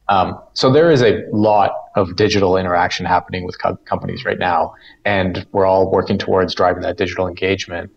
Um, 0.09 0.39
so 0.53 0.71
there 0.71 0.89
is 0.89 1.03
a 1.03 1.23
lot 1.31 1.71
of 1.95 2.15
digital 2.15 2.57
interaction 2.57 3.05
happening 3.05 3.45
with 3.45 3.61
co- 3.61 3.77
companies 3.85 4.25
right 4.25 4.39
now, 4.39 4.73
and 5.05 5.45
we're 5.51 5.67
all 5.67 5.91
working 5.91 6.17
towards 6.17 6.55
driving 6.55 6.81
that 6.81 6.97
digital 6.97 7.27
engagement. 7.27 7.91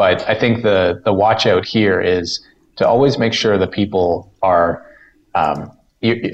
But 0.00 0.26
I 0.26 0.34
think 0.34 0.62
the 0.62 1.02
the 1.04 1.12
watch 1.12 1.44
out 1.44 1.66
here 1.66 2.00
is 2.00 2.40
to 2.76 2.88
always 2.88 3.18
make 3.18 3.34
sure 3.34 3.58
that 3.58 3.70
people 3.70 4.32
are 4.40 4.82
um, 5.34 5.70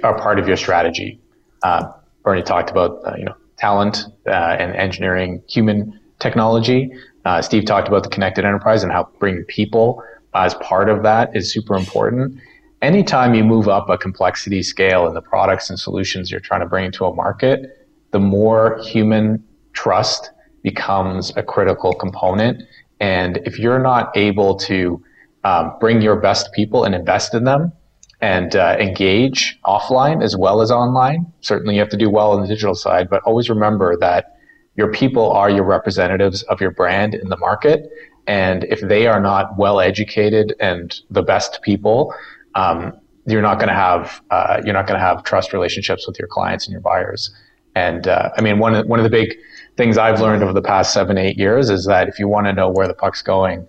are 0.04 0.16
part 0.16 0.38
of 0.38 0.46
your 0.46 0.56
strategy. 0.56 1.18
Uh, 1.64 1.90
Bernie 2.22 2.44
talked 2.44 2.70
about 2.70 3.00
uh, 3.04 3.16
you 3.18 3.24
know 3.24 3.34
talent 3.58 4.04
uh, 4.28 4.62
and 4.62 4.70
engineering, 4.76 5.42
human 5.48 5.98
technology. 6.20 6.92
Uh, 7.24 7.42
Steve 7.42 7.64
talked 7.64 7.88
about 7.88 8.04
the 8.04 8.08
connected 8.08 8.44
enterprise 8.44 8.84
and 8.84 8.92
how 8.92 9.08
bringing 9.18 9.42
people 9.46 10.00
as 10.32 10.54
part 10.70 10.88
of 10.88 11.02
that 11.02 11.34
is 11.34 11.52
super 11.52 11.74
important. 11.74 12.38
Anytime 12.82 13.34
you 13.34 13.42
move 13.42 13.66
up 13.66 13.90
a 13.90 13.98
complexity 13.98 14.62
scale 14.62 15.08
in 15.08 15.14
the 15.14 15.22
products 15.22 15.70
and 15.70 15.76
solutions 15.76 16.30
you're 16.30 16.38
trying 16.38 16.60
to 16.60 16.66
bring 16.66 16.84
into 16.84 17.04
a 17.04 17.12
market, 17.12 17.88
the 18.12 18.20
more 18.20 18.78
human 18.84 19.44
trust 19.72 20.30
becomes 20.62 21.36
a 21.36 21.42
critical 21.42 21.92
component 21.94 22.62
and 23.00 23.38
if 23.44 23.58
you're 23.58 23.78
not 23.78 24.16
able 24.16 24.56
to 24.56 25.02
um, 25.44 25.74
bring 25.80 26.00
your 26.00 26.16
best 26.16 26.52
people 26.52 26.84
and 26.84 26.94
invest 26.94 27.34
in 27.34 27.44
them 27.44 27.72
and 28.20 28.56
uh, 28.56 28.76
engage 28.80 29.58
offline 29.64 30.22
as 30.22 30.36
well 30.36 30.60
as 30.60 30.70
online, 30.70 31.30
certainly 31.40 31.74
you 31.74 31.80
have 31.80 31.90
to 31.90 31.96
do 31.96 32.10
well 32.10 32.32
on 32.32 32.40
the 32.40 32.48
digital 32.48 32.74
side, 32.74 33.08
but 33.10 33.22
always 33.22 33.48
remember 33.50 33.96
that 33.98 34.36
your 34.76 34.90
people 34.90 35.30
are 35.32 35.50
your 35.50 35.64
representatives 35.64 36.42
of 36.44 36.60
your 36.60 36.70
brand 36.70 37.14
in 37.14 37.28
the 37.28 37.36
market. 37.36 37.90
And 38.26 38.64
if 38.64 38.80
they 38.80 39.06
are 39.06 39.20
not 39.20 39.56
well 39.56 39.80
educated 39.80 40.54
and 40.58 40.94
the 41.10 41.22
best 41.22 41.60
people, 41.62 42.14
um, 42.54 42.92
you're 43.26 43.42
not 43.42 43.58
going 43.58 43.68
to 43.68 43.74
have 43.74 44.22
uh, 44.30 44.60
you're 44.64 44.74
not 44.74 44.86
going 44.86 44.98
to 44.98 45.04
have 45.04 45.22
trust 45.24 45.52
relationships 45.52 46.06
with 46.06 46.18
your 46.18 46.28
clients 46.28 46.66
and 46.66 46.72
your 46.72 46.80
buyers. 46.80 47.34
And 47.74 48.08
uh, 48.08 48.30
I 48.36 48.40
mean, 48.40 48.58
one 48.58 48.74
of, 48.74 48.86
one 48.86 48.98
of 48.98 49.04
the 49.04 49.10
big 49.10 49.36
things 49.76 49.98
I've 49.98 50.20
learned 50.20 50.42
over 50.42 50.52
the 50.52 50.62
past 50.62 50.92
seven, 50.92 51.18
eight 51.18 51.36
years 51.36 51.70
is 51.70 51.84
that 51.86 52.08
if 52.08 52.18
you 52.18 52.28
want 52.28 52.46
to 52.46 52.52
know 52.52 52.70
where 52.70 52.88
the 52.88 52.94
puck's 52.94 53.22
going 53.22 53.66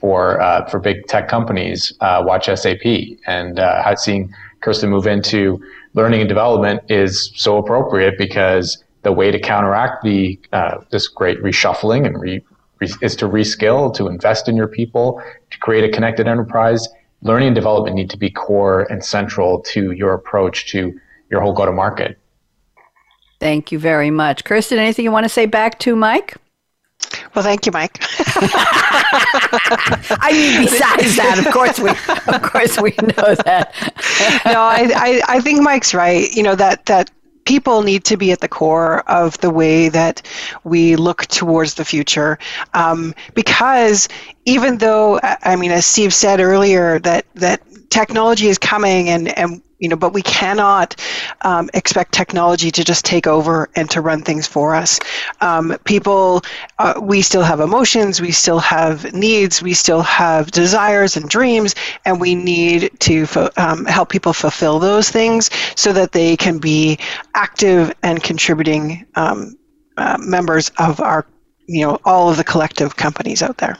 for 0.00 0.40
uh, 0.40 0.68
for 0.68 0.78
big 0.80 1.06
tech 1.06 1.28
companies, 1.28 1.92
uh, 2.00 2.22
watch 2.24 2.46
SAP. 2.46 2.84
And 3.26 3.58
uh, 3.58 3.94
seeing 3.96 4.34
Kirsten 4.60 4.90
move 4.90 5.06
into 5.06 5.62
learning 5.94 6.20
and 6.20 6.28
development 6.28 6.82
is 6.88 7.32
so 7.34 7.58
appropriate 7.58 8.16
because 8.18 8.82
the 9.02 9.12
way 9.12 9.30
to 9.30 9.38
counteract 9.38 10.02
the 10.02 10.38
uh, 10.52 10.78
this 10.90 11.08
great 11.08 11.42
reshuffling 11.42 12.06
and 12.06 12.20
re, 12.20 12.42
re, 12.80 12.88
is 13.02 13.16
to 13.16 13.26
reskill, 13.26 13.94
to 13.94 14.06
invest 14.06 14.48
in 14.48 14.56
your 14.56 14.68
people, 14.68 15.22
to 15.50 15.58
create 15.58 15.84
a 15.84 15.92
connected 15.92 16.26
enterprise. 16.26 16.88
Learning 17.22 17.48
and 17.48 17.54
development 17.54 17.96
need 17.96 18.08
to 18.10 18.16
be 18.16 18.30
core 18.30 18.90
and 18.90 19.04
central 19.04 19.60
to 19.60 19.92
your 19.92 20.14
approach 20.14 20.70
to 20.70 20.98
your 21.30 21.42
whole 21.42 21.52
go 21.52 21.66
to 21.66 21.72
market. 21.72 22.19
Thank 23.40 23.72
you 23.72 23.78
very 23.78 24.10
much. 24.10 24.44
Kirsten, 24.44 24.78
anything 24.78 25.04
you 25.04 25.12
want 25.12 25.24
to 25.24 25.30
say 25.30 25.46
back 25.46 25.78
to 25.80 25.96
Mike? 25.96 26.36
Well, 27.34 27.42
thank 27.42 27.64
you, 27.64 27.72
Mike. 27.72 27.96
I 30.20 30.30
mean, 30.32 30.62
besides 30.62 31.16
that, 31.16 31.42
of 31.44 31.52
course 31.52 31.78
we, 31.80 31.90
of 31.90 32.42
course 32.42 32.78
we 32.78 32.90
know 32.90 33.34
that. 33.46 33.74
no, 34.44 34.60
I, 34.60 34.90
I, 34.94 35.22
I 35.26 35.40
think 35.40 35.62
Mike's 35.62 35.94
right. 35.94 36.30
You 36.32 36.42
know 36.42 36.54
that 36.54 36.84
that 36.86 37.10
people 37.46 37.82
need 37.82 38.04
to 38.04 38.16
be 38.18 38.30
at 38.32 38.40
the 38.40 38.48
core 38.48 39.00
of 39.10 39.38
the 39.38 39.50
way 39.50 39.88
that 39.88 40.22
we 40.64 40.96
look 40.96 41.26
towards 41.26 41.74
the 41.74 41.84
future, 41.84 42.38
um, 42.74 43.14
because 43.34 44.08
even 44.44 44.78
though 44.78 45.18
I 45.22 45.56
mean, 45.56 45.70
as 45.70 45.86
Steve 45.86 46.12
said 46.12 46.40
earlier, 46.40 46.98
that 47.00 47.24
that 47.34 47.62
technology 47.88 48.48
is 48.48 48.58
coming 48.58 49.08
and 49.08 49.36
and 49.38 49.62
you 49.80 49.88
know, 49.88 49.96
but 49.96 50.12
we 50.12 50.22
cannot 50.22 50.94
um, 51.42 51.68
expect 51.74 52.12
technology 52.12 52.70
to 52.70 52.84
just 52.84 53.04
take 53.04 53.26
over 53.26 53.68
and 53.74 53.90
to 53.90 54.00
run 54.00 54.22
things 54.22 54.46
for 54.46 54.74
us. 54.74 55.00
Um, 55.40 55.76
people, 55.84 56.42
uh, 56.78 57.00
we 57.02 57.22
still 57.22 57.42
have 57.42 57.60
emotions, 57.60 58.20
we 58.20 58.30
still 58.30 58.58
have 58.60 59.12
needs, 59.12 59.62
we 59.62 59.72
still 59.74 60.02
have 60.02 60.50
desires 60.50 61.16
and 61.16 61.28
dreams, 61.28 61.74
and 62.04 62.20
we 62.20 62.34
need 62.34 62.90
to 63.00 63.26
fo- 63.26 63.50
um, 63.56 63.86
help 63.86 64.10
people 64.10 64.32
fulfill 64.32 64.78
those 64.78 65.10
things 65.10 65.50
so 65.76 65.92
that 65.92 66.12
they 66.12 66.36
can 66.36 66.58
be 66.58 66.98
active 67.34 67.92
and 68.02 68.22
contributing 68.22 69.06
um, 69.16 69.56
uh, 69.96 70.18
members 70.20 70.70
of 70.78 71.00
our, 71.00 71.26
you 71.66 71.86
know, 71.86 71.98
all 72.04 72.30
of 72.30 72.36
the 72.36 72.44
collective 72.44 72.96
companies 72.96 73.42
out 73.42 73.56
there. 73.58 73.76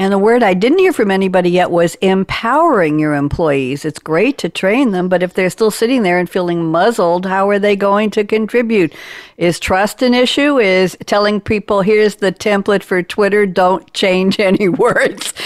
And 0.00 0.10
the 0.10 0.18
word 0.18 0.42
I 0.42 0.54
didn't 0.54 0.78
hear 0.78 0.94
from 0.94 1.10
anybody 1.10 1.50
yet 1.50 1.70
was 1.70 1.94
empowering 1.96 2.98
your 2.98 3.14
employees. 3.14 3.84
It's 3.84 3.98
great 3.98 4.38
to 4.38 4.48
train 4.48 4.92
them, 4.92 5.10
but 5.10 5.22
if 5.22 5.34
they're 5.34 5.50
still 5.50 5.70
sitting 5.70 6.04
there 6.04 6.18
and 6.18 6.28
feeling 6.28 6.64
muzzled, 6.72 7.26
how 7.26 7.50
are 7.50 7.58
they 7.58 7.76
going 7.76 8.08
to 8.12 8.24
contribute? 8.24 8.94
Is 9.36 9.60
trust 9.60 10.00
an 10.00 10.14
issue? 10.14 10.58
Is 10.58 10.96
telling 11.04 11.38
people, 11.38 11.82
here's 11.82 12.14
the 12.14 12.32
template 12.32 12.82
for 12.82 13.02
Twitter, 13.02 13.44
don't 13.44 13.92
change 13.92 14.40
any 14.50 14.70
words? 14.70 15.34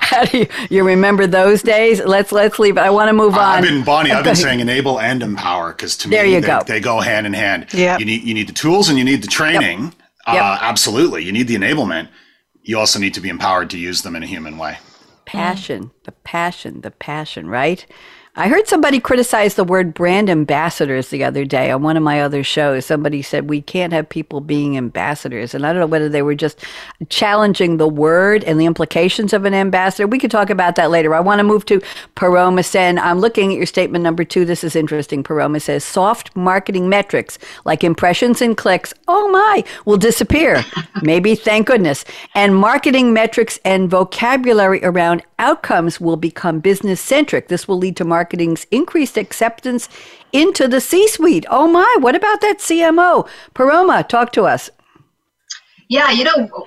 How 0.00 0.24
do 0.24 0.38
you, 0.38 0.46
you 0.70 0.82
remember 0.82 1.26
those 1.26 1.60
days? 1.62 2.00
Let's 2.02 2.32
let's 2.32 2.58
leave. 2.58 2.78
I 2.78 2.88
want 2.88 3.10
to 3.10 3.12
move 3.12 3.34
on. 3.34 3.40
I've 3.58 3.62
been 3.62 3.84
Bonnie. 3.84 4.10
I've 4.10 4.24
been 4.24 4.34
saying 4.36 4.60
enable 4.60 4.98
and 4.98 5.22
empower 5.22 5.72
because 5.74 5.98
to 5.98 6.08
there 6.08 6.24
me 6.24 6.34
you 6.34 6.40
they, 6.40 6.46
go. 6.46 6.62
they 6.66 6.80
go 6.80 7.00
hand 7.00 7.26
in 7.26 7.34
hand. 7.34 7.66
Yeah. 7.74 7.98
You 7.98 8.06
need 8.06 8.22
you 8.22 8.32
need 8.32 8.48
the 8.48 8.54
tools 8.54 8.88
and 8.88 8.98
you 8.98 9.04
need 9.04 9.20
the 9.20 9.28
training. 9.28 9.82
Yep. 9.84 9.92
Uh, 10.26 10.32
Yep. 10.32 10.58
absolutely. 10.62 11.24
You 11.24 11.32
need 11.32 11.46
the 11.48 11.56
enablement. 11.56 12.08
You 12.68 12.78
also 12.78 12.98
need 12.98 13.14
to 13.14 13.22
be 13.22 13.30
empowered 13.30 13.70
to 13.70 13.78
use 13.78 14.02
them 14.02 14.14
in 14.14 14.22
a 14.22 14.26
human 14.26 14.58
way. 14.58 14.76
passion, 15.24 15.90
the 16.04 16.12
passion, 16.12 16.82
the 16.82 16.90
passion, 16.90 17.48
right? 17.48 17.86
I 18.38 18.46
heard 18.46 18.68
somebody 18.68 19.00
criticize 19.00 19.56
the 19.56 19.64
word 19.64 19.92
brand 19.92 20.30
ambassadors 20.30 21.08
the 21.08 21.24
other 21.24 21.44
day 21.44 21.72
on 21.72 21.82
one 21.82 21.96
of 21.96 22.04
my 22.04 22.22
other 22.22 22.44
shows. 22.44 22.86
Somebody 22.86 23.20
said 23.20 23.50
we 23.50 23.60
can't 23.60 23.92
have 23.92 24.08
people 24.08 24.40
being 24.40 24.76
ambassadors. 24.76 25.54
And 25.54 25.66
I 25.66 25.72
don't 25.72 25.80
know 25.80 25.88
whether 25.88 26.08
they 26.08 26.22
were 26.22 26.36
just 26.36 26.64
challenging 27.08 27.78
the 27.78 27.88
word 27.88 28.44
and 28.44 28.60
the 28.60 28.66
implications 28.66 29.32
of 29.32 29.44
an 29.44 29.54
ambassador. 29.54 30.06
We 30.06 30.20
could 30.20 30.30
talk 30.30 30.50
about 30.50 30.76
that 30.76 30.88
later. 30.88 31.16
I 31.16 31.20
want 31.20 31.40
to 31.40 31.42
move 31.42 31.66
to 31.66 31.82
Paroma 32.14 32.62
Sen. 32.62 32.96
I'm 33.00 33.18
looking 33.18 33.50
at 33.50 33.56
your 33.56 33.66
statement 33.66 34.04
number 34.04 34.22
two. 34.22 34.44
This 34.44 34.62
is 34.62 34.76
interesting. 34.76 35.24
Paroma 35.24 35.58
says 35.58 35.82
soft 35.82 36.36
marketing 36.36 36.88
metrics 36.88 37.40
like 37.64 37.82
impressions 37.82 38.40
and 38.40 38.56
clicks, 38.56 38.94
oh 39.08 39.28
my, 39.30 39.64
will 39.84 39.96
disappear. 39.96 40.64
Maybe, 41.02 41.34
thank 41.34 41.66
goodness. 41.66 42.04
And 42.36 42.54
marketing 42.54 43.12
metrics 43.12 43.58
and 43.64 43.90
vocabulary 43.90 44.78
around 44.84 45.24
outcomes 45.40 46.00
will 46.00 46.16
become 46.16 46.60
business 46.60 47.00
centric. 47.00 47.48
This 47.48 47.66
will 47.66 47.78
lead 47.78 47.96
to 47.96 48.04
marketing's 48.28 48.66
increased 48.70 49.16
acceptance 49.16 49.88
into 50.32 50.68
the 50.68 50.82
C 50.82 51.08
suite. 51.08 51.46
Oh 51.48 51.66
my, 51.66 51.96
what 52.00 52.14
about 52.14 52.42
that 52.42 52.58
CMO? 52.58 53.26
Paroma, 53.54 54.04
talk 54.06 54.32
to 54.32 54.42
us. 54.44 54.68
Yeah, 55.88 56.10
you 56.10 56.24
know, 56.24 56.66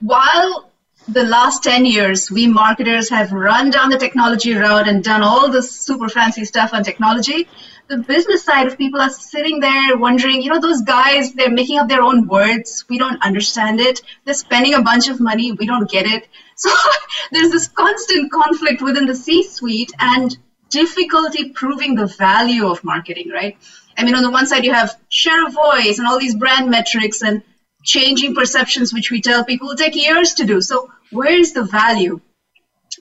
while 0.00 0.70
the 1.08 1.24
last 1.24 1.64
10 1.64 1.86
years, 1.86 2.30
we 2.30 2.46
marketers 2.46 3.10
have 3.10 3.32
run 3.32 3.70
down 3.70 3.90
the 3.90 3.98
technology 3.98 4.54
route 4.54 4.86
and 4.86 5.02
done 5.02 5.22
all 5.22 5.50
this 5.50 5.72
super 5.72 6.08
fancy 6.08 6.44
stuff 6.44 6.72
on 6.72 6.84
technology, 6.84 7.48
the 7.88 7.98
business 7.98 8.44
side 8.44 8.68
of 8.68 8.78
people 8.78 9.00
are 9.00 9.10
sitting 9.10 9.58
there 9.58 9.96
wondering, 9.96 10.40
you 10.40 10.50
know, 10.50 10.60
those 10.60 10.82
guys, 10.82 11.32
they're 11.32 11.50
making 11.50 11.78
up 11.78 11.88
their 11.88 12.02
own 12.02 12.28
words. 12.28 12.84
We 12.88 12.98
don't 12.98 13.20
understand 13.22 13.80
it. 13.80 14.02
They're 14.24 14.34
spending 14.34 14.74
a 14.74 14.82
bunch 14.82 15.08
of 15.08 15.18
money. 15.18 15.50
We 15.50 15.66
don't 15.66 15.90
get 15.90 16.06
it. 16.06 16.28
So 16.54 16.70
there's 17.32 17.50
this 17.50 17.66
constant 17.66 18.30
conflict 18.30 18.82
within 18.82 19.06
the 19.06 19.16
C 19.16 19.42
suite 19.42 19.92
and 19.98 20.36
difficulty 20.72 21.50
proving 21.50 21.94
the 21.94 22.06
value 22.06 22.66
of 22.66 22.82
marketing, 22.82 23.30
right? 23.30 23.56
I 23.96 24.04
mean, 24.04 24.14
on 24.14 24.22
the 24.22 24.30
one 24.30 24.46
side, 24.46 24.64
you 24.64 24.72
have 24.72 24.98
share 25.08 25.46
of 25.46 25.52
voice 25.52 25.98
and 25.98 26.08
all 26.08 26.18
these 26.18 26.34
brand 26.34 26.70
metrics 26.70 27.22
and 27.22 27.42
changing 27.84 28.34
perceptions, 28.34 28.92
which 28.92 29.10
we 29.10 29.20
tell 29.20 29.44
people 29.44 29.68
will 29.68 29.76
take 29.76 29.94
years 29.94 30.34
to 30.34 30.46
do. 30.46 30.60
So, 30.60 30.90
where 31.10 31.36
is 31.38 31.52
the 31.52 31.64
value? 31.64 32.20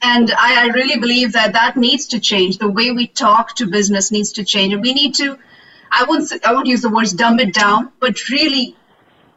And 0.02 0.32
I, 0.32 0.66
I 0.66 0.68
really 0.68 1.00
believe 1.00 1.34
that 1.34 1.54
that 1.54 1.78
needs 1.78 2.08
to 2.08 2.20
change. 2.20 2.58
The 2.58 2.70
way 2.70 2.92
we 2.92 3.08
talk 3.08 3.56
to 3.56 3.70
business 3.70 4.12
needs 4.12 4.34
to 4.34 4.44
change. 4.44 4.74
And 4.74 4.82
we 4.82 4.94
need 4.94 5.16
to, 5.16 5.38
I 5.92 6.06
won't, 6.06 6.32
I 6.46 6.54
won't 6.54 6.68
use 6.68 6.82
the 6.82 6.90
words 6.90 7.14
dumb 7.14 7.40
it 7.40 7.54
down, 7.54 7.92
but 8.00 8.30
really 8.30 8.76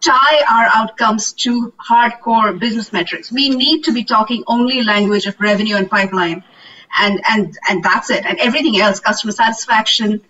tie 0.00 0.42
our 0.50 0.68
outcomes 0.74 1.32
to 1.32 1.72
hardcore 1.90 2.58
business 2.58 2.92
metrics. 2.92 3.32
We 3.32 3.48
need 3.48 3.84
to 3.84 3.92
be 3.92 4.04
talking 4.04 4.44
only 4.46 4.82
language 4.82 5.26
of 5.26 5.40
revenue 5.40 5.76
and 5.76 5.88
pipeline. 5.90 6.44
And, 6.98 7.20
and, 7.28 7.58
and 7.68 7.82
that's 7.82 8.10
it. 8.10 8.24
And 8.24 8.38
everything 8.38 8.80
else, 8.80 9.00
customer 9.00 9.32
satisfaction, 9.32 10.20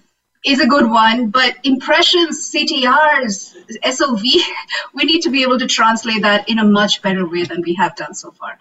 is 0.45 0.61
a 0.61 0.67
good 0.67 0.89
one, 0.89 1.31
but 1.31 1.57
impressions, 1.65 2.53
CTRs, 2.53 3.55
SOV, 3.91 4.23
we 4.95 5.05
need 5.05 5.23
to 5.23 5.31
be 5.31 5.43
able 5.43 5.59
to 5.59 5.67
translate 5.67 6.23
that 6.23 6.49
in 6.49 6.59
a 6.59 6.65
much 6.65 7.03
better 7.03 7.27
way 7.27 7.45
than 7.45 7.63
we 7.63 7.75
have 7.75 7.97
done 7.97 8.15
so 8.15 8.31
far. 8.31 8.59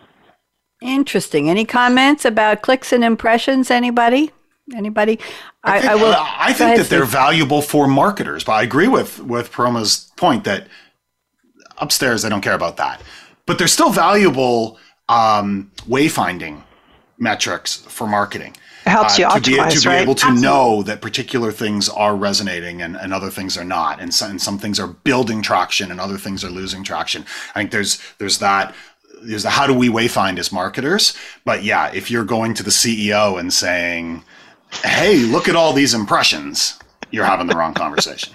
Interesting. 0.81 1.49
Any 1.49 1.65
comments 1.65 2.25
about 2.25 2.61
clicks 2.61 2.91
and 2.91 3.03
impressions? 3.03 3.69
Anybody? 3.69 4.31
Anybody? 4.73 5.19
I, 5.63 5.79
think, 5.79 5.91
I 5.91 5.95
will. 5.95 6.11
uh, 6.11 6.25
I 6.37 6.53
think 6.53 6.67
ahead, 6.67 6.79
that 6.79 6.89
they're 6.89 7.01
Steve. 7.01 7.11
valuable 7.11 7.61
for 7.61 7.87
marketers, 7.87 8.43
but 8.43 8.53
I 8.53 8.63
agree 8.63 8.87
with 8.87 9.19
with 9.19 9.51
Paroma's 9.51 10.11
point 10.15 10.45
that 10.45 10.67
upstairs 11.77 12.21
they 12.21 12.29
don't 12.29 12.41
care 12.41 12.53
about 12.53 12.77
that, 12.77 13.01
but 13.45 13.57
they're 13.57 13.67
still 13.67 13.91
valuable 13.91 14.77
um, 15.09 15.71
wayfinding 15.81 16.63
metrics 17.17 17.77
for 17.77 18.07
marketing. 18.07 18.55
It 18.85 18.89
helps 18.89 19.17
uh, 19.17 19.23
you 19.23 19.41
to 19.41 19.51
be, 19.51 19.57
optimize, 19.57 19.71
to 19.71 19.81
be 19.81 19.87
right? 19.87 20.01
able 20.01 20.15
to 20.15 20.33
know 20.33 20.83
that 20.83 21.01
particular 21.01 21.51
things 21.51 21.87
are 21.89 22.15
resonating 22.15 22.81
and, 22.81 22.97
and 22.97 23.13
other 23.13 23.29
things 23.29 23.57
are 23.57 23.63
not, 23.63 24.01
and 24.01 24.13
some, 24.13 24.31
and 24.31 24.41
some 24.41 24.57
things 24.57 24.79
are 24.79 24.87
building 24.87 25.41
traction 25.41 25.89
and 25.89 26.01
other 26.01 26.17
things 26.17 26.43
are 26.43 26.49
losing 26.49 26.83
traction. 26.83 27.25
I 27.55 27.59
think 27.59 27.71
there's 27.71 28.01
there's 28.17 28.39
that 28.39 28.75
there's 29.21 29.43
the 29.43 29.49
how 29.49 29.67
do 29.67 29.73
we 29.73 29.89
wayfind 29.89 30.37
as 30.37 30.51
marketers, 30.51 31.15
but 31.45 31.63
yeah, 31.63 31.91
if 31.93 32.11
you're 32.11 32.25
going 32.25 32.53
to 32.55 32.63
the 32.63 32.71
CEO 32.71 33.39
and 33.39 33.53
saying, 33.53 34.23
"Hey, 34.83 35.19
look 35.19 35.47
at 35.47 35.55
all 35.55 35.71
these 35.71 35.93
impressions," 35.93 36.77
you're 37.11 37.25
having 37.25 37.47
the 37.47 37.55
wrong 37.55 37.73
conversation. 37.73 38.33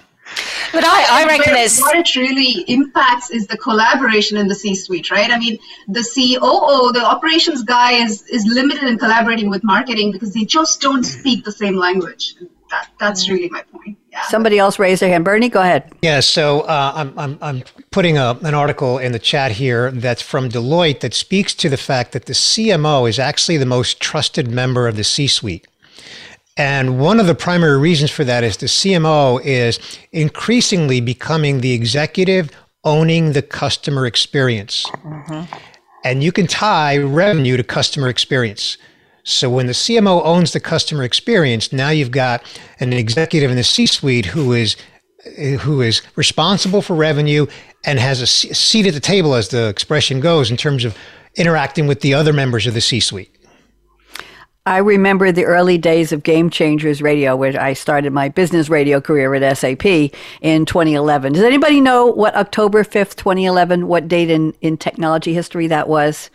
But 0.71 0.83
I, 0.83 1.23
I 1.23 1.25
reckon 1.25 1.51
Where- 1.51 1.55
there's 1.55 1.79
what 1.79 1.95
it 1.95 2.15
really 2.15 2.63
impacts 2.67 3.31
is 3.31 3.47
the 3.47 3.57
collaboration 3.57 4.37
in 4.37 4.47
the 4.47 4.55
C-suite, 4.55 5.09
right? 5.11 5.31
I 5.31 5.39
mean, 5.39 5.57
the 5.87 6.03
COO, 6.03 6.91
the 6.91 7.03
operations 7.03 7.63
guy, 7.63 7.93
is 7.93 8.23
is 8.27 8.45
limited 8.45 8.83
in 8.83 8.97
collaborating 8.97 9.49
with 9.49 9.63
marketing 9.63 10.11
because 10.11 10.33
they 10.33 10.45
just 10.45 10.81
don't 10.81 11.03
speak 11.03 11.43
the 11.43 11.51
same 11.51 11.75
language. 11.75 12.35
That, 12.69 12.87
that's 12.99 13.27
really 13.27 13.49
my 13.49 13.63
point. 13.63 13.97
Yeah. 14.11 14.21
Somebody 14.27 14.59
else 14.59 14.77
raised 14.77 15.01
their 15.01 15.09
hand. 15.09 15.25
Bernie, 15.25 15.49
go 15.49 15.61
ahead. 15.61 15.91
Yeah, 16.03 16.19
so 16.19 16.61
uh, 16.61 16.91
I'm, 16.95 17.17
I'm, 17.17 17.37
I'm 17.41 17.63
putting 17.89 18.19
a, 18.19 18.37
an 18.43 18.53
article 18.53 18.99
in 18.99 19.11
the 19.11 19.17
chat 19.17 19.51
here 19.53 19.89
that's 19.89 20.21
from 20.21 20.49
Deloitte 20.49 20.99
that 20.99 21.15
speaks 21.15 21.55
to 21.55 21.69
the 21.69 21.77
fact 21.77 22.11
that 22.11 22.25
the 22.25 22.33
CMO 22.33 23.09
is 23.09 23.17
actually 23.17 23.57
the 23.57 23.65
most 23.65 23.99
trusted 23.99 24.47
member 24.47 24.87
of 24.87 24.97
the 24.97 25.03
C 25.03 25.27
suite. 25.27 25.67
And 26.57 26.99
one 26.99 27.19
of 27.19 27.27
the 27.27 27.35
primary 27.35 27.77
reasons 27.77 28.11
for 28.11 28.23
that 28.25 28.43
is 28.43 28.57
the 28.57 28.65
CMO 28.65 29.41
is 29.43 29.79
increasingly 30.11 30.99
becoming 30.99 31.61
the 31.61 31.71
executive 31.71 32.51
owning 32.83 33.33
the 33.33 33.41
customer 33.41 34.05
experience. 34.05 34.85
Mm-hmm. 34.85 35.53
And 36.03 36.23
you 36.23 36.31
can 36.31 36.47
tie 36.47 36.97
revenue 36.97 37.57
to 37.57 37.63
customer 37.63 38.09
experience. 38.09 38.77
So 39.23 39.49
when 39.49 39.67
the 39.67 39.73
CMO 39.73 40.23
owns 40.25 40.53
the 40.53 40.59
customer 40.59 41.03
experience, 41.03 41.71
now 41.71 41.89
you've 41.89 42.11
got 42.11 42.43
an 42.79 42.93
executive 42.93 43.51
in 43.51 43.57
the 43.57 43.63
C-suite 43.63 44.25
who 44.25 44.53
is 44.53 44.75
who 45.59 45.81
is 45.81 46.01
responsible 46.15 46.81
for 46.81 46.95
revenue 46.95 47.45
and 47.85 47.99
has 47.99 48.21
a 48.21 48.27
seat 48.27 48.87
at 48.87 48.93
the 48.93 48.99
table, 48.99 49.35
as 49.35 49.49
the 49.49 49.67
expression 49.67 50.21
goes, 50.21 50.49
in 50.49 50.57
terms 50.57 50.85
of 50.85 50.97
interacting 51.35 51.87
with 51.87 51.99
the 52.01 52.13
other 52.13 52.33
members 52.33 52.65
of 52.65 52.73
the 52.73 52.81
C-suite. 52.81 53.29
I 54.65 54.77
remember 54.77 55.31
the 55.31 55.45
early 55.45 55.77
days 55.77 56.11
of 56.11 56.23
Game 56.23 56.49
Changers 56.49 57.01
Radio, 57.01 57.35
where 57.35 57.59
I 57.59 57.73
started 57.73 58.11
my 58.11 58.29
business 58.29 58.69
radio 58.69 58.99
career 58.99 59.33
at 59.33 59.57
SAP 59.57 59.85
in 60.41 60.65
2011. 60.65 61.33
Does 61.33 61.43
anybody 61.43 61.79
know 61.79 62.07
what 62.07 62.35
October 62.35 62.83
5th, 62.83 63.15
2011, 63.15 63.87
what 63.87 64.07
date 64.07 64.29
in, 64.29 64.53
in 64.61 64.77
technology 64.77 65.33
history 65.33 65.67
that 65.67 65.87
was? 65.87 66.29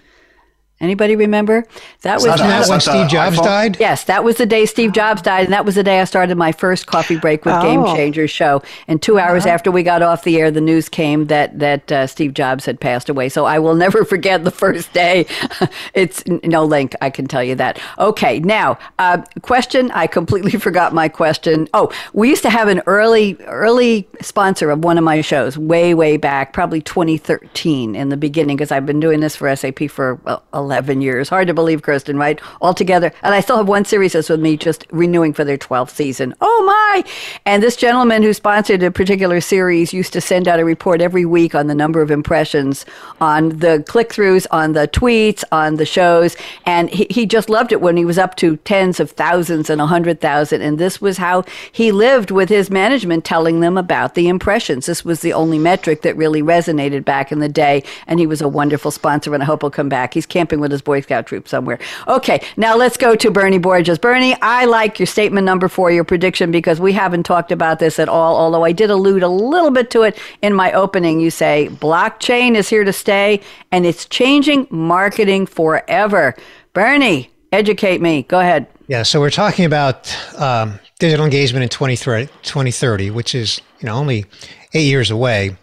Anybody 0.84 1.16
remember? 1.16 1.66
That 2.02 2.16
was 2.16 2.24
that 2.24 2.68
when 2.68 2.80
Steve 2.80 3.08
Jobs 3.08 3.38
iPhone? 3.38 3.44
died. 3.44 3.80
Yes, 3.80 4.04
that 4.04 4.22
was 4.22 4.36
the 4.36 4.44
day 4.44 4.66
Steve 4.66 4.92
Jobs 4.92 5.22
died, 5.22 5.44
and 5.44 5.52
that 5.54 5.64
was 5.64 5.76
the 5.76 5.82
day 5.82 5.98
I 6.00 6.04
started 6.04 6.36
my 6.36 6.52
first 6.52 6.86
coffee 6.86 7.16
break 7.16 7.46
with 7.46 7.54
oh. 7.54 7.62
Game 7.62 7.84
Changers 7.96 8.30
show. 8.30 8.62
And 8.86 9.00
two 9.00 9.18
hours 9.18 9.46
uh-huh. 9.46 9.54
after 9.54 9.70
we 9.70 9.82
got 9.82 10.02
off 10.02 10.24
the 10.24 10.38
air, 10.38 10.50
the 10.50 10.60
news 10.60 10.90
came 10.90 11.26
that 11.28 11.58
that 11.58 11.90
uh, 11.90 12.06
Steve 12.06 12.34
Jobs 12.34 12.66
had 12.66 12.80
passed 12.80 13.08
away. 13.08 13.30
So 13.30 13.46
I 13.46 13.58
will 13.58 13.74
never 13.84 14.04
forget 14.04 14.44
the 14.44 14.50
first 14.50 14.92
day. 14.92 15.26
it's 15.94 16.22
no 16.26 16.64
link, 16.64 16.94
I 17.00 17.08
can 17.08 17.26
tell 17.26 17.42
you 17.42 17.54
that. 17.54 17.80
Okay, 17.98 18.40
now 18.40 18.78
uh, 18.98 19.22
question. 19.40 19.90
I 19.92 20.06
completely 20.06 20.52
forgot 20.58 20.92
my 20.92 21.08
question. 21.08 21.66
Oh, 21.72 21.90
we 22.12 22.28
used 22.28 22.42
to 22.42 22.50
have 22.50 22.68
an 22.68 22.82
early 22.86 23.38
early 23.46 24.06
sponsor 24.20 24.70
of 24.70 24.84
one 24.84 24.98
of 24.98 25.04
my 25.04 25.22
shows 25.22 25.56
way 25.56 25.94
way 25.94 26.18
back, 26.18 26.52
probably 26.52 26.82
2013 26.82 27.94
in 27.94 28.10
the 28.10 28.16
beginning, 28.18 28.56
because 28.56 28.70
I've 28.70 28.86
been 28.86 29.00
doing 29.00 29.20
this 29.20 29.36
for 29.36 29.54
SAP 29.56 29.88
for 29.88 30.16
well, 30.24 30.42
11 30.52 30.73
years. 31.00 31.28
Hard 31.28 31.48
to 31.48 31.54
believe, 31.54 31.82
Kristen, 31.82 32.16
right? 32.16 32.40
Altogether. 32.60 33.12
And 33.22 33.34
I 33.34 33.40
still 33.40 33.56
have 33.56 33.68
one 33.68 33.84
series 33.84 34.12
that's 34.12 34.28
with 34.28 34.40
me 34.40 34.56
just 34.56 34.86
renewing 34.90 35.32
for 35.32 35.44
their 35.44 35.58
12th 35.58 35.90
season. 35.90 36.34
Oh 36.40 36.64
my! 36.64 37.04
And 37.44 37.62
this 37.62 37.76
gentleman 37.76 38.22
who 38.22 38.32
sponsored 38.32 38.82
a 38.82 38.90
particular 38.90 39.40
series 39.40 39.92
used 39.92 40.12
to 40.12 40.20
send 40.20 40.48
out 40.48 40.60
a 40.60 40.64
report 40.64 41.00
every 41.00 41.24
week 41.24 41.54
on 41.54 41.66
the 41.66 41.74
number 41.74 42.00
of 42.00 42.10
impressions, 42.10 42.84
on 43.20 43.50
the 43.58 43.84
click 43.86 44.10
throughs, 44.10 44.46
on 44.50 44.72
the 44.72 44.88
tweets, 44.88 45.44
on 45.52 45.76
the 45.76 45.86
shows. 45.86 46.36
And 46.66 46.90
he, 46.90 47.06
he 47.10 47.26
just 47.26 47.48
loved 47.48 47.72
it 47.72 47.80
when 47.80 47.96
he 47.96 48.04
was 48.04 48.18
up 48.18 48.36
to 48.36 48.56
tens 48.58 49.00
of 49.00 49.10
thousands 49.10 49.70
and 49.70 49.80
a 49.80 49.86
hundred 49.86 50.20
thousand. 50.20 50.62
And 50.62 50.78
this 50.78 51.00
was 51.00 51.18
how 51.18 51.44
he 51.72 51.92
lived 51.92 52.30
with 52.30 52.48
his 52.48 52.70
management 52.70 53.24
telling 53.24 53.60
them 53.60 53.76
about 53.76 54.14
the 54.14 54.28
impressions. 54.28 54.86
This 54.86 55.04
was 55.04 55.20
the 55.20 55.32
only 55.32 55.58
metric 55.58 56.02
that 56.02 56.16
really 56.16 56.42
resonated 56.42 57.04
back 57.04 57.32
in 57.32 57.38
the 57.38 57.48
day. 57.48 57.82
And 58.06 58.18
he 58.18 58.26
was 58.26 58.40
a 58.40 58.48
wonderful 58.48 58.90
sponsor, 58.90 59.34
and 59.34 59.42
I 59.42 59.46
hope 59.46 59.62
he'll 59.62 59.70
come 59.70 59.88
back. 59.88 60.14
He's 60.14 60.26
camping 60.26 60.53
with 60.60 60.70
his 60.70 60.82
Boy 60.82 61.00
Scout 61.00 61.26
troop 61.26 61.48
somewhere. 61.48 61.78
Okay, 62.08 62.40
now 62.56 62.76
let's 62.76 62.96
go 62.96 63.14
to 63.16 63.30
Bernie 63.30 63.58
Borges. 63.58 63.98
Bernie, 63.98 64.36
I 64.42 64.64
like 64.64 64.98
your 64.98 65.06
statement 65.06 65.44
number 65.44 65.68
four, 65.68 65.90
your 65.90 66.04
prediction, 66.04 66.50
because 66.50 66.80
we 66.80 66.92
haven't 66.92 67.24
talked 67.24 67.52
about 67.52 67.78
this 67.78 67.98
at 67.98 68.08
all, 68.08 68.36
although 68.36 68.64
I 68.64 68.72
did 68.72 68.90
allude 68.90 69.22
a 69.22 69.28
little 69.28 69.70
bit 69.70 69.90
to 69.90 70.02
it 70.02 70.18
in 70.42 70.54
my 70.54 70.72
opening. 70.72 71.20
You 71.20 71.30
say 71.30 71.68
blockchain 71.70 72.54
is 72.54 72.68
here 72.68 72.84
to 72.84 72.92
stay 72.92 73.40
and 73.72 73.86
it's 73.86 74.06
changing 74.06 74.66
marketing 74.70 75.46
forever. 75.46 76.34
Bernie, 76.72 77.30
educate 77.52 78.00
me. 78.00 78.22
Go 78.24 78.40
ahead. 78.40 78.66
Yeah, 78.86 79.02
so 79.02 79.20
we're 79.20 79.30
talking 79.30 79.64
about 79.64 80.14
um, 80.38 80.78
digital 80.98 81.24
engagement 81.24 81.62
in 81.62 81.68
2030, 81.70 83.10
which 83.10 83.34
is 83.34 83.60
you 83.80 83.86
know 83.86 83.94
only 83.94 84.26
eight 84.74 84.86
years 84.86 85.10
away. 85.10 85.56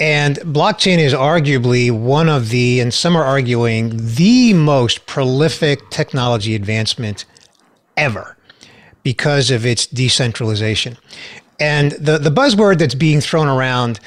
And 0.00 0.36
blockchain 0.38 0.96
is 0.96 1.12
arguably 1.12 1.90
one 1.90 2.30
of 2.30 2.48
the, 2.48 2.80
and 2.80 2.92
some 2.92 3.14
are 3.14 3.22
arguing, 3.22 3.92
the 3.94 4.54
most 4.54 5.04
prolific 5.04 5.90
technology 5.90 6.54
advancement 6.54 7.26
ever 7.98 8.38
because 9.02 9.50
of 9.50 9.66
its 9.66 9.86
decentralization. 9.86 10.96
And 11.60 11.92
the, 11.92 12.16
the 12.16 12.30
buzzword 12.30 12.78
that's 12.78 12.94
being 12.94 13.20
thrown 13.20 13.46
around 13.46 14.00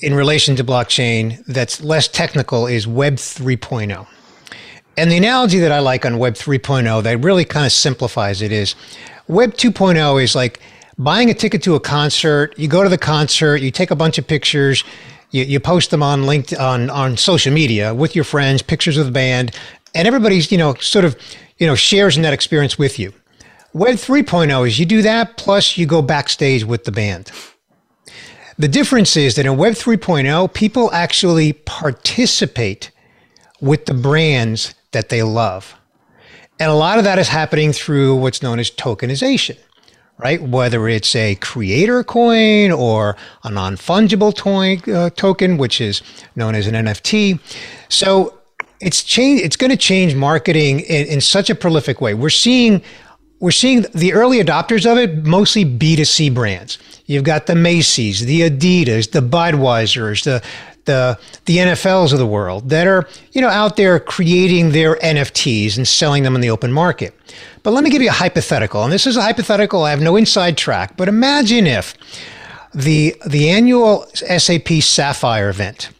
in 0.00 0.14
relation 0.14 0.56
to 0.56 0.64
blockchain 0.64 1.44
that's 1.44 1.82
less 1.82 2.08
technical 2.08 2.66
is 2.66 2.86
Web 2.86 3.16
3.0. 3.16 4.06
And 4.96 5.10
the 5.10 5.16
analogy 5.18 5.58
that 5.58 5.72
I 5.72 5.80
like 5.80 6.06
on 6.06 6.18
Web 6.18 6.34
3.0 6.34 7.02
that 7.02 7.18
really 7.18 7.44
kind 7.44 7.66
of 7.66 7.72
simplifies 7.72 8.40
it 8.40 8.50
is 8.50 8.74
Web 9.26 9.54
2.0 9.54 10.22
is 10.22 10.34
like 10.34 10.60
buying 10.96 11.28
a 11.28 11.34
ticket 11.34 11.62
to 11.64 11.74
a 11.74 11.80
concert. 11.80 12.58
You 12.58 12.68
go 12.68 12.82
to 12.82 12.88
the 12.88 12.98
concert, 12.98 13.56
you 13.56 13.70
take 13.70 13.90
a 13.90 13.96
bunch 13.96 14.16
of 14.18 14.26
pictures, 14.26 14.84
you, 15.30 15.44
you 15.44 15.60
post 15.60 15.90
them 15.90 16.02
on 16.02 16.22
LinkedIn, 16.22 16.58
on, 16.60 16.90
on 16.90 17.16
social 17.16 17.52
media 17.52 17.94
with 17.94 18.14
your 18.14 18.24
friends, 18.24 18.62
pictures 18.62 18.96
of 18.96 19.06
the 19.06 19.12
band, 19.12 19.54
and 19.94 20.06
everybody's, 20.06 20.50
you 20.50 20.58
know, 20.58 20.74
sort 20.74 21.04
of, 21.04 21.16
you 21.58 21.66
know, 21.66 21.74
shares 21.74 22.16
in 22.16 22.22
that 22.22 22.32
experience 22.32 22.78
with 22.78 22.98
you. 22.98 23.12
Web 23.72 23.96
3.0 23.96 24.66
is 24.66 24.78
you 24.78 24.86
do 24.86 25.02
that, 25.02 25.36
plus 25.36 25.76
you 25.76 25.86
go 25.86 26.02
backstage 26.02 26.64
with 26.64 26.84
the 26.84 26.92
band. 26.92 27.30
The 28.58 28.68
difference 28.68 29.16
is 29.16 29.36
that 29.36 29.46
in 29.46 29.56
Web 29.56 29.74
3.0, 29.74 30.52
people 30.52 30.90
actually 30.92 31.52
participate 31.52 32.90
with 33.60 33.86
the 33.86 33.94
brands 33.94 34.74
that 34.92 35.10
they 35.10 35.22
love. 35.22 35.74
And 36.58 36.70
a 36.70 36.74
lot 36.74 36.98
of 36.98 37.04
that 37.04 37.18
is 37.18 37.28
happening 37.28 37.72
through 37.72 38.16
what's 38.16 38.42
known 38.42 38.58
as 38.58 38.70
tokenization 38.70 39.56
right? 40.18 40.42
Whether 40.42 40.88
it's 40.88 41.14
a 41.14 41.36
creator 41.36 42.02
coin 42.04 42.72
or 42.72 43.16
a 43.44 43.50
non 43.50 43.76
fungible 43.76 44.34
to- 44.34 44.92
uh, 44.92 45.10
token, 45.10 45.56
which 45.56 45.80
is 45.80 46.02
known 46.36 46.54
as 46.54 46.66
an 46.66 46.74
NFT. 46.74 47.40
So 47.88 48.38
it's 48.80 49.02
change. 49.02 49.40
It's 49.40 49.56
going 49.56 49.70
to 49.70 49.76
change 49.76 50.14
marketing 50.14 50.80
in, 50.80 51.06
in 51.06 51.20
such 51.20 51.50
a 51.50 51.54
prolific 51.54 52.00
way. 52.00 52.14
We're 52.14 52.30
seeing 52.30 52.82
we're 53.40 53.50
seeing 53.52 53.86
the 53.94 54.12
early 54.14 54.42
adopters 54.42 54.90
of 54.90 54.98
it 54.98 55.24
mostly 55.24 55.64
B2C 55.64 56.34
brands. 56.34 56.78
You've 57.06 57.24
got 57.24 57.46
the 57.46 57.54
Macy's, 57.54 58.26
the 58.26 58.40
Adidas, 58.40 59.12
the 59.12 59.20
Budweisers, 59.20 60.24
the 60.24 60.42
the 60.88 61.16
the 61.44 61.58
NFLs 61.58 62.12
of 62.12 62.18
the 62.18 62.26
world 62.26 62.70
that 62.70 62.88
are 62.88 63.08
you 63.30 63.40
know 63.40 63.48
out 63.48 63.76
there 63.76 64.00
creating 64.00 64.72
their 64.72 64.96
NFTs 64.96 65.76
and 65.76 65.86
selling 65.86 66.24
them 66.24 66.34
in 66.34 66.40
the 66.40 66.50
open 66.50 66.72
market. 66.72 67.14
But 67.62 67.70
let 67.70 67.84
me 67.84 67.90
give 67.90 68.02
you 68.02 68.08
a 68.08 68.12
hypothetical, 68.12 68.82
and 68.82 68.92
this 68.92 69.06
is 69.06 69.16
a 69.16 69.22
hypothetical. 69.22 69.84
I 69.84 69.90
have 69.90 70.00
no 70.00 70.16
inside 70.16 70.56
track, 70.56 70.96
but 70.96 71.06
imagine 71.06 71.68
if 71.68 71.94
the 72.74 73.14
the 73.24 73.50
annual 73.50 74.06
SAP 74.14 74.68
Sapphire 74.80 75.48
event. 75.48 75.90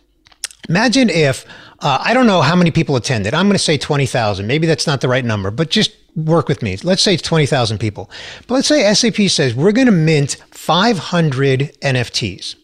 Imagine 0.68 1.09
if 1.09 1.47
uh, 1.78 2.03
I 2.03 2.12
don't 2.12 2.26
know 2.26 2.43
how 2.43 2.57
many 2.57 2.72
people 2.72 2.97
attended. 2.97 3.34
I'm 3.34 3.47
going 3.47 3.55
to 3.55 3.62
say 3.62 3.78
twenty 3.78 4.07
thousand. 4.07 4.49
Maybe 4.49 4.66
that's 4.66 4.86
not 4.86 5.01
the 5.01 5.09
right 5.09 5.24
number, 5.24 5.53
but 5.53 5.70
just 5.70 5.93
work 6.16 6.49
with 6.49 6.62
me. 6.62 6.76
Let's 6.82 7.03
say 7.03 7.14
it's 7.14 7.22
20,000 7.22 7.78
people. 7.78 8.11
But 8.49 8.55
let's 8.55 8.68
say 8.68 8.93
SAP 8.93 9.28
says 9.30 9.55
we're 9.55 9.70
going 9.72 9.86
to 9.86 9.93
mint 9.93 10.36
500 10.51 11.76
NFTs. 11.80 12.57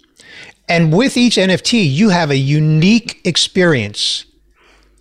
And 0.69 0.93
with 0.93 1.17
each 1.17 1.37
NFT, 1.37 1.91
you 1.91 2.09
have 2.09 2.31
a 2.31 2.37
unique 2.37 3.21
experience 3.25 4.25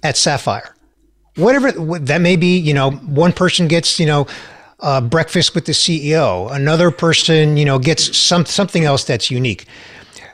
at 0.02 0.18
Sapphire. 0.18 0.76
Whatever 1.36 1.72
that 2.00 2.22
may 2.22 2.36
be, 2.36 2.58
you 2.58 2.74
know, 2.74 2.92
one 2.92 3.32
person 3.32 3.68
gets, 3.68 4.00
you 4.00 4.06
know, 4.06 4.28
uh, 4.82 5.02
breakfast 5.02 5.56
with 5.56 5.66
the 5.66 5.72
CEO. 5.72 6.54
Another 6.54 6.92
person, 6.92 7.58
you 7.58 7.66
know, 7.66 7.80
gets 7.80 8.16
some 8.16 8.46
something 8.46 8.84
else 8.84 9.04
that's 9.06 9.32
unique. 9.32 9.66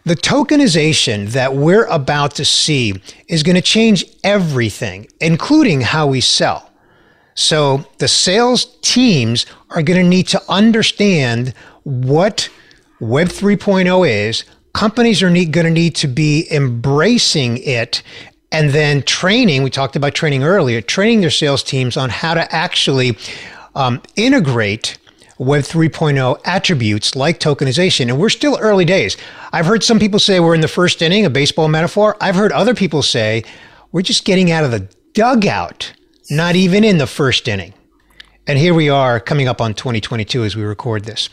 The 0.05 0.15
tokenization 0.15 1.29
that 1.29 1.55
we're 1.55 1.85
about 1.85 2.33
to 2.35 2.45
see 2.45 2.95
is 3.27 3.43
going 3.43 3.55
to 3.55 3.61
change 3.61 4.05
everything, 4.23 5.07
including 5.21 5.81
how 5.81 6.07
we 6.07 6.19
sell. 6.19 6.71
So 7.35 7.85
the 7.99 8.07
sales 8.07 8.77
teams 8.81 9.45
are 9.69 9.83
going 9.83 10.01
to 10.01 10.07
need 10.07 10.27
to 10.29 10.41
understand 10.49 11.53
what 11.83 12.49
Web 12.99 13.27
3.0 13.27 14.09
is, 14.09 14.43
companies 14.73 15.21
are 15.21 15.29
going 15.29 15.51
to 15.51 15.69
need 15.69 15.95
to 15.95 16.07
be 16.07 16.47
embracing 16.51 17.57
it 17.57 18.03
and 18.51 18.71
then 18.71 19.03
training. 19.03 19.63
We 19.63 19.69
talked 19.69 19.95
about 19.95 20.15
training 20.15 20.43
earlier, 20.43 20.81
training 20.81 21.21
their 21.21 21.29
sales 21.29 21.63
teams 21.63 21.97
on 21.97 22.09
how 22.09 22.33
to 22.33 22.53
actually 22.53 23.17
um, 23.75 24.01
integrate 24.15 24.97
Web 25.37 25.63
3.0 25.63 26.39
attributes 26.43 27.15
like 27.15 27.39
tokenization. 27.39 28.09
And 28.09 28.19
we're 28.19 28.29
still 28.29 28.57
early 28.59 28.85
days. 28.85 29.15
I've 29.53 29.65
heard 29.65 29.83
some 29.83 29.99
people 29.99 30.19
say 30.19 30.39
we're 30.39 30.55
in 30.55 30.61
the 30.61 30.67
first 30.67 31.01
inning, 31.01 31.25
a 31.25 31.29
baseball 31.29 31.69
metaphor. 31.69 32.17
I've 32.19 32.35
heard 32.35 32.51
other 32.51 32.75
people 32.75 33.01
say 33.01 33.43
we're 33.91 34.01
just 34.01 34.25
getting 34.25 34.51
out 34.51 34.65
of 34.65 34.71
the 34.71 34.87
dugout, 35.13 35.93
not 36.29 36.55
even 36.55 36.83
in 36.83 36.97
the 36.97 37.07
first 37.07 37.47
inning. 37.47 37.73
And 38.49 38.57
here 38.57 38.73
we 38.73 38.89
are 38.89 39.19
coming 39.19 39.47
up 39.47 39.61
on 39.61 39.75
2022 39.75 40.43
as 40.43 40.55
we 40.55 40.63
record 40.63 41.05
this. 41.05 41.29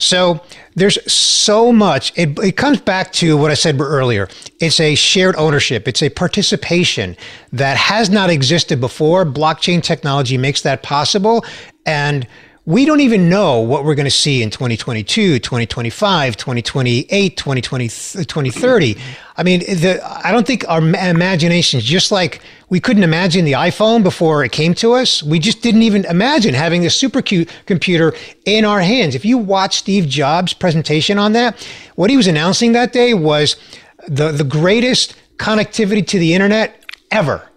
So 0.00 0.42
there's 0.74 0.98
so 1.10 1.72
much. 1.72 2.12
It, 2.18 2.36
it 2.40 2.56
comes 2.56 2.80
back 2.80 3.12
to 3.12 3.36
what 3.36 3.52
I 3.52 3.54
said 3.54 3.80
earlier. 3.80 4.28
It's 4.58 4.80
a 4.80 4.96
shared 4.96 5.36
ownership. 5.36 5.86
It's 5.86 6.02
a 6.02 6.08
participation 6.08 7.16
that 7.52 7.76
has 7.76 8.10
not 8.10 8.30
existed 8.30 8.80
before. 8.80 9.24
Blockchain 9.24 9.80
technology 9.80 10.36
makes 10.36 10.62
that 10.62 10.82
possible. 10.82 11.44
And 11.86 12.26
we 12.66 12.84
don't 12.84 12.98
even 12.98 13.28
know 13.28 13.60
what 13.60 13.84
we're 13.84 13.94
going 13.94 14.06
to 14.06 14.10
see 14.10 14.42
in 14.42 14.50
2022, 14.50 15.38
2025, 15.38 16.36
2028, 16.36 17.36
2020, 17.36 17.88
2030. 17.88 18.96
I 19.36 19.42
mean, 19.44 19.60
the, 19.60 20.00
I 20.04 20.32
don't 20.32 20.44
think 20.44 20.68
our 20.68 20.80
imaginations, 20.80 21.84
just 21.84 22.10
like 22.10 22.40
we 22.68 22.80
couldn't 22.80 23.04
imagine 23.04 23.44
the 23.44 23.52
iPhone 23.52 24.02
before 24.02 24.44
it 24.44 24.50
came 24.50 24.74
to 24.74 24.94
us, 24.94 25.22
we 25.22 25.38
just 25.38 25.62
didn't 25.62 25.82
even 25.82 26.06
imagine 26.06 26.54
having 26.54 26.84
a 26.84 26.88
supercomputer 26.88 28.18
in 28.46 28.64
our 28.64 28.80
hands. 28.80 29.14
If 29.14 29.24
you 29.24 29.38
watch 29.38 29.76
Steve 29.76 30.08
Jobs' 30.08 30.52
presentation 30.52 31.18
on 31.18 31.34
that, 31.34 31.64
what 31.94 32.10
he 32.10 32.16
was 32.16 32.26
announcing 32.26 32.72
that 32.72 32.92
day 32.92 33.14
was 33.14 33.54
the, 34.08 34.32
the 34.32 34.44
greatest 34.44 35.14
connectivity 35.36 36.04
to 36.08 36.18
the 36.18 36.34
internet 36.34 36.84
ever. 37.12 37.48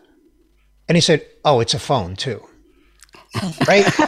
And 0.87 0.95
he 0.95 1.01
said, 1.01 1.25
Oh, 1.43 1.61
it's 1.61 1.73
a 1.73 1.79
phone 1.79 2.15
too 2.15 2.48
right? 3.67 3.85
so, 3.85 4.05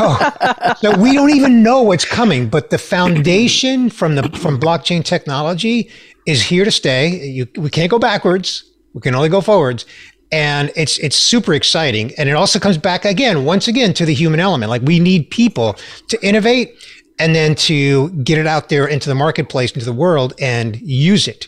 oh. 0.00 0.74
so, 0.80 0.98
we 0.98 1.12
don't 1.12 1.30
even 1.30 1.62
know 1.62 1.82
what's 1.82 2.04
coming, 2.04 2.48
but 2.48 2.70
the 2.70 2.78
foundation 2.78 3.90
from 3.90 4.14
the 4.14 4.22
from 4.30 4.58
blockchain 4.58 5.04
technology 5.04 5.90
is 6.26 6.42
here 6.42 6.64
to 6.64 6.70
stay. 6.70 7.26
You, 7.28 7.46
we 7.56 7.70
can't 7.70 7.90
go 7.90 7.98
backwards. 7.98 8.64
We 8.94 9.00
can 9.00 9.14
only 9.14 9.28
go 9.28 9.40
forwards. 9.40 9.84
and 10.32 10.72
it's 10.74 10.98
it's 10.98 11.16
super 11.16 11.52
exciting 11.54 12.12
and 12.16 12.28
it 12.28 12.32
also 12.32 12.58
comes 12.58 12.78
back 12.78 13.04
again 13.04 13.44
once 13.44 13.68
again 13.68 13.92
to 13.92 14.04
the 14.06 14.14
human 14.14 14.40
element 14.40 14.70
like 14.70 14.82
we 14.82 14.98
need 14.98 15.30
people 15.30 15.76
to 16.08 16.18
innovate 16.26 16.72
and 17.18 17.34
then 17.34 17.54
to 17.54 18.10
get 18.24 18.38
it 18.38 18.46
out 18.46 18.68
there 18.68 18.86
into 18.86 19.08
the 19.08 19.14
marketplace 19.14 19.70
into 19.72 19.84
the 19.84 19.92
world 19.92 20.32
and 20.40 20.80
use 20.80 21.28
it 21.28 21.46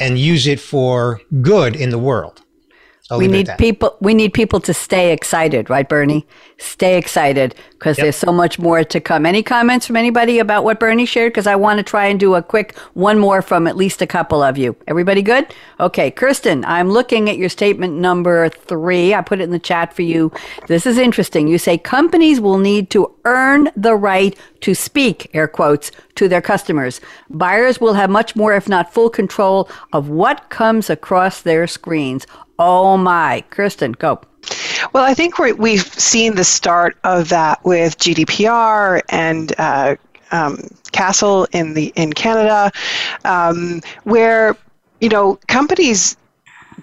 and 0.00 0.18
use 0.18 0.46
it 0.46 0.58
for 0.58 1.20
good 1.42 1.76
in 1.76 1.90
the 1.90 1.98
world 1.98 2.43
I'll 3.10 3.18
we 3.18 3.28
need 3.28 3.50
people. 3.58 3.98
We 4.00 4.14
need 4.14 4.32
people 4.32 4.60
to 4.60 4.72
stay 4.72 5.12
excited, 5.12 5.68
right, 5.68 5.86
Bernie? 5.86 6.26
Stay 6.56 6.96
excited 6.96 7.54
because 7.72 7.98
yep. 7.98 8.04
there's 8.06 8.16
so 8.16 8.32
much 8.32 8.58
more 8.58 8.82
to 8.82 8.98
come. 8.98 9.26
Any 9.26 9.42
comments 9.42 9.86
from 9.86 9.96
anybody 9.96 10.38
about 10.38 10.64
what 10.64 10.80
Bernie 10.80 11.04
shared? 11.04 11.32
Because 11.32 11.46
I 11.46 11.54
want 11.54 11.76
to 11.76 11.82
try 11.82 12.06
and 12.06 12.18
do 12.18 12.34
a 12.34 12.42
quick 12.42 12.78
one 12.94 13.18
more 13.18 13.42
from 13.42 13.66
at 13.66 13.76
least 13.76 14.00
a 14.00 14.06
couple 14.06 14.42
of 14.42 14.56
you. 14.56 14.74
Everybody 14.86 15.20
good? 15.20 15.46
Okay, 15.80 16.10
Kirsten, 16.10 16.64
I'm 16.64 16.88
looking 16.88 17.28
at 17.28 17.36
your 17.36 17.50
statement 17.50 17.92
number 17.92 18.48
three. 18.48 19.12
I 19.12 19.20
put 19.20 19.38
it 19.38 19.44
in 19.44 19.50
the 19.50 19.58
chat 19.58 19.92
for 19.92 20.00
you. 20.00 20.32
This 20.68 20.86
is 20.86 20.96
interesting. 20.96 21.46
You 21.46 21.58
say 21.58 21.76
companies 21.76 22.40
will 22.40 22.58
need 22.58 22.88
to 22.90 23.14
earn 23.26 23.68
the 23.76 23.96
right 23.96 24.34
to 24.62 24.74
speak, 24.74 25.30
air 25.34 25.46
quotes, 25.46 25.90
to 26.14 26.26
their 26.26 26.40
customers. 26.40 27.02
Buyers 27.28 27.82
will 27.82 27.94
have 27.94 28.08
much 28.08 28.34
more, 28.34 28.54
if 28.54 28.66
not 28.66 28.94
full 28.94 29.10
control 29.10 29.68
of 29.92 30.08
what 30.08 30.48
comes 30.48 30.88
across 30.88 31.42
their 31.42 31.66
screens. 31.66 32.26
Oh 32.58 32.96
my. 32.96 33.42
Kristen, 33.50 33.92
go. 33.92 34.20
Well, 34.92 35.04
I 35.04 35.14
think 35.14 35.38
we 35.38 35.76
have 35.76 35.86
seen 35.86 36.34
the 36.34 36.44
start 36.44 36.96
of 37.04 37.30
that 37.30 37.64
with 37.64 37.98
GDPR 37.98 39.00
and 39.08 39.52
uh, 39.58 39.96
um, 40.30 40.58
CASL 40.92 41.46
in 41.52 41.74
the 41.74 41.92
in 41.96 42.12
Canada, 42.12 42.70
um, 43.24 43.80
where 44.04 44.56
you 45.00 45.08
know 45.08 45.38
companies 45.48 46.16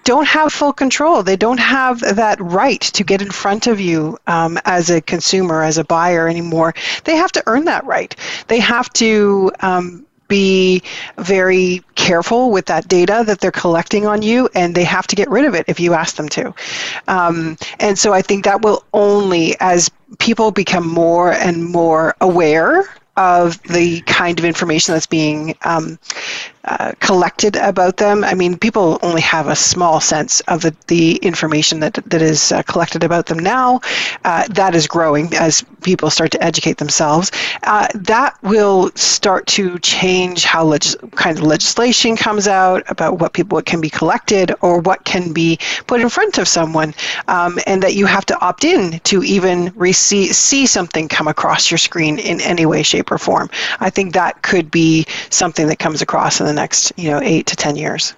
don't 0.04 0.26
have 0.26 0.52
full 0.52 0.72
control. 0.72 1.22
They 1.22 1.36
don't 1.36 1.60
have 1.60 2.00
that 2.00 2.40
right 2.40 2.80
to 2.80 3.04
get 3.04 3.22
in 3.22 3.30
front 3.30 3.66
of 3.66 3.80
you 3.80 4.18
um, 4.26 4.58
as 4.64 4.90
a 4.90 5.00
consumer, 5.00 5.62
as 5.62 5.78
a 5.78 5.84
buyer 5.84 6.28
anymore. 6.28 6.74
They 7.04 7.16
have 7.16 7.32
to 7.32 7.42
earn 7.46 7.64
that 7.66 7.84
right. 7.84 8.14
They 8.48 8.58
have 8.58 8.90
to 8.94 9.52
um, 9.60 10.06
be 10.32 10.82
very 11.18 11.84
careful 11.94 12.50
with 12.50 12.64
that 12.64 12.88
data 12.88 13.22
that 13.26 13.38
they're 13.40 13.50
collecting 13.50 14.06
on 14.06 14.22
you, 14.22 14.48
and 14.54 14.74
they 14.74 14.84
have 14.84 15.06
to 15.08 15.14
get 15.14 15.28
rid 15.28 15.44
of 15.44 15.54
it 15.54 15.66
if 15.68 15.78
you 15.78 15.92
ask 15.92 16.16
them 16.16 16.28
to. 16.30 16.54
Um, 17.06 17.58
and 17.78 17.98
so 17.98 18.14
I 18.14 18.22
think 18.22 18.44
that 18.44 18.62
will 18.62 18.82
only, 18.94 19.56
as 19.60 19.90
people 20.18 20.50
become 20.50 20.88
more 20.88 21.32
and 21.32 21.62
more 21.62 22.16
aware 22.22 22.84
of 23.18 23.62
the 23.64 24.00
kind 24.02 24.38
of 24.38 24.46
information 24.46 24.94
that's 24.94 25.06
being 25.06 25.54
um, 25.66 25.98
uh, 26.64 26.92
collected 27.00 27.56
about 27.56 27.96
them. 27.96 28.24
I 28.24 28.34
mean, 28.34 28.58
people 28.58 28.98
only 29.02 29.20
have 29.22 29.48
a 29.48 29.56
small 29.56 30.00
sense 30.00 30.40
of 30.42 30.62
the, 30.62 30.74
the 30.88 31.16
information 31.16 31.80
that, 31.80 31.94
that 32.06 32.22
is 32.22 32.52
uh, 32.52 32.62
collected 32.62 33.04
about 33.04 33.26
them 33.26 33.38
now. 33.38 33.80
Uh, 34.24 34.46
that 34.48 34.74
is 34.74 34.86
growing 34.86 35.34
as 35.34 35.64
people 35.82 36.10
start 36.10 36.30
to 36.32 36.42
educate 36.42 36.78
themselves. 36.78 37.30
Uh, 37.62 37.88
that 37.94 38.36
will 38.42 38.90
start 38.94 39.46
to 39.46 39.78
change 39.80 40.44
how 40.44 40.64
legis- 40.64 40.96
kind 41.12 41.38
of 41.38 41.44
legislation 41.44 42.16
comes 42.16 42.46
out 42.48 42.82
about 42.88 43.18
what 43.18 43.32
people 43.32 43.56
what 43.56 43.66
can 43.66 43.80
be 43.80 43.90
collected 43.90 44.52
or 44.60 44.80
what 44.80 45.04
can 45.04 45.32
be 45.32 45.58
put 45.86 46.00
in 46.00 46.08
front 46.08 46.38
of 46.38 46.48
someone, 46.48 46.94
um, 47.28 47.58
and 47.66 47.82
that 47.82 47.94
you 47.94 48.06
have 48.06 48.24
to 48.26 48.40
opt 48.40 48.64
in 48.64 48.98
to 49.00 49.22
even 49.22 49.72
receive, 49.76 50.34
see 50.34 50.66
something 50.66 51.08
come 51.08 51.28
across 51.28 51.70
your 51.70 51.78
screen 51.78 52.18
in 52.18 52.40
any 52.40 52.66
way, 52.66 52.82
shape, 52.82 53.10
or 53.10 53.18
form. 53.18 53.50
I 53.80 53.90
think 53.90 54.14
that 54.14 54.42
could 54.42 54.70
be 54.70 55.06
something 55.30 55.66
that 55.66 55.78
comes 55.78 56.02
across 56.02 56.40
in 56.40 56.51
the 56.52 56.60
next, 56.60 56.92
you 56.96 57.10
know, 57.10 57.20
eight 57.22 57.46
to 57.46 57.56
10 57.56 57.76
years. 57.76 58.14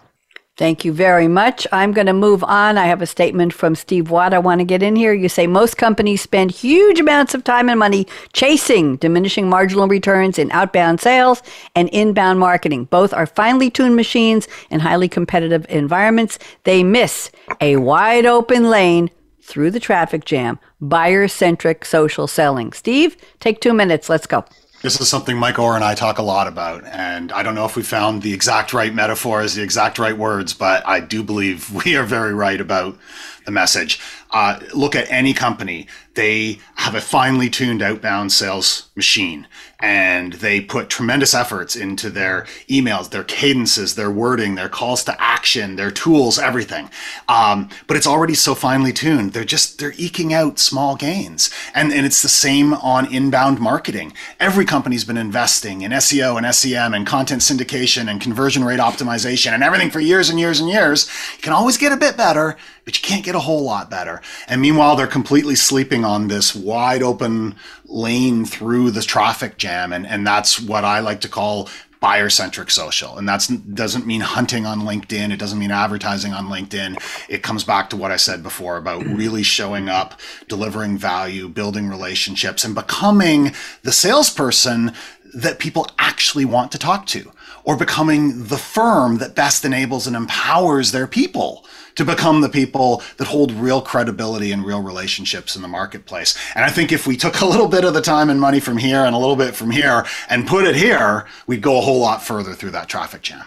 Thank 0.57 0.85
you 0.85 0.93
very 0.93 1.27
much. 1.27 1.67
I'm 1.73 1.93
going 1.93 2.07
to 2.07 2.13
move 2.13 2.45
on. 2.45 2.79
I 2.79 2.87
have 2.87 3.03
a 3.03 3.07
statement 3.07 3.53
from 3.53 3.75
Steve 3.75 4.09
Watt 4.09 4.33
I 4.33 4.39
want 4.39 4.61
to 4.61 4.65
get 4.65 4.85
in 4.85 4.95
here. 4.95 5.13
You 5.13 5.29
say 5.29 5.49
most 5.49 5.77
companies 5.77 6.23
spend 6.23 6.53
huge 6.53 7.01
amounts 7.01 7.35
of 7.35 7.43
time 7.43 7.69
and 7.69 7.79
money 7.79 8.07
chasing 8.33 8.97
diminishing 8.97 9.49
marginal 9.49 9.89
returns 9.89 10.39
in 10.39 10.53
outbound 10.53 11.01
sales 11.01 11.43
and 11.75 11.89
inbound 11.89 12.39
marketing. 12.39 12.85
Both 12.85 13.13
are 13.13 13.27
finely 13.27 13.69
tuned 13.69 13.97
machines 13.97 14.47
in 14.71 14.79
highly 14.79 15.09
competitive 15.09 15.67
environments. 15.69 16.39
They 16.63 16.85
miss 16.85 17.33
a 17.61 17.77
wide 17.77 18.25
open 18.25 18.71
lane 18.71 19.11
through 19.43 19.73
the 19.73 19.81
traffic 19.81 20.25
jam, 20.25 20.61
buyer 20.81 21.27
centric 21.27 21.85
social 21.85 22.29
selling. 22.29 22.73
Steve, 22.73 23.17
take 23.41 23.61
two 23.61 23.75
minutes. 23.75 24.09
Let's 24.09 24.27
go. 24.27 24.45
This 24.85 25.01
is 25.01 25.09
something 25.09 25.39
Mike 25.39 25.59
Orr 25.59 25.77
and 25.77 25.83
I 25.83 25.95
talk 25.95 26.19
a 26.19 26.23
lot 26.23 26.47
about. 26.47 26.85
And 26.85 27.33
I 27.33 27.43
don't 27.43 27.55
know 27.55 27.65
if 27.65 27.75
we 27.75 27.83
found 27.83 28.21
the 28.21 28.35
exact 28.35 28.75
right 28.75 28.93
metaphors, 28.93 29.55
the 29.55 29.63
exact 29.63 29.99
right 29.99 30.15
words, 30.15 30.53
but 30.53 30.87
I 30.87 31.01
do 31.01 31.23
believe 31.23 31.73
we 31.87 31.97
are 31.97 32.05
very 32.05 32.35
right 32.35 32.61
about 32.61 32.99
the 33.47 33.51
message. 33.51 33.99
Uh, 34.31 34.61
look 34.75 34.95
at 34.95 35.11
any 35.11 35.33
company. 35.33 35.87
They 36.13 36.59
have 36.75 36.95
a 36.95 37.01
finely 37.01 37.49
tuned 37.49 37.81
outbound 37.81 38.31
sales 38.33 38.91
machine 38.95 39.47
and 39.85 40.33
they 40.35 40.63
put 40.63 40.89
tremendous 40.89 41.35
efforts 41.35 41.77
into 41.77 42.09
their 42.09 42.47
emails, 42.71 43.11
their 43.11 43.23
cadences, 43.23 43.97
their 43.97 44.11
wording, 44.11 44.55
their 44.55 44.71
calls 44.71 45.05
to 45.05 45.15
action, 45.21 45.77
their 45.77 45.91
tools, 45.91 46.39
everything. 46.39 46.89
Um, 47.29 47.69
but 47.87 47.99
it's 47.99 48.07
already 48.07 48.33
so 48.33 48.55
finely 48.55 48.95
tuned. 48.95 49.35
They're 49.35 49.45
just, 49.45 49.79
they're 49.79 49.93
eking 49.99 50.33
out 50.33 50.59
small 50.59 50.97
gains. 50.97 51.51
And, 51.75 51.93
and 51.93 52.07
it's 52.07 52.23
the 52.23 52.31
same 52.31 52.73
on 52.73 53.13
inbound 53.13 53.61
marketing. 53.61 54.15
Every 54.41 54.65
company's 54.65 55.05
been 55.05 55.19
investing 55.19 55.83
in 55.83 55.93
SEO 55.93 56.39
and 56.39 56.55
SEM 56.55 56.95
and 56.95 57.07
content 57.07 57.43
syndication 57.43 58.11
and 58.11 58.23
conversion 58.23 58.65
rate 58.65 58.81
optimization 58.81 59.53
and 59.53 59.63
everything 59.63 59.91
for 59.91 60.01
years 60.01 60.31
and 60.31 60.41
years 60.41 60.61
and 60.61 60.71
years. 60.71 61.11
You 61.37 61.43
can 61.43 61.53
always 61.53 61.77
get 61.77 61.93
a 61.93 61.99
bit 61.99 62.17
better, 62.17 62.57
but 62.85 62.97
you 62.97 63.07
can't 63.07 63.25
get 63.25 63.35
a 63.35 63.41
whole 63.41 63.63
lot 63.63 63.91
better. 63.91 64.21
And 64.49 64.61
meanwhile, 64.61 64.97
they're 64.97 65.07
completely 65.07 65.55
sleeping 65.55 66.05
on 66.05 66.29
this 66.29 66.55
wide 66.55 67.03
open 67.03 67.57
lane 67.85 68.45
through 68.45 68.91
the 68.91 69.03
traffic 69.03 69.57
jam. 69.57 69.93
And, 69.93 70.07
and 70.07 70.27
that's 70.27 70.61
what 70.61 70.85
I 70.85 71.01
like 71.01 71.21
to 71.23 71.29
call 71.29 71.69
buyer 72.05 72.29
centric 72.29 72.71
social. 72.71 73.17
And 73.17 73.27
that 73.27 73.49
doesn't 73.73 74.07
mean 74.07 74.21
hunting 74.21 74.67
on 74.67 74.81
LinkedIn. 74.81 75.33
It 75.33 75.39
doesn't 75.39 75.59
mean 75.59 75.71
advertising 75.71 76.35
on 76.35 76.49
LinkedIn. 76.49 77.03
It 77.31 77.43
comes 77.43 77.65
back 77.65 77.89
to 77.91 77.97
what 77.97 78.11
I 78.11 78.17
said 78.17 78.43
before 78.43 78.77
about 78.77 79.05
mm. 79.05 79.17
really 79.17 79.43
showing 79.43 79.89
up, 79.89 80.21
delivering 80.47 80.99
value, 80.99 81.49
building 81.49 81.89
relationships, 81.89 82.63
and 82.63 82.75
becoming 82.75 83.53
the 83.85 83.93
salesperson 83.93 84.93
that 85.33 85.59
people 85.59 85.89
actually 85.99 86.45
want 86.45 86.71
to 86.73 86.79
talk 86.79 87.07
to 87.07 87.33
or 87.65 87.75
becoming 87.75 88.49
the 88.49 88.59
firm 88.59 89.17
that 89.17 89.35
best 89.35 89.65
enables 89.65 90.07
and 90.07 90.15
empowers 90.15 90.93
their 90.93 91.07
people 91.07 91.65
to 91.97 92.05
become 92.05 92.41
the 92.41 92.49
people 92.49 93.03
that 93.17 93.27
hold 93.27 93.53
real 93.53 93.81
credibility 93.81 94.53
and 94.53 94.65
real 94.65 94.83
relationships 94.83 95.57
in 95.57 95.63
the 95.63 95.69
marketplace. 95.69 96.37
And 96.55 96.65
I 96.65 96.71
think 96.71 96.93
if 96.93 97.07
we 97.07 97.17
took 97.17 97.41
a 97.41 97.47
little 97.47 97.69
bit 97.69 97.85
of 97.85 97.95
the 97.95 98.03
time 98.03 98.31
and 98.31 98.41
money 98.41 98.61
from 98.61 98.77
here 98.77 99.05
and 99.05 99.15
a 99.15 99.19
little 99.19 99.37
bit 99.37 99.55
from 99.55 99.71
here 99.71 100.05
and 100.29 100.47
put 100.47 100.65
it 100.65 100.77
here, 100.77 101.27
we'd 101.47 101.63
go 101.63 101.79
a 101.79 101.81
whole 101.81 102.01
lot 102.01 102.23
further 102.23 102.55
through 102.55 102.71
that 102.71 102.89
traffic 102.89 103.23
jam. 103.23 103.45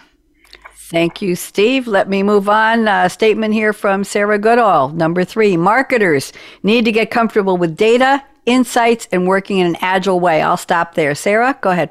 Thank 0.90 1.20
you, 1.20 1.36
Steve. 1.36 1.86
Let 1.86 2.08
me 2.08 2.22
move 2.22 2.48
on. 2.48 2.88
A 2.88 3.10
statement 3.10 3.52
here 3.52 3.74
from 3.74 4.04
Sarah 4.04 4.38
Goodall. 4.38 4.88
Number 4.88 5.22
three, 5.22 5.54
marketers 5.54 6.32
need 6.62 6.86
to 6.86 6.92
get 6.92 7.10
comfortable 7.10 7.58
with 7.58 7.76
data, 7.76 8.24
insights, 8.48 9.08
and 9.12 9.26
working 9.26 9.58
in 9.58 9.66
an 9.66 9.76
agile 9.80 10.20
way. 10.20 10.42
I'll 10.42 10.56
stop 10.56 10.94
there. 10.94 11.14
Sarah, 11.14 11.56
go 11.60 11.70
ahead. 11.70 11.90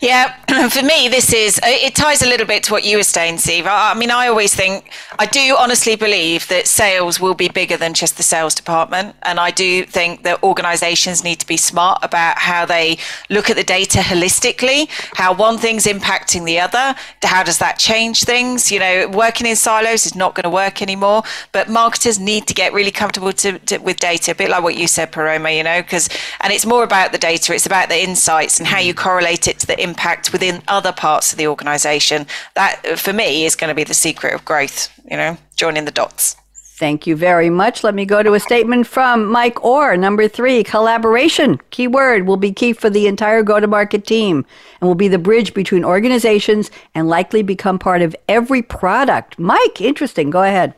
Yeah, 0.00 0.34
for 0.68 0.82
me, 0.82 1.08
this 1.08 1.32
is 1.32 1.58
uh, 1.58 1.66
it 1.66 1.94
ties 1.94 2.22
a 2.22 2.28
little 2.28 2.46
bit 2.46 2.62
to 2.64 2.72
what 2.72 2.84
you 2.84 2.96
were 2.96 3.02
saying, 3.02 3.38
Steve. 3.38 3.66
I, 3.68 3.94
mean, 3.94 4.10
I 4.10 4.28
always 4.28 4.54
think 4.54 4.90
I 5.18 5.26
do 5.26 5.56
honestly 5.58 5.96
believe 5.96 6.48
that 6.48 6.66
sales 6.66 7.20
will 7.20 7.34
be 7.34 7.48
bigger 7.48 7.76
than 7.76 7.94
just 7.94 8.16
the 8.16 8.22
sales 8.22 8.54
department, 8.54 9.16
and 9.22 9.38
I 9.38 9.50
do 9.50 9.84
think 9.84 10.22
that 10.24 10.42
organisations 10.42 11.24
need 11.24 11.40
to 11.40 11.46
be 11.46 11.56
smart 11.56 11.98
about 12.02 12.38
how 12.38 12.64
they 12.64 12.98
look 13.30 13.50
at 13.50 13.56
the 13.56 13.64
data 13.64 13.98
holistically, 13.98 14.88
how 15.14 15.32
one 15.32 15.58
thing's 15.58 15.86
impacting 15.86 16.44
the 16.44 16.60
other, 16.60 16.94
how 17.22 17.42
does 17.42 17.58
that 17.58 17.78
change 17.78 18.24
things? 18.24 18.70
You 18.70 18.80
know, 18.80 19.08
working 19.08 19.46
in 19.46 19.56
silos 19.56 20.06
is 20.06 20.14
not 20.14 20.34
going 20.34 20.44
to 20.44 20.50
work 20.50 20.82
anymore, 20.82 21.22
but 21.52 21.68
marketers 21.68 22.18
need 22.18 22.46
to 22.46 22.54
get 22.54 22.72
really 22.72 22.90
comfortable 22.90 23.32
to, 23.32 23.58
to, 23.60 23.78
with 23.78 23.98
data, 23.98 24.32
a 24.32 24.34
bit 24.34 24.50
like 24.50 24.62
what 24.62 24.76
you 24.76 24.86
said, 24.86 25.12
Paroma. 25.12 25.50
You 25.50 25.62
know, 25.62 25.82
because 25.92 26.08
and 26.40 26.52
it's 26.52 26.64
more 26.64 26.84
about 26.84 27.12
the 27.12 27.18
data, 27.18 27.54
it's 27.54 27.66
about 27.66 27.90
the 27.90 28.02
insights 28.02 28.58
and 28.58 28.66
how 28.66 28.78
you 28.78 28.94
mm. 28.94 28.96
correlate 28.96 29.46
it 29.46 29.58
to 29.58 29.66
the 29.66 29.80
impact 29.80 30.32
within 30.32 30.62
other 30.66 30.92
parts 30.92 31.32
of 31.32 31.38
the 31.38 31.46
organization. 31.46 32.26
That, 32.54 32.98
for 32.98 33.12
me, 33.12 33.44
is 33.44 33.54
going 33.54 33.68
to 33.68 33.74
be 33.74 33.84
the 33.84 33.94
secret 33.94 34.32
of 34.32 34.42
growth, 34.46 34.88
you 35.10 35.18
know, 35.18 35.36
joining 35.54 35.84
the 35.84 35.90
dots. 35.90 36.36
Thank 36.54 37.06
you 37.06 37.14
very 37.14 37.50
much. 37.50 37.84
Let 37.84 37.94
me 37.94 38.06
go 38.06 38.22
to 38.22 38.32
a 38.32 38.40
statement 38.40 38.86
from 38.86 39.26
Mike 39.26 39.62
Orr. 39.62 39.96
Number 39.96 40.26
three, 40.26 40.64
collaboration, 40.64 41.60
keyword, 41.70 42.26
will 42.26 42.38
be 42.38 42.52
key 42.52 42.72
for 42.72 42.88
the 42.88 43.06
entire 43.06 43.42
go 43.42 43.60
to 43.60 43.66
market 43.66 44.06
team 44.06 44.46
and 44.80 44.88
will 44.88 44.96
be 44.96 45.08
the 45.08 45.18
bridge 45.18 45.52
between 45.52 45.84
organizations 45.84 46.70
and 46.94 47.06
likely 47.06 47.42
become 47.42 47.78
part 47.78 48.00
of 48.00 48.16
every 48.28 48.62
product. 48.62 49.38
Mike, 49.38 49.80
interesting. 49.80 50.30
Go 50.30 50.42
ahead. 50.42 50.74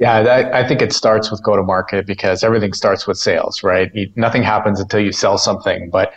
Yeah, 0.00 0.50
I 0.54 0.66
think 0.66 0.80
it 0.80 0.94
starts 0.94 1.30
with 1.30 1.42
go 1.42 1.56
to 1.56 1.62
market 1.62 2.06
because 2.06 2.42
everything 2.42 2.72
starts 2.72 3.06
with 3.06 3.18
sales, 3.18 3.62
right? 3.62 3.92
nothing 4.16 4.42
happens 4.42 4.80
until 4.80 5.00
you 5.00 5.12
sell 5.12 5.36
something. 5.36 5.90
But 5.90 6.14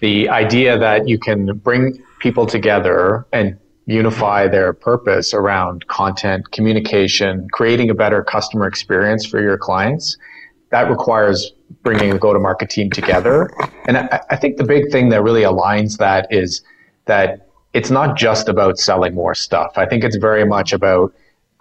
the 0.00 0.28
idea 0.28 0.78
that 0.78 1.08
you 1.08 1.18
can 1.18 1.56
bring 1.56 2.02
people 2.20 2.44
together 2.44 3.26
and 3.32 3.58
unify 3.86 4.46
their 4.46 4.74
purpose 4.74 5.32
around 5.32 5.86
content, 5.86 6.50
communication, 6.52 7.48
creating 7.50 7.88
a 7.88 7.94
better 7.94 8.22
customer 8.22 8.66
experience 8.66 9.24
for 9.24 9.40
your 9.40 9.56
clients, 9.56 10.18
that 10.68 10.90
requires 10.90 11.50
bringing 11.82 12.10
the 12.10 12.18
go-to-market 12.18 12.68
team 12.68 12.90
together. 12.90 13.50
And 13.86 13.96
I, 13.96 14.20
I 14.28 14.36
think 14.36 14.58
the 14.58 14.64
big 14.64 14.92
thing 14.92 15.08
that 15.08 15.22
really 15.22 15.42
aligns 15.42 15.96
that 15.96 16.26
is 16.30 16.62
that 17.06 17.48
it's 17.72 17.90
not 17.90 18.18
just 18.18 18.50
about 18.50 18.78
selling 18.78 19.14
more 19.14 19.34
stuff. 19.34 19.72
I 19.76 19.86
think 19.86 20.04
it's 20.04 20.16
very 20.16 20.44
much 20.44 20.74
about 20.74 21.14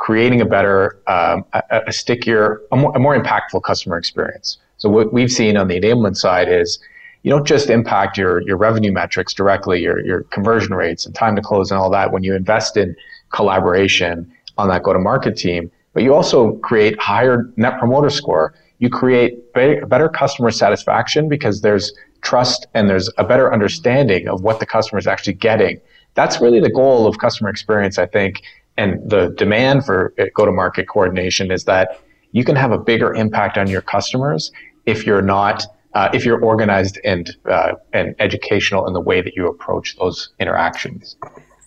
creating 0.03 0.41
a 0.41 0.45
better, 0.45 0.99
um, 1.07 1.45
a, 1.53 1.63
a, 1.87 1.93
stickier, 1.93 2.61
a 2.73 2.75
more, 2.75 2.91
a 2.93 2.99
more 2.99 3.17
impactful 3.17 3.63
customer 3.63 3.97
experience. 3.97 4.57
So 4.75 4.89
what 4.89 5.13
we've 5.13 5.31
seen 5.31 5.55
on 5.55 5.69
the 5.69 5.79
enablement 5.79 6.17
side 6.17 6.49
is 6.49 6.77
you 7.21 7.29
don't 7.29 7.47
just 7.47 7.69
impact 7.69 8.17
your, 8.17 8.41
your 8.41 8.57
revenue 8.57 8.91
metrics 8.91 9.33
directly, 9.33 9.81
your, 9.81 10.05
your 10.05 10.23
conversion 10.23 10.73
rates 10.73 11.05
and 11.05 11.15
time 11.15 11.37
to 11.37 11.41
close 11.41 11.71
and 11.71 11.79
all 11.79 11.89
that 11.91 12.11
when 12.11 12.21
you 12.21 12.35
invest 12.35 12.75
in 12.75 12.97
collaboration 13.31 14.29
on 14.57 14.67
that 14.67 14.83
go-to-market 14.83 15.37
team, 15.37 15.71
but 15.93 16.03
you 16.03 16.13
also 16.13 16.55
create 16.57 16.99
higher 16.99 17.49
net 17.55 17.79
promoter 17.79 18.09
score. 18.09 18.53
You 18.79 18.89
create 18.89 19.53
better 19.53 20.09
customer 20.09 20.51
satisfaction 20.51 21.29
because 21.29 21.61
there's 21.61 21.93
trust 22.23 22.67
and 22.73 22.89
there's 22.89 23.09
a 23.17 23.23
better 23.23 23.53
understanding 23.53 24.27
of 24.27 24.41
what 24.41 24.59
the 24.59 24.65
customer 24.65 24.99
is 24.99 25.07
actually 25.07 25.35
getting. 25.35 25.79
That's 26.15 26.41
really 26.41 26.59
the 26.59 26.69
goal 26.69 27.07
of 27.07 27.19
customer 27.19 27.49
experience, 27.49 27.97
I 27.97 28.05
think. 28.05 28.41
And 28.77 29.07
the 29.09 29.29
demand 29.37 29.85
for 29.85 30.13
go-to-market 30.35 30.87
coordination 30.87 31.51
is 31.51 31.65
that 31.65 31.99
you 32.31 32.43
can 32.43 32.55
have 32.55 32.71
a 32.71 32.77
bigger 32.77 33.13
impact 33.13 33.57
on 33.57 33.67
your 33.67 33.81
customers 33.81 34.51
if 34.85 35.05
you're 35.05 35.21
not 35.21 35.65
uh, 35.93 36.09
if 36.11 36.25
you're 36.25 36.41
organized 36.41 36.99
and 37.05 37.35
uh, 37.45 37.73
and 37.93 38.15
educational 38.19 38.87
in 38.87 38.93
the 38.93 39.01
way 39.01 39.21
that 39.21 39.35
you 39.35 39.47
approach 39.47 39.95
those 39.97 40.29
interactions. 40.39 41.15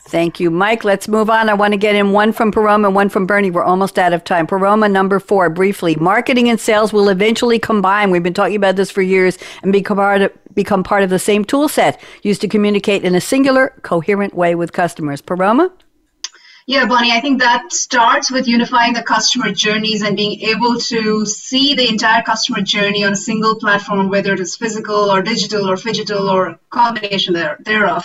Thank 0.09 0.39
you, 0.39 0.53
Mike. 0.53 0.85
Let's 0.85 1.09
move 1.09 1.29
on. 1.29 1.49
I 1.49 1.55
want 1.55 1.73
to 1.73 1.77
get 1.77 1.97
in 1.97 2.13
one 2.13 2.33
from 2.33 2.53
Paroma 2.53 2.87
and 2.89 2.95
one 2.95 3.09
from 3.09 3.27
Bernie. 3.27 3.51
We're 3.51 3.65
almost 3.65 3.99
out 3.99 4.13
of 4.13 4.23
time. 4.23 4.47
Paroma, 4.47 4.89
number 4.89 5.19
four, 5.19 5.51
briefly. 5.51 5.97
Marketing 5.97 6.49
and 6.49 6.61
sales 6.61 6.93
will 6.93 7.09
eventually 7.09 7.59
combine. 7.59 8.13
We've 8.13 8.23
been 8.23 8.33
talking 8.33 8.55
about 8.55 8.77
this 8.77 8.89
for 8.89 9.03
years 9.03 9.37
and 9.65 9.73
become 9.73 9.97
part 9.97 10.23
of, 10.23 10.33
become 10.55 10.85
part 10.85 11.03
of 11.03 11.11
the 11.11 11.19
same 11.19 11.45
tool 11.45 11.69
set 11.69 12.01
used 12.23 12.41
to 12.43 12.49
communicate 12.49 13.03
in 13.03 13.17
a 13.17 13.21
singular, 13.21 13.75
coherent 13.83 14.33
way 14.35 14.55
with 14.55 14.73
customers. 14.73 15.21
Paroma? 15.21 15.73
Yeah, 16.69 16.87
Bonnie, 16.87 17.12
I 17.12 17.21
think 17.21 17.39
that 17.41 17.73
starts 17.73 18.29
with 18.29 18.49
unifying 18.49 18.93
the 18.93 19.03
customer 19.03 19.53
journeys 19.53 20.03
and 20.03 20.17
being 20.17 20.41
able 20.41 20.81
to 20.81 21.25
see 21.25 21.75
the 21.77 21.89
entire 21.89 22.23
customer 22.23 22.61
journey 22.61 23.05
on 23.05 23.12
a 23.12 23.17
single 23.17 23.55
platform, 23.55 24.09
whether 24.09 24.33
it 24.35 24.41
is 24.41 24.57
physical 24.57 25.12
or 25.12 25.23
digital 25.23 25.71
or 25.71 25.77
phygital 25.77 26.29
or 26.29 26.59
combination 26.71 27.35
there, 27.35 27.57
thereof. 27.61 28.05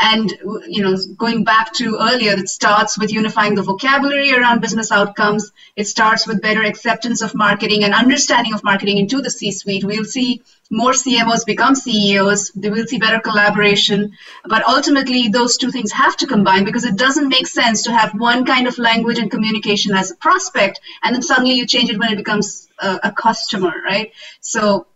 And 0.00 0.30
you 0.66 0.82
know, 0.82 0.96
going 1.18 1.44
back 1.44 1.74
to 1.74 1.98
earlier, 2.00 2.32
it 2.32 2.48
starts 2.48 2.98
with 2.98 3.12
unifying 3.12 3.54
the 3.54 3.62
vocabulary 3.62 4.32
around 4.32 4.62
business 4.62 4.90
outcomes. 4.90 5.52
It 5.76 5.86
starts 5.86 6.26
with 6.26 6.40
better 6.40 6.62
acceptance 6.62 7.20
of 7.20 7.34
marketing 7.34 7.84
and 7.84 7.92
understanding 7.92 8.54
of 8.54 8.64
marketing 8.64 8.96
into 8.96 9.20
the 9.20 9.30
C-suite. 9.30 9.84
We'll 9.84 10.06
see 10.06 10.40
more 10.70 10.92
CMOs 10.92 11.46
become 11.46 11.74
CEOs. 11.74 12.50
They 12.54 12.70
will 12.70 12.86
see 12.86 12.98
better 12.98 13.20
collaboration. 13.20 14.12
But 14.44 14.66
ultimately, 14.68 15.28
those 15.28 15.56
two 15.56 15.70
things 15.70 15.92
have 15.92 16.16
to 16.18 16.26
combine 16.26 16.64
because 16.64 16.84
it 16.84 16.96
doesn't 16.96 17.28
make 17.28 17.46
sense 17.46 17.82
to 17.84 17.92
have 17.92 18.12
one 18.12 18.44
kind 18.44 18.66
of 18.66 18.78
language 18.78 19.18
and 19.18 19.30
communication 19.30 19.94
as 19.94 20.10
a 20.10 20.16
prospect, 20.16 20.80
and 21.02 21.14
then 21.14 21.22
suddenly 21.22 21.54
you 21.54 21.66
change 21.66 21.90
it 21.90 21.98
when 21.98 22.12
it 22.12 22.16
becomes 22.16 22.68
a, 22.78 23.00
a 23.04 23.12
customer, 23.12 23.72
right? 23.84 24.12
So 24.40 24.86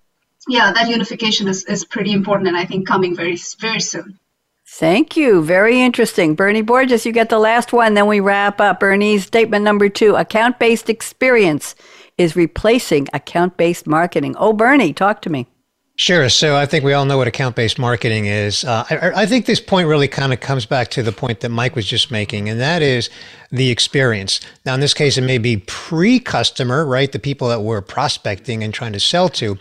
yeah, 0.49 0.73
that 0.73 0.89
unification 0.89 1.49
is, 1.49 1.65
is 1.65 1.85
pretty 1.85 2.13
important 2.13 2.49
and 2.49 2.57
I 2.57 2.65
think 2.65 2.87
coming 2.87 3.15
very, 3.15 3.37
very 3.59 3.81
soon. 3.81 4.19
Thank 4.67 5.17
you. 5.17 5.43
Very 5.43 5.81
interesting. 5.81 6.35
Bernie 6.35 6.63
Borges, 6.63 7.05
you 7.05 7.13
get 7.13 7.29
the 7.29 7.39
last 7.39 7.73
one, 7.73 7.95
then 7.95 8.07
we 8.07 8.21
wrap 8.21 8.61
up. 8.61 8.81
Bernie's 8.81 9.25
statement 9.27 9.65
number 9.65 9.89
two 9.89 10.17
account 10.17 10.59
based 10.59 10.89
experience 10.89 11.75
is 12.17 12.37
replacing 12.37 13.09
account 13.13 13.57
based 13.57 13.87
marketing. 13.87 14.35
Oh, 14.39 14.53
Bernie, 14.53 14.93
talk 14.93 15.21
to 15.23 15.31
me. 15.31 15.47
Sure. 15.97 16.31
So 16.31 16.57
I 16.57 16.65
think 16.65 16.85
we 16.85 16.95
all 16.95 17.05
know 17.05 17.19
what 17.19 17.29
account 17.29 17.55
based 17.55 17.79
marketing 17.79 18.25
is. 18.25 18.65
Uh, 18.65 18.85
I, 18.89 19.23
I, 19.23 19.27
think 19.27 19.45
this 19.45 19.61
point 19.61 19.87
really 19.87 20.09
kind 20.09 20.33
of 20.33 20.41
comes 20.41 20.65
back 20.65 20.89
to 20.93 21.03
the 21.03 21.13
point 21.13 21.41
that 21.41 21.51
Mike 21.51 21.77
was 21.77 21.85
just 21.87 22.11
making, 22.11 22.49
and 22.49 22.59
that 22.61 22.81
is 22.81 23.11
the 23.51 23.71
experience. 23.71 24.41
Now, 24.65 24.73
in 24.73 24.81
this 24.81 24.95
case, 24.95 25.19
it 25.19 25.21
may 25.23 25.37
be 25.37 25.59
pre 25.59 26.19
customer, 26.19 26.87
right? 26.87 27.13
The 27.13 27.19
people 27.19 27.49
that 27.49 27.61
we're 27.61 27.83
prospecting 27.83 28.65
and 28.65 28.73
trying 28.73 28.95
to 28.95 29.01
sell 29.01 29.29
to. 29.31 29.59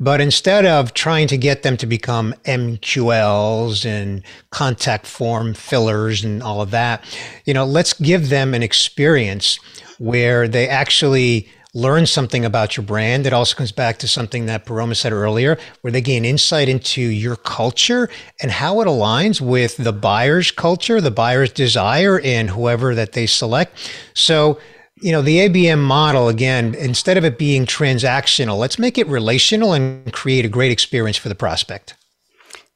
But 0.00 0.22
instead 0.22 0.64
of 0.64 0.94
trying 0.94 1.28
to 1.28 1.36
get 1.36 1.62
them 1.62 1.76
to 1.76 1.86
become 1.86 2.34
MQLs 2.46 3.84
and 3.84 4.22
contact 4.50 5.06
form 5.06 5.52
fillers 5.52 6.24
and 6.24 6.42
all 6.42 6.62
of 6.62 6.70
that, 6.70 7.04
you 7.44 7.52
know, 7.52 7.66
let's 7.66 7.92
give 7.92 8.30
them 8.30 8.54
an 8.54 8.62
experience 8.62 9.58
where 9.98 10.48
they 10.48 10.66
actually 10.66 11.50
learn 11.74 12.06
something 12.06 12.44
about 12.44 12.76
your 12.76 12.86
brand. 12.86 13.26
It 13.26 13.32
also 13.32 13.56
comes 13.56 13.72
back 13.72 13.98
to 13.98 14.08
something 14.08 14.46
that 14.46 14.64
Paroma 14.64 14.94
said 14.94 15.12
earlier, 15.12 15.58
where 15.80 15.90
they 15.90 16.00
gain 16.00 16.24
insight 16.24 16.68
into 16.68 17.02
your 17.02 17.36
culture 17.36 18.08
and 18.40 18.50
how 18.50 18.80
it 18.80 18.86
aligns 18.86 19.40
with 19.40 19.76
the 19.76 19.92
buyer's 19.92 20.50
culture, 20.50 21.00
the 21.00 21.10
buyer's 21.10 21.52
desire, 21.52 22.20
and 22.20 22.50
whoever 22.50 22.94
that 22.94 23.12
they 23.12 23.26
select. 23.26 23.92
So, 24.14 24.58
you 25.00 25.10
know, 25.10 25.20
the 25.20 25.48
ABM 25.48 25.80
model, 25.80 26.28
again, 26.28 26.74
instead 26.76 27.16
of 27.16 27.24
it 27.24 27.36
being 27.36 27.66
transactional, 27.66 28.56
let's 28.56 28.78
make 28.78 28.96
it 28.96 29.08
relational 29.08 29.72
and 29.72 30.12
create 30.12 30.44
a 30.44 30.48
great 30.48 30.70
experience 30.70 31.16
for 31.16 31.28
the 31.28 31.34
prospect. 31.34 31.94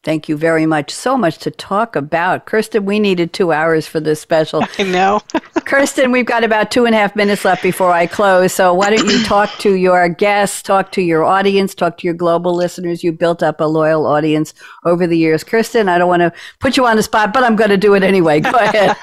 Thank 0.08 0.26
you 0.26 0.38
very 0.38 0.64
much. 0.64 0.90
So 0.90 1.18
much 1.18 1.36
to 1.40 1.50
talk 1.50 1.94
about. 1.94 2.46
Kirsten, 2.46 2.86
we 2.86 2.98
needed 2.98 3.34
two 3.34 3.52
hours 3.52 3.86
for 3.86 4.00
this 4.00 4.18
special. 4.18 4.64
I 4.78 4.84
know. 4.84 5.20
Kirsten, 5.66 6.12
we've 6.12 6.24
got 6.24 6.44
about 6.44 6.70
two 6.70 6.86
and 6.86 6.94
a 6.94 6.98
half 6.98 7.14
minutes 7.14 7.44
left 7.44 7.62
before 7.62 7.92
I 7.92 8.06
close. 8.06 8.54
So 8.54 8.72
why 8.72 8.88
don't 8.88 9.06
you 9.06 9.22
talk 9.24 9.50
to 9.58 9.74
your 9.74 10.08
guests, 10.08 10.62
talk 10.62 10.92
to 10.92 11.02
your 11.02 11.24
audience, 11.24 11.74
talk 11.74 11.98
to 11.98 12.06
your 12.06 12.14
global 12.14 12.54
listeners? 12.54 13.04
You 13.04 13.12
built 13.12 13.42
up 13.42 13.60
a 13.60 13.64
loyal 13.64 14.06
audience 14.06 14.54
over 14.86 15.06
the 15.06 15.18
years. 15.18 15.44
Kirsten, 15.44 15.90
I 15.90 15.98
don't 15.98 16.08
want 16.08 16.22
to 16.22 16.32
put 16.58 16.78
you 16.78 16.86
on 16.86 16.96
the 16.96 17.02
spot, 17.02 17.34
but 17.34 17.44
I'm 17.44 17.54
going 17.54 17.68
to 17.68 17.76
do 17.76 17.92
it 17.92 18.02
anyway. 18.02 18.40
Go 18.40 18.52
ahead. 18.52 18.96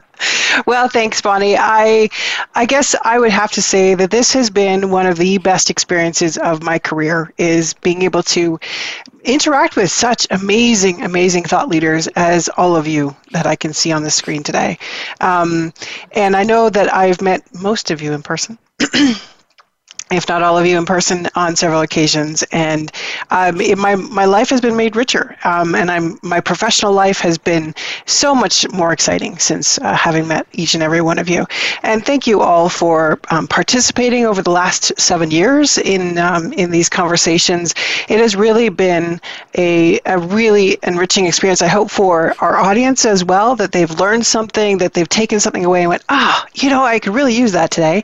well, 0.66 0.88
thanks, 0.88 1.20
Bonnie. 1.20 1.58
I, 1.58 2.08
I 2.54 2.64
guess 2.64 2.94
I 3.04 3.18
would 3.18 3.32
have 3.32 3.52
to 3.52 3.60
say 3.60 3.94
that 3.96 4.10
this 4.10 4.32
has 4.32 4.48
been 4.48 4.90
one 4.90 5.04
of 5.04 5.18
the 5.18 5.36
best 5.36 5.68
experiences 5.68 6.38
of 6.38 6.62
my 6.62 6.78
career. 6.78 7.34
Is 7.36 7.74
being 7.74 8.00
able 8.00 8.22
to 8.22 8.58
interact 9.28 9.76
with 9.76 9.90
such 9.90 10.26
amazing, 10.30 11.02
amazing 11.02 11.44
thought 11.44 11.68
leaders 11.68 12.06
as 12.08 12.48
all 12.56 12.76
of 12.76 12.86
you 12.86 13.14
that 13.32 13.46
I 13.46 13.56
can 13.56 13.72
see 13.72 13.92
on 13.92 14.02
the 14.02 14.10
screen 14.10 14.42
today. 14.42 14.78
Um, 15.20 15.72
and 16.12 16.34
I 16.34 16.44
know 16.44 16.70
that 16.70 16.92
I've 16.92 17.20
met 17.20 17.42
most 17.54 17.90
of 17.90 18.00
you 18.00 18.12
in 18.12 18.22
person. 18.22 18.58
if 20.10 20.28
not 20.28 20.42
all 20.42 20.58
of 20.58 20.66
you 20.66 20.78
in 20.78 20.84
person 20.84 21.28
on 21.34 21.56
several 21.56 21.80
occasions. 21.82 22.42
And 22.52 22.90
um, 23.30 23.60
it, 23.60 23.78
my, 23.78 23.94
my 23.96 24.24
life 24.24 24.50
has 24.50 24.60
been 24.60 24.76
made 24.76 24.96
richer. 24.96 25.36
Um, 25.44 25.74
and 25.74 25.90
I'm, 25.90 26.18
my 26.22 26.40
professional 26.40 26.92
life 26.92 27.20
has 27.20 27.38
been 27.38 27.74
so 28.06 28.34
much 28.34 28.68
more 28.72 28.92
exciting 28.92 29.38
since 29.38 29.78
uh, 29.78 29.94
having 29.94 30.28
met 30.28 30.46
each 30.52 30.74
and 30.74 30.82
every 30.82 31.00
one 31.00 31.18
of 31.18 31.28
you. 31.28 31.46
And 31.82 32.04
thank 32.04 32.26
you 32.26 32.40
all 32.40 32.68
for 32.68 33.18
um, 33.30 33.46
participating 33.46 34.24
over 34.24 34.42
the 34.42 34.50
last 34.50 34.98
seven 34.98 35.30
years 35.30 35.78
in, 35.78 36.18
um, 36.18 36.52
in 36.54 36.70
these 36.70 36.88
conversations. 36.88 37.74
It 38.08 38.18
has 38.18 38.36
really 38.36 38.68
been 38.68 39.20
a, 39.56 40.00
a 40.06 40.18
really 40.18 40.78
enriching 40.82 41.26
experience. 41.26 41.62
I 41.62 41.68
hope 41.68 41.90
for 41.90 42.34
our 42.40 42.56
audience 42.56 43.04
as 43.04 43.24
well 43.24 43.56
that 43.56 43.72
they've 43.72 43.90
learned 43.98 44.24
something 44.24 44.78
that 44.78 44.94
they've 44.94 45.08
taken 45.08 45.40
something 45.40 45.64
away 45.64 45.80
and 45.80 45.88
went 45.88 46.04
ah 46.08 46.44
oh, 46.44 46.48
you 46.54 46.70
know 46.70 46.84
I 46.84 46.98
could 46.98 47.14
really 47.14 47.34
use 47.34 47.52
that 47.52 47.70
today. 47.70 48.02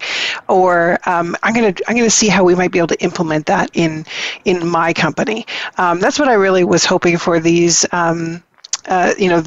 Or 0.48 0.98
um, 1.06 1.36
I'm 1.42 1.54
going 1.54 1.74
to 1.74 1.93
I'm 1.94 1.98
going 1.98 2.10
to 2.10 2.16
see 2.16 2.28
how 2.28 2.42
we 2.42 2.56
might 2.56 2.72
be 2.72 2.78
able 2.78 2.88
to 2.88 3.00
implement 3.04 3.46
that 3.46 3.70
in 3.72 4.04
in 4.44 4.66
my 4.66 4.92
company. 4.92 5.46
Um, 5.78 6.00
that's 6.00 6.18
what 6.18 6.28
I 6.28 6.34
really 6.34 6.64
was 6.64 6.84
hoping 6.84 7.18
for 7.18 7.38
these. 7.38 7.86
Um, 7.92 8.42
uh, 8.86 9.14
you 9.18 9.28
know 9.28 9.40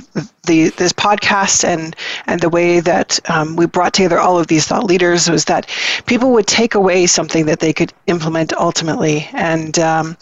the 0.47 0.69
this 0.77 0.91
podcast 0.93 1.63
and 1.63 1.95
and 2.25 2.39
the 2.41 2.49
way 2.49 2.79
that 2.79 3.19
um, 3.29 3.55
we 3.55 3.67
brought 3.67 3.93
together 3.93 4.17
all 4.17 4.39
of 4.39 4.47
these 4.47 4.65
thought 4.65 4.83
leaders 4.83 5.29
was 5.29 5.45
that 5.45 5.69
people 6.07 6.31
would 6.31 6.47
take 6.47 6.73
away 6.73 7.05
something 7.05 7.45
that 7.45 7.59
they 7.59 7.71
could 7.71 7.93
implement 8.07 8.53
ultimately 8.53 9.29
and 9.33 9.77
um, 9.77 10.17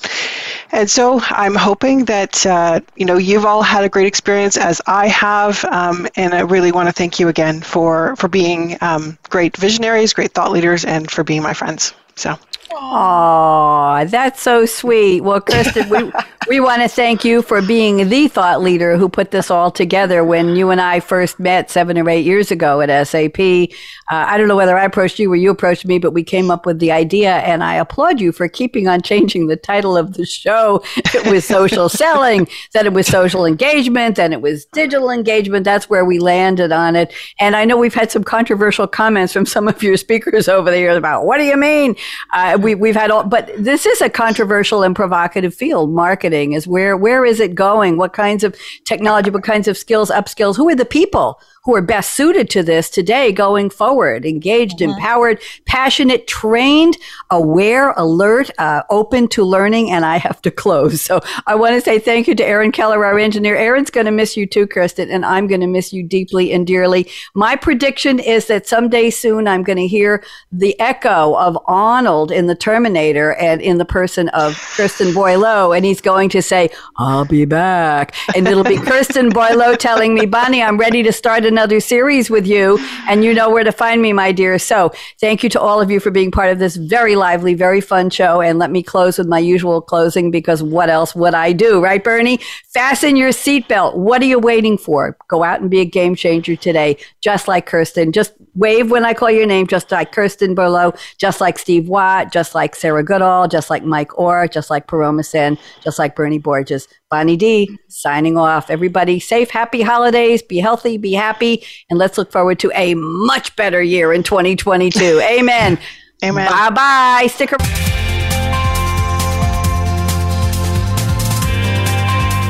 and 0.74 0.90
so 0.90 1.22
I'm 1.30 1.56
hoping 1.56 2.06
that 2.06 2.46
uh, 2.46 2.82
you 2.98 3.06
know 3.06 3.18
you've 3.18 3.46
all 3.46 3.62
had 3.62 3.86
a 3.86 3.90
great 3.90 4.08
experience 4.08 4.58
as 4.58 4.82
I 4.86 5.08
have 5.08 5.64
um, 5.66 6.08
and 6.18 6.34
I 6.34 6.42
really 6.42 6.74
want 6.74 6.90
to 6.90 6.94
thank 6.94 7.20
you 7.20 7.30
again 7.30 7.62
for 7.62 8.18
for 8.18 8.28
being 8.28 8.78
um, 8.82 9.18
great 9.30 9.56
visionaries 9.56 10.14
great 10.14 10.34
thought 10.34 10.52
leaders 10.52 10.84
and 10.84 11.10
for 11.10 11.24
being 11.24 11.42
my 11.42 11.54
friends 11.54 11.94
so 12.18 12.38
Oh, 12.78 14.04
that's 14.08 14.42
so 14.42 14.66
sweet. 14.66 15.22
Well, 15.22 15.40
Kristen, 15.40 15.88
we, 15.88 16.12
we 16.50 16.60
want 16.60 16.82
to 16.82 16.90
thank 16.90 17.24
you 17.24 17.42
for 17.42 17.62
being 17.62 18.10
the 18.10 18.28
thought 18.28 18.62
leader 18.62 18.98
who 18.98 19.08
put 19.08 19.32
this 19.32 19.50
all 19.50 19.72
together 19.72 20.26
when 20.26 20.58
you 20.58 20.72
and 20.72 20.82
I 20.82 21.00
first 21.00 21.40
met 21.40 21.72
seven 21.72 21.98
or 21.98 22.10
eight 22.10 22.26
years 22.26 22.52
ago 22.52 22.82
at 22.82 23.08
SAP. 23.08 23.40
Uh, 23.40 24.26
I 24.28 24.38
don't 24.38 24.50
know 24.50 24.58
whether 24.58 24.78
I 24.78 24.84
approached 24.84 25.20
you 25.20 25.32
or 25.32 25.38
you 25.38 25.52
approached 25.52 25.86
me, 25.86 26.00
but 26.00 26.12
we 26.12 26.22
came 26.22 26.52
up 26.52 26.66
with 26.66 26.80
the 26.80 26.92
idea, 26.92 27.36
and 27.38 27.64
I 27.64 27.76
applaud 27.76 28.20
you 28.20 28.34
for 28.34 28.50
keeping 28.50 28.90
on 28.90 29.02
changing 29.02 29.48
the 29.48 29.56
title 29.56 29.96
of 29.96 30.16
the 30.16 30.26
show. 30.26 30.84
It 30.98 31.32
was 31.32 31.46
social 31.46 31.88
selling, 31.96 32.48
then 32.74 32.86
it 32.86 32.94
was 32.94 33.08
social 33.08 33.46
engagement, 33.46 34.18
then 34.18 34.34
it 34.34 34.42
was 34.42 34.66
digital 34.66 35.10
engagement. 35.10 35.64
That's 35.64 35.90
where 35.90 36.04
we 36.04 36.20
landed 36.20 36.74
on 36.74 36.98
it. 36.98 37.14
And 37.40 37.56
I 37.56 37.64
know 37.64 37.78
we've 37.78 37.94
had 37.94 38.12
some 38.12 38.24
controversial 38.24 38.86
comments 38.86 39.32
from 39.32 39.46
some 39.46 39.68
of 39.70 39.82
your 39.82 39.96
speakers 39.96 40.50
over 40.50 40.70
the 40.70 40.78
years 40.78 40.98
about 40.98 41.26
what 41.26 41.38
do 41.38 41.46
you 41.46 41.56
mean? 41.56 41.96
Uh, 42.34 42.58
we, 42.66 42.76
we've 42.76 42.96
had 42.96 43.12
all, 43.12 43.24
but 43.24 43.52
this 43.58 43.86
is 43.86 44.02
a 44.02 44.10
controversial 44.10 44.84
and 44.84 44.96
provocative 44.96 45.54
field. 45.54 45.92
Marketing 45.92 46.54
is 46.54 46.68
where, 46.68 46.98
where 46.98 47.24
is 47.24 47.40
it 47.40 47.54
going? 47.56 47.98
What 47.98 48.12
kinds 48.12 48.44
of 48.44 48.56
technology, 48.84 49.30
what 49.30 49.44
kinds 49.44 49.68
of 49.68 49.78
skills, 49.78 50.10
upskills? 50.10 50.58
Who 50.58 50.68
are 50.70 50.76
the 50.76 50.84
people 50.86 51.40
who 51.66 51.76
are 51.76 51.82
best 51.82 52.14
suited 52.14 52.50
to 52.52 52.64
this 52.64 52.90
today 52.90 53.32
going 53.32 53.70
forward. 53.70 54.26
Engaged 54.26 54.80
mm-hmm. 54.80 54.92
empowered 54.92 55.42
passionate 55.66 56.28
trained 56.28 56.98
aware 57.32 57.92
alert 57.94 58.52
uh, 58.60 58.84
open 58.90 59.28
to 59.28 59.44
learning 59.44 59.92
and 59.92 60.06
i 60.06 60.18
have 60.18 60.42
to 60.42 60.52
close. 60.52 61.02
So 61.02 61.20
i 61.48 61.56
want 61.56 61.74
to 61.74 61.82
say 61.82 62.00
thank 62.00 62.28
you 62.28 62.36
to 62.36 62.46
aaron 62.46 62.72
keller 62.72 63.04
our 63.04 63.20
engineer. 63.20 63.56
Aaron's 63.56 63.90
going 63.90 64.06
to 64.06 64.12
miss 64.12 64.38
you 64.38 64.46
too 64.46 64.68
Kristen, 64.68 65.10
and 65.10 65.26
i'm 65.26 65.48
going 65.48 65.62
to 65.62 65.68
miss 65.68 65.92
you 65.92 66.04
deeply 66.04 66.54
and 66.54 66.66
dearly. 66.68 67.10
My 67.34 67.56
prediction 67.56 68.20
is 68.20 68.46
that 68.48 68.68
someday 68.68 69.10
soon 69.10 69.48
i'm 69.48 69.64
going 69.64 69.78
to 69.78 69.88
hear 69.88 70.24
the 70.52 70.80
echo 70.80 71.36
of 71.36 71.58
arnold 71.66 72.32
in 72.32 72.46
the 72.46 72.56
terminator 72.56 73.34
and 73.36 73.62
in 73.62 73.78
the 73.80 73.86
person 73.86 74.30
of 74.30 74.56
Kristen 74.76 75.14
boileau 75.14 75.76
and 75.76 75.84
he's 75.84 76.02
going 76.02 76.30
to 76.30 76.42
say 76.42 76.70
i'll 76.98 77.26
be 77.26 77.46
back. 77.46 78.14
And 78.36 78.48
it'll 78.48 78.64
be 78.64 78.78
kirsten 78.90 79.30
boileau 79.30 79.76
telling 79.76 80.14
me 80.14 80.28
bonnie 80.28 80.62
i'm 80.62 80.78
ready 80.78 81.02
to 81.02 81.12
start 81.12 81.46
an 81.46 81.55
another 81.56 81.80
series 81.80 82.30
with 82.30 82.46
you, 82.46 82.78
and 83.08 83.24
you 83.24 83.34
know 83.34 83.50
where 83.50 83.64
to 83.64 83.72
find 83.72 84.02
me, 84.02 84.12
my 84.12 84.34
dear. 84.34 84.60
So 84.60 84.92
thank 85.22 85.42
you 85.42 85.48
to 85.52 85.60
all 85.62 85.80
of 85.80 85.90
you 85.90 86.02
for 86.02 86.12
being 86.12 86.30
part 86.30 86.52
of 86.52 86.60
this 86.60 86.76
very 86.76 87.16
lively, 87.16 87.54
very 87.54 87.80
fun 87.80 88.10
show. 88.10 88.42
And 88.42 88.60
let 88.60 88.72
me 88.72 88.84
close 88.84 89.18
with 89.18 89.28
my 89.28 89.40
usual 89.40 89.82
closing 89.82 90.32
because 90.32 90.62
what 90.62 90.90
else 90.90 91.16
would 91.16 91.34
I 91.34 91.54
do, 91.54 91.82
right, 91.82 92.04
Bernie? 92.04 92.42
Fasten 92.74 93.16
your 93.16 93.30
seatbelt. 93.30 93.96
What 93.96 94.22
are 94.22 94.26
you 94.26 94.38
waiting 94.38 94.78
for? 94.78 95.16
Go 95.30 95.44
out 95.44 95.62
and 95.62 95.72
be 95.72 95.80
a 95.80 95.86
game 95.86 96.14
changer 96.14 96.58
today, 96.58 96.98
just 97.22 97.48
like 97.48 97.68
Kirsten. 97.68 98.12
Just 98.12 98.34
wave 98.56 98.92
when 98.92 99.06
I 99.06 99.14
call 99.14 99.32
your 99.32 99.46
name, 99.46 99.66
just 99.66 99.90
like 99.94 100.12
Kirsten 100.12 100.56
Boileau, 100.56 100.94
just 101.18 101.40
like 101.40 101.58
Steve 101.58 101.88
Watt, 101.88 102.34
just 102.34 102.54
like 102.54 102.76
Sarah 102.76 103.04
Goodall, 103.04 103.48
just 103.48 103.70
like 103.70 103.86
Mike 103.86 104.20
Orr, 104.20 104.50
just 104.50 104.70
like 104.70 104.88
Paroma 104.88 105.24
just 105.24 106.00
like 106.00 106.18
Bernie 106.18 106.38
Borges. 106.38 106.90
Bonnie 107.16 107.38
D 107.38 107.80
signing 107.88 108.36
off. 108.36 108.70
Everybody 108.70 109.22
safe, 109.22 109.50
happy 109.50 109.82
holidays. 109.82 110.42
Be 110.42 110.58
healthy, 110.58 110.98
be 110.98 111.14
happy, 111.14 111.64
and 111.90 111.98
let's 111.98 112.18
look 112.18 112.30
forward 112.30 112.60
to 112.60 112.70
a 112.76 112.94
much 112.96 113.56
better 113.56 113.82
year 113.82 114.12
in 114.12 114.22
2022. 114.22 115.22
Amen. 115.24 115.80
Amen. 116.26 116.50
Bye 116.50 116.70
bye. 116.72 117.28
Stick 117.28 117.54
around. 117.54 117.62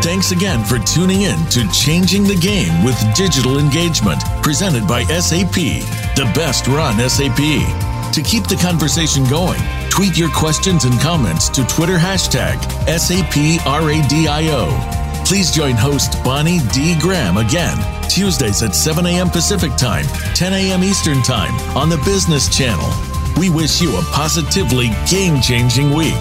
Thanks 0.01 0.31
again 0.31 0.63
for 0.63 0.79
tuning 0.79 1.21
in 1.21 1.37
to 1.49 1.71
Changing 1.71 2.23
the 2.23 2.37
Game 2.41 2.83
with 2.83 2.97
Digital 3.15 3.59
Engagement, 3.59 4.19
presented 4.41 4.87
by 4.87 5.03
SAP, 5.03 5.53
the 6.15 6.31
best 6.33 6.65
run 6.65 6.97
SAP. 7.07 7.94
To 8.15 8.21
keep 8.21 8.47
the 8.47 8.55
conversation 8.55 9.25
going, 9.25 9.59
tweet 9.89 10.17
your 10.17 10.29
questions 10.31 10.85
and 10.85 10.97
comments 11.01 11.49
to 11.49 11.65
Twitter 11.65 11.97
hashtag 11.97 12.55
SAPRADIO. 12.87 14.69
Please 15.25 15.51
join 15.51 15.75
host 15.75 16.23
Bonnie 16.23 16.59
D. 16.71 16.97
Graham 16.97 17.35
again, 17.35 17.77
Tuesdays 18.07 18.63
at 18.63 18.73
7 18.73 19.05
a.m. 19.05 19.29
Pacific 19.29 19.75
Time, 19.75 20.05
10 20.33 20.53
a.m. 20.53 20.81
Eastern 20.81 21.21
Time 21.23 21.53
on 21.75 21.89
the 21.89 21.97
Business 22.05 22.47
Channel. 22.47 22.89
We 23.37 23.49
wish 23.49 23.81
you 23.81 23.93
a 23.97 24.01
positively 24.13 24.91
game 25.09 25.41
changing 25.41 25.91
week. 25.93 26.13